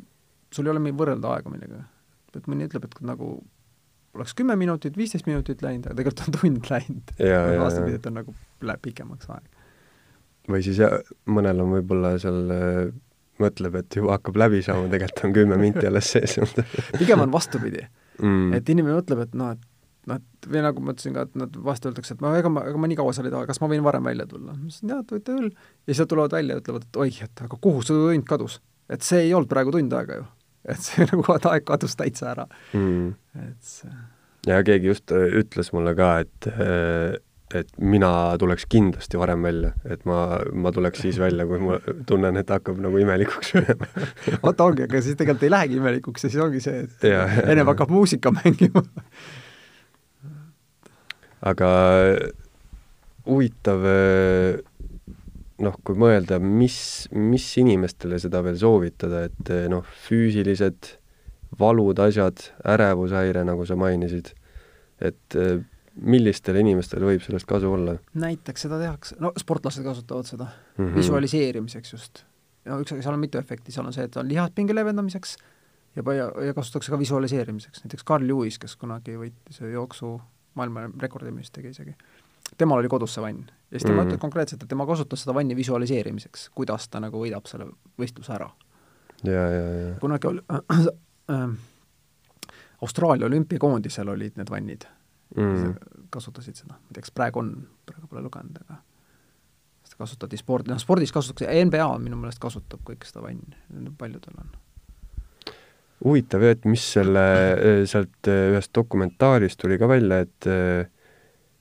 sul 0.55 0.69
ei 0.69 0.75
ole 0.75 0.95
võrrelda 0.95 1.35
aega 1.35 1.51
millegagi. 1.51 1.87
et 2.39 2.47
mõni 2.47 2.69
ütleb, 2.71 2.87
et 2.87 3.01
nagu 3.07 3.33
oleks 4.19 4.35
kümme 4.39 4.57
minutit, 4.61 4.97
viisteist 4.99 5.29
minutit 5.29 5.63
läinud, 5.65 5.87
aga 5.89 5.99
tegelikult 6.01 6.25
on 6.27 6.39
tund 6.39 6.71
läinud. 6.73 7.15
vastupidi, 7.63 8.01
et 8.01 8.11
on 8.11 8.19
nagu 8.21 8.35
läheb 8.69 8.85
pikemaks 8.85 9.31
aeg. 9.35 9.47
või 10.49 10.65
siis 10.65 10.81
jah, 10.83 10.99
mõnel 11.29 11.65
on 11.65 11.77
võib-olla 11.79 12.15
seal 12.23 12.53
äh, 12.55 12.83
mõtleb, 13.43 13.81
et 13.83 13.99
juba 14.01 14.17
hakkab 14.17 14.39
läbi 14.41 14.63
saama, 14.67 14.91
tegelikult 14.93 15.25
on 15.29 15.35
kümme 15.37 15.59
minti 15.61 15.87
alles 15.87 16.13
sees 16.15 16.39
pigem 16.99 17.25
on 17.25 17.33
vastupidi 17.33 17.83
mm.. 18.21 18.55
et 18.59 18.73
inimene 18.75 18.99
mõtleb, 18.99 19.27
et 19.27 19.37
noh, 19.39 19.55
et 19.55 19.67
noh, 20.09 20.21
et 20.21 20.49
või 20.49 20.63
nagu 20.65 20.83
ma 20.85 20.95
ütlesin 20.95 21.17
ka, 21.17 21.27
et 21.29 21.37
nad 21.39 21.59
vahest 21.69 21.87
öeldakse, 21.89 22.17
et 22.17 22.25
ma, 22.25 22.33
ega 22.41 22.51
ma, 22.53 22.65
ega 22.71 22.81
ma 22.81 22.91
nii 22.91 22.99
kaua 22.99 23.15
seal 23.17 23.29
ei 23.29 23.35
taha, 23.35 23.49
kas 23.51 23.61
ma 23.63 23.71
võin 23.71 23.85
varem 23.85 24.09
välja 24.09 24.27
tulla? 24.31 24.55
ma 24.55 24.67
ütlesin, 24.71 24.95
jaa, 24.95 25.05
et 25.05 25.15
võite 25.15 25.37
küll. 25.37 25.53
ja 25.53 25.93
siis 25.93 26.03
nad 26.03 26.13
tulevad 26.15 26.37
välja 26.39 26.57
ja 26.57 26.63
ütlevad, 26.63 26.89
et 26.89 27.01
oih, 27.05 27.21
et 27.29 27.45
aga 27.45 27.61
kuhu 27.69 27.85
see 27.85 28.01
tund 28.01 28.29
kadus? 28.29 28.59
et 28.89 29.05
see 29.05 29.27
ei 29.27 29.35
olnud 29.37 29.51
praegu 29.51 29.75
tund 29.75 29.95
aega 29.99 30.21
ju. 30.21 30.27
Et 30.69 30.85
see 30.85 31.07
nagu 31.11 31.39
aeg 31.39 31.67
kadus 31.69 31.97
täitsa 31.99 32.33
ära. 32.35 32.47
Mm.. 32.77 33.15
et 33.49 33.75
see 33.75 33.97
ja 34.47 34.61
keegi 34.65 34.93
just 34.93 35.13
äh, 35.15 35.29
ütles 35.41 35.73
mulle 35.75 35.95
ka, 35.99 36.13
et 36.25 36.49
äh, 36.53 37.17
et 37.55 37.71
mina 37.81 38.11
tuleks 38.37 38.67
kindlasti 38.69 39.17
varem 39.17 39.47
välja, 39.47 39.71
et 39.89 40.03
ma, 40.09 40.19
ma 40.53 40.73
tuleks 40.75 41.01
siis 41.01 41.17
välja, 41.21 41.47
kui 41.49 41.61
ma 41.63 41.79
tunnen, 42.09 42.37
et 42.37 42.51
hakkab 42.53 42.77
nagu 42.85 43.01
imelikuks 43.01 43.55
minema. 43.57 43.89
Vot 44.45 44.61
ongi, 44.61 44.85
aga 44.85 45.01
siis 45.05 45.17
tegelikult 45.17 45.47
ei 45.47 45.53
lähegi 45.55 45.79
imelikuks 45.81 46.27
ja 46.27 46.33
siis 46.35 46.43
ongi 46.45 46.61
see, 46.61 46.83
et 46.85 47.07
ennem 47.47 47.71
hakkab 47.73 47.93
muusika 47.95 48.35
mängima. 48.37 48.85
Aga 51.49 51.71
huvitav 53.25 53.89
noh, 55.65 55.79
kui 55.85 55.99
mõelda, 55.99 56.39
mis, 56.43 57.09
mis 57.15 57.47
inimestele 57.61 58.19
seda 58.23 58.43
veel 58.47 58.59
soovitada, 58.61 59.25
et 59.29 59.53
noh, 59.73 59.87
füüsilised 60.07 60.93
valud, 61.59 61.99
asjad, 62.05 62.45
ärevushäire, 62.69 63.43
nagu 63.49 63.67
sa 63.67 63.77
mainisid, 63.79 64.31
et 65.01 65.37
millistele 65.99 66.63
inimestele 66.63 67.07
võib 67.09 67.23
sellest 67.25 67.49
kasu 67.49 67.71
olla? 67.75 67.97
näiteks 68.19 68.67
seda 68.67 68.79
tehakse, 68.81 69.17
no 69.23 69.33
sportlased 69.39 69.85
kasutavad 69.85 70.29
seda 70.29 70.47
mm 70.47 70.85
-hmm. 70.85 70.95
visualiseerimiseks 70.95 71.93
just. 71.93 72.25
no 72.65 72.81
üks, 72.83 72.95
seal 73.01 73.15
on 73.15 73.21
mitu 73.21 73.39
efekti, 73.39 73.73
seal 73.73 73.87
on 73.87 73.93
see, 73.93 74.05
et 74.05 74.17
on 74.17 74.29
lihaspinge 74.29 74.75
leevendamiseks 74.75 75.37
ja, 75.97 76.03
ja, 76.15 76.31
ja 76.47 76.55
kasutatakse 76.55 76.91
ka 76.91 76.99
visualiseerimiseks, 76.99 77.85
näiteks 77.85 78.05
Carl 78.05 78.27
Lewis, 78.27 78.59
kes 78.59 78.77
kunagi 78.77 79.17
võitis 79.17 79.61
jooksu 79.73 80.21
maailmarekordi 80.55 81.35
vist 81.37 81.53
tegi 81.53 81.69
isegi. 81.75 81.97
Temal 82.57 82.81
oli 82.83 82.89
kodus 82.89 83.15
see 83.17 83.25
vann 83.25 83.45
ja 83.47 83.77
siis 83.77 83.87
tema 83.87 84.03
mm. 84.03 84.09
ütleb 84.09 84.23
konkreetselt, 84.23 84.63
et 84.63 84.71
tema 84.71 84.87
kasutas 84.89 85.25
seda 85.25 85.35
vanni 85.37 85.57
visualiseerimiseks, 85.57 86.49
kuidas 86.57 86.89
ta 86.89 87.03
nagu 87.05 87.21
võidab 87.21 87.49
selle 87.51 87.69
võistluse 88.01 88.33
ära. 88.37 88.51
ja, 89.25 89.49
ja, 89.55 89.65
ja. 89.81 89.95
kunagi 90.01 90.31
oli 90.31 90.45
äh, 90.53 90.87
äh, 91.35 91.49
Austraalia 92.83 93.27
olümpiakoondisel 93.27 94.09
olid 94.09 94.39
need 94.39 94.51
vannid 94.51 94.87
mm., 95.37 95.75
kasutasid 96.11 96.63
seda, 96.63 96.79
ma 96.79 96.89
ei 96.93 96.99
tea, 96.99 97.09
kas 97.09 97.15
praegu 97.15 97.43
on, 97.43 97.51
praegu 97.87 98.07
pole 98.09 98.23
lugenud, 98.25 98.63
aga 98.65 98.79
seda 99.89 100.05
kasutati 100.05 100.39
spordi, 100.41 100.73
noh 100.73 100.81
spordis 100.81 101.13
kasutatakse, 101.13 101.65
NBA 101.69 101.91
minu 102.05 102.21
meelest 102.21 102.41
kasutab 102.41 102.81
kõik 102.87 103.05
seda 103.09 103.25
vanni, 103.25 103.59
paljudel 103.99 104.41
on 104.41 104.57
huvitav 106.05 106.45
jah, 106.45 106.55
et 106.55 106.69
mis 106.69 106.85
selle, 106.95 107.25
äh, 107.57 107.81
sealt 107.91 108.31
äh, 108.31 108.53
ühest 108.53 108.73
dokumentaarist 108.77 109.59
tuli 109.61 109.79
ka 109.81 109.89
välja, 109.91 110.23
et 110.27 110.49
äh, 110.51 110.87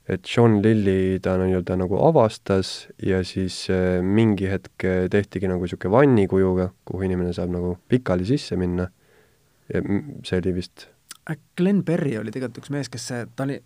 et 0.08 0.24
John 0.36 0.62
Lilly 0.64 1.20
ta 1.20 1.36
nii-öelda 1.40 1.76
nagu 1.80 1.98
avastas 2.08 2.88
ja 3.04 3.24
siis 3.28 3.66
mingi 4.02 4.48
hetk 4.48 4.86
tehtigi 5.12 5.50
nagu 5.52 5.66
niisugune 5.66 5.92
vannikujuga, 5.92 6.70
kuhu 6.88 7.08
inimene 7.10 7.34
saab 7.36 7.52
nagu 7.52 7.76
pikali 7.90 8.26
sisse 8.26 8.56
minna. 8.56 8.88
see 10.24 10.38
oli 10.40 10.54
vist 10.56 10.88
Glen 11.58 11.84
Berry 11.84 12.18
oli 12.18 12.32
tegelikult 12.32 12.64
üks 12.64 12.72
mees, 12.72 12.90
kes, 12.92 13.08
ta 13.36 13.44
oli 13.44 13.58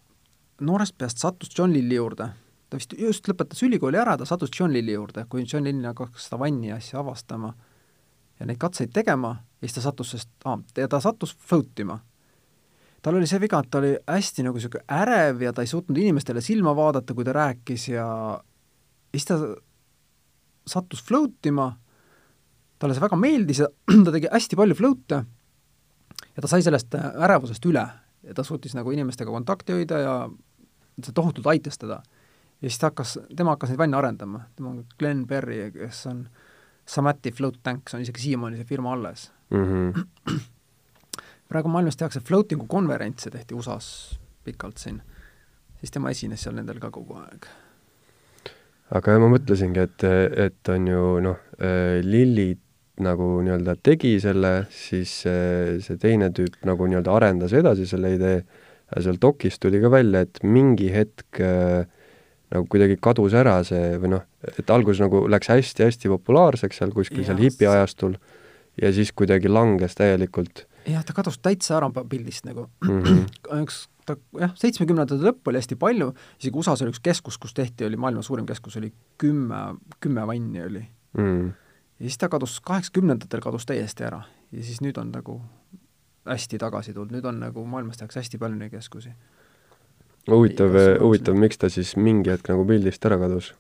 noorest 0.66 0.98
peast 0.98 1.22
sattus 1.22 1.52
John 1.58 1.74
Lilly 1.74 1.96
juurde. 1.96 2.30
ta 2.70 2.80
vist 2.80 2.94
just 2.98 3.28
lõpetas 3.28 3.62
ülikooli 3.66 4.00
ära, 4.00 4.16
ta 4.18 4.26
sattus 4.26 4.54
John 4.60 4.74
Lilly 4.74 4.96
juurde, 4.96 5.26
kui 5.30 5.44
John 5.46 5.68
Lilly 5.68 5.86
hakkas 5.86 6.30
seda 6.30 6.40
vanni 6.40 6.72
asja 6.72 7.02
avastama 7.02 7.54
ja 8.40 8.48
neid 8.48 8.58
katseid 8.58 8.94
tegema 8.94 9.36
ja 9.62 9.68
siis 9.68 9.76
ta 9.78 9.84
sattus 9.86 10.14
sellest 10.14 10.32
ah,, 10.46 10.62
ja 10.78 10.88
ta 10.88 11.02
sattus 11.04 11.36
float 11.38 11.80
ima. 11.84 12.00
Tal 13.02 13.18
oli 13.18 13.28
see 13.30 13.42
viga, 13.42 13.60
et 13.60 13.70
ta 13.72 13.82
oli 13.82 13.96
hästi 13.98 14.46
nagu 14.46 14.60
niisugune 14.60 14.86
ärev 15.02 15.42
ja 15.42 15.54
ta 15.54 15.66
ei 15.66 15.70
suutnud 15.70 15.98
inimestele 15.98 16.42
silma 16.42 16.76
vaadata, 16.78 17.16
kui 17.18 17.26
ta 17.26 17.34
rääkis 17.34 17.88
ja 17.90 18.06
siis 19.12 19.26
ta 19.26 19.40
sattus 20.68 21.02
float 21.04 21.50
ima, 21.50 21.72
talle 22.80 22.96
see 22.96 23.04
väga 23.04 23.18
meeldis 23.20 23.64
ja 23.64 23.70
ta 24.06 24.14
tegi 24.14 24.30
hästi 24.32 24.60
palju 24.60 24.78
float'e 24.78 25.22
ja 26.36 26.44
ta 26.44 26.52
sai 26.52 26.64
sellest 26.66 26.96
ärevusest 26.96 27.66
üle 27.70 27.88
ja 28.22 28.38
ta 28.38 28.46
suutis 28.46 28.78
nagu 28.78 28.94
inimestega 28.94 29.34
kontakti 29.34 29.76
hoida 29.76 30.00
ja 30.02 30.16
see 31.02 31.16
tohutult 31.18 31.50
aitas 31.50 31.82
teda. 31.82 32.02
ja 32.62 32.70
siis 32.70 32.80
ta 32.80 32.92
hakkas, 32.92 33.18
tema 33.36 33.56
hakkas 33.56 33.74
neid 33.74 33.82
vanne 33.82 33.98
arendama, 33.98 34.46
tema 34.56 34.76
on 34.76 34.86
Glen 35.00 35.26
Berry, 35.28 35.72
kes 35.74 36.06
on 36.12 36.28
Samati 36.86 37.32
Float 37.32 37.62
Tank, 37.64 37.90
see 37.90 37.98
on 37.98 38.06
isegi 38.06 38.28
siiamaani 38.28 38.62
see 38.62 38.70
firma 38.70 38.94
alles 38.94 39.32
mm. 39.50 39.66
-hmm. 39.66 40.42
praegu 41.52 41.72
maailmas 41.72 42.00
tehakse 42.00 42.24
floating'u 42.26 42.68
konverentse, 42.72 43.32
tehti 43.34 43.58
USA-s 43.58 44.18
pikalt 44.46 44.82
siin, 44.82 45.02
siis 45.80 45.94
tema 45.94 46.14
esines 46.14 46.42
seal 46.44 46.56
nendel 46.58 46.80
ka 46.82 46.92
kogu 46.94 47.20
aeg. 47.20 47.48
aga 48.98 49.20
ma 49.22 49.30
mõtlesingi, 49.32 49.86
et, 49.86 50.08
et 50.48 50.74
on 50.74 50.88
ju 50.88 51.06
noh, 51.28 51.46
Lilli 52.04 52.50
nagu 53.02 53.28
nii-öelda 53.46 53.78
tegi 53.84 54.18
selle, 54.22 54.66
siis 54.74 55.14
see, 55.24 55.78
see 55.84 56.00
teine 56.02 56.30
tüüp 56.36 56.60
nagu 56.68 56.88
nii-öelda 56.90 57.16
arendas 57.16 57.54
edasi 57.58 57.88
selle 57.90 58.14
idee 58.18 58.42
ja 58.42 59.04
seal 59.06 59.20
dokis 59.22 59.60
tuli 59.62 59.82
ka 59.82 59.92
välja, 59.94 60.26
et 60.26 60.42
mingi 60.44 60.90
hetk 60.94 61.40
äh, 61.42 61.88
nagu 62.52 62.68
kuidagi 62.72 62.98
kadus 63.02 63.36
ära 63.38 63.60
see 63.68 63.96
või 64.02 64.16
noh, 64.18 64.26
et 64.52 64.74
alguses 64.74 65.02
nagu 65.04 65.24
läks 65.32 65.52
hästi-hästi 65.52 66.12
populaarseks 66.12 66.82
seal 66.82 66.92
kuskil 66.96 67.24
seal 67.28 67.40
hipiajastul 67.40 68.18
ja 68.82 68.92
siis 68.96 69.14
kuidagi 69.16 69.52
langes 69.52 69.96
täielikult. 70.00 70.66
Jah, 70.88 71.06
ta 71.06 71.14
kadus 71.14 71.40
täitsa 71.40 71.78
ära 71.78 71.90
pildist 72.02 72.46
nagu 72.46 72.68
mm. 72.88 73.02
-hmm. 73.02 73.64
üks 73.64 73.88
ta 74.06 74.18
jah, 74.40 74.54
seitsmekümnendate 74.58 75.22
lõpp 75.22 75.48
oli 75.48 75.62
hästi 75.62 75.78
palju, 75.80 76.14
isegi 76.40 76.58
USA-s 76.58 76.82
oli 76.82 76.94
üks 76.96 77.04
keskus, 77.04 77.38
kus 77.38 77.54
tehti, 77.54 77.86
oli 77.86 77.98
maailma 77.98 78.22
suurim 78.26 78.46
keskus, 78.46 78.78
oli 78.78 78.94
kümme, 79.18 79.76
kümme 80.00 80.28
vanni 80.28 80.64
oli 80.66 80.86
mm 81.18 81.52
ja 82.02 82.10
siis 82.10 82.18
ta 82.18 82.30
kadus, 82.30 82.60
kaheksakümnendatel 82.66 83.42
kadus 83.44 83.68
täiesti 83.70 84.06
ära 84.08 84.24
ja 84.52 84.64
siis 84.66 84.82
nüüd 84.82 84.98
on 84.98 85.12
nagu 85.14 85.38
hästi 86.26 86.58
tagasi 86.62 86.96
tulnud, 86.96 87.14
nüüd 87.14 87.28
on 87.30 87.38
nagu 87.44 87.66
maailmas 87.70 88.00
tehakse 88.00 88.24
hästi 88.24 88.40
palju 88.42 88.58
neid 88.58 88.74
keskusi. 88.74 89.14
huvitav, 90.30 90.78
huvitav, 91.02 91.38
miks 91.38 91.62
ta 91.62 91.70
siis 91.70 91.94
mingi 91.98 92.34
hetk 92.34 92.50
nagu 92.50 92.66
pildist 92.66 93.06
ära 93.06 93.20
kadus? 93.22 93.52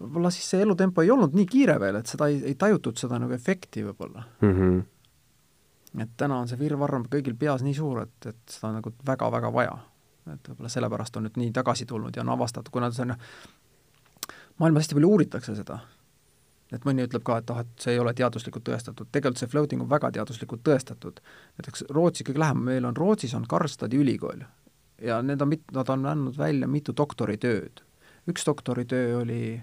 võib-olla 0.00 0.32
siis 0.32 0.48
see 0.48 0.62
elutempo 0.64 1.04
ei 1.04 1.12
olnud 1.12 1.36
nii 1.36 1.46
kiire 1.46 1.76
veel, 1.80 2.00
et 2.00 2.08
seda 2.08 2.30
ei, 2.32 2.40
ei 2.52 2.56
tajutud 2.56 2.96
seda 2.96 3.20
nagu 3.20 3.36
efekti 3.36 3.84
võib-olla 3.84 4.24
mm. 4.40 4.54
-hmm. 4.56 4.80
Et 5.98 6.10
täna 6.16 6.38
on 6.38 6.48
see 6.48 6.58
virvarr 6.58 7.02
kõigil 7.10 7.34
peas 7.38 7.64
nii 7.66 7.74
suur, 7.74 8.02
et, 8.02 8.26
et 8.26 8.42
seda 8.46 8.68
on 8.68 8.76
nagu 8.80 8.92
väga-väga 9.06 9.52
vaja. 9.52 9.78
et 10.30 10.48
võib-olla 10.48 10.68
sellepärast 10.70 11.16
on 11.16 11.26
nüüd 11.26 11.38
nii 11.40 11.52
tagasi 11.52 11.86
tulnud 11.86 12.16
ja 12.16 12.22
on 12.22 12.28
avastatud, 12.36 12.70
kuna 12.72 12.90
see 12.94 13.08
on 13.08 13.16
maailmas 14.58 14.84
hästi 14.84 14.94
palju 14.94 15.08
uuritakse 15.08 15.54
seda 15.56 15.80
et 16.70 16.84
mõni 16.86 17.02
ütleb 17.02 17.24
ka, 17.26 17.40
et 17.40 17.50
ah, 17.50 17.64
et 17.64 17.82
see 17.82 17.96
ei 17.96 17.98
ole 17.98 18.12
teaduslikult 18.14 18.64
tõestatud, 18.68 19.08
tegelikult 19.10 19.42
see 19.42 19.50
floating 19.50 19.82
on 19.82 19.90
väga 19.90 20.12
teaduslikult 20.14 20.62
tõestatud. 20.66 21.20
näiteks 21.58 21.84
Rootsi 21.90 22.24
kõige 22.24 22.42
lähem 22.44 22.62
meil 22.68 22.86
on, 22.86 22.96
Rootsis 22.96 23.34
on 23.34 23.46
Karlstadi 23.48 23.98
ülikool 23.98 24.44
ja 25.02 25.20
need 25.22 25.42
on 25.42 25.48
mit-, 25.48 25.72
nad 25.74 25.88
on 25.88 26.06
andnud 26.06 26.38
välja 26.38 26.68
mitu 26.68 26.94
doktoritööd. 26.96 27.82
üks 28.28 28.46
doktoritöö 28.46 29.18
oli 29.22 29.62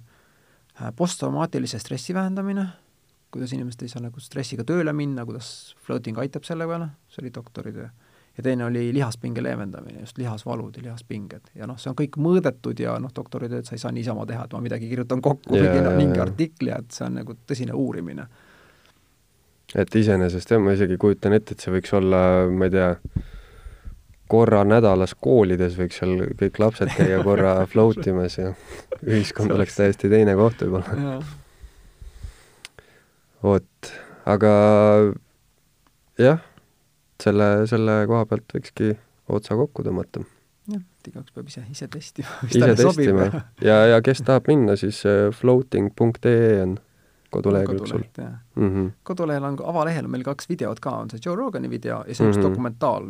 äh, 0.82 0.92
posttraumaatilise 0.96 1.80
stressi 1.80 2.14
vähendamine, 2.14 2.68
kuidas 3.32 3.54
inimesed 3.54 3.84
ei 3.84 3.92
saa 3.92 4.04
nagu 4.04 4.22
stressiga 4.24 4.64
tööle 4.68 4.94
minna, 4.96 5.26
kuidas 5.28 5.76
floating 5.86 6.20
aitab 6.22 6.46
selle 6.48 6.68
peale, 6.70 6.92
see 7.12 7.24
oli 7.24 7.34
doktoritöö 7.36 7.88
ja 8.38 8.44
teine 8.44 8.66
oli 8.66 8.94
lihaspinge 8.94 9.44
leevendamine, 9.44 10.00
just 10.00 10.18
lihasvalud 10.18 10.76
ja 10.78 10.84
lihaspinged. 10.84 11.42
ja 11.56 11.68
noh, 11.68 11.78
see 11.82 11.90
on 11.92 11.98
kõik 11.98 12.20
mõõdetud 12.22 12.80
ja 12.80 12.98
noh, 13.02 13.12
doktoritööd 13.16 13.66
sa 13.66 13.76
ei 13.76 13.82
saa 13.82 13.92
niisama 13.92 14.28
teha, 14.30 14.46
et 14.46 14.54
ma 14.54 14.62
midagi 14.62 14.90
kirjutan 14.90 15.22
kokku 15.26 15.58
yeah, 15.58 15.74
mingi, 15.74 15.96
mingi 15.98 16.22
artikli, 16.22 16.72
et 16.74 16.94
see 16.94 17.08
on 17.08 17.18
nagu 17.22 17.38
tõsine 17.50 17.74
uurimine. 17.74 18.28
et 19.76 19.96
iseenesest 19.96 20.54
jah, 20.54 20.62
ma 20.62 20.78
isegi 20.78 21.00
kujutan 21.02 21.34
ette, 21.34 21.58
et 21.58 21.66
see 21.66 21.74
võiks 21.74 21.98
olla, 21.98 22.22
ma 22.52 22.70
ei 22.70 22.76
tea, 22.78 22.94
korra 24.30 24.62
nädalas 24.68 25.16
koolides 25.16 25.80
võiks 25.80 25.98
seal 26.04 26.30
kõik 26.38 26.62
lapsed 26.62 26.94
käia 26.94 27.24
korra 27.26 27.58
float 27.72 28.06
imas 28.06 28.38
ja 28.38 28.54
ühiskond 29.02 29.56
oleks 29.56 29.82
täiesti 29.82 30.14
teine 30.14 30.38
koht 30.38 30.62
võib-olla. 30.62 31.18
Vot, 33.44 33.92
aga 34.26 34.54
jah 36.18 36.42
selle, 37.24 37.52
selle 37.70 38.00
koha 38.10 38.26
pealt 38.30 38.58
võikski 38.58 38.92
otsa 39.34 39.58
kokku 39.60 39.86
tõmmata. 39.86 40.24
jah, 40.72 40.82
et 40.82 41.12
igaüks 41.12 41.34
peab 41.36 41.48
ise, 41.52 41.64
ise 41.72 41.88
testima. 41.92 42.34
ise 42.50 42.74
testima 42.80 43.30
ja, 43.64 43.80
ja 43.94 44.02
kes 44.06 44.24
tahab 44.28 44.50
minna, 44.52 44.78
siis 44.80 45.04
äh, 45.10 45.30
floating.ee 45.36 46.60
on 46.64 46.78
kodulehekülg 47.34 47.88
sul. 47.90 48.04
Mm 48.56 48.70
-hmm. 48.70 48.92
kodulehel 49.04 49.44
on, 49.44 49.58
avalehel 49.64 50.06
on 50.06 50.12
meil 50.12 50.24
kaks 50.24 50.50
videot 50.50 50.80
ka, 50.80 50.96
on 51.04 51.10
see 51.10 51.20
Joe 51.26 51.36
Rogani 51.36 51.70
video 51.70 52.04
ja 52.08 52.16
see 52.16 52.26
on 52.26 52.32
mm 52.32 52.38
-hmm. 52.38 52.40
üks 52.40 52.50
dokumentaal 52.50 53.08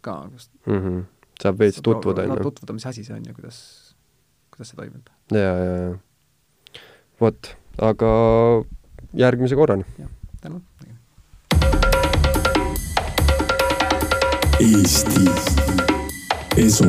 ka, 0.00 0.28
kus 0.32 0.50
mm 0.66 0.78
-hmm. 0.78 1.02
saab 1.42 1.58
veits 1.58 1.82
tutvuda, 1.82 2.22
on 2.22 2.38
ju. 2.38 2.42
tutvuda, 2.42 2.72
mis 2.72 2.86
asi 2.86 3.04
see 3.04 3.16
on 3.16 3.22
ja 3.26 3.34
kuidas, 3.34 3.96
kuidas 4.50 4.68
see 4.68 4.76
toimib. 4.76 5.06
ja, 5.30 5.38
ja, 5.38 5.76
ja. 5.82 5.98
vot, 7.20 7.56
aga 7.78 8.12
järgmise 9.14 9.56
korrani. 9.56 9.84
tänud. 10.40 10.62
Eesti 14.60 15.20
Esu 16.56 16.84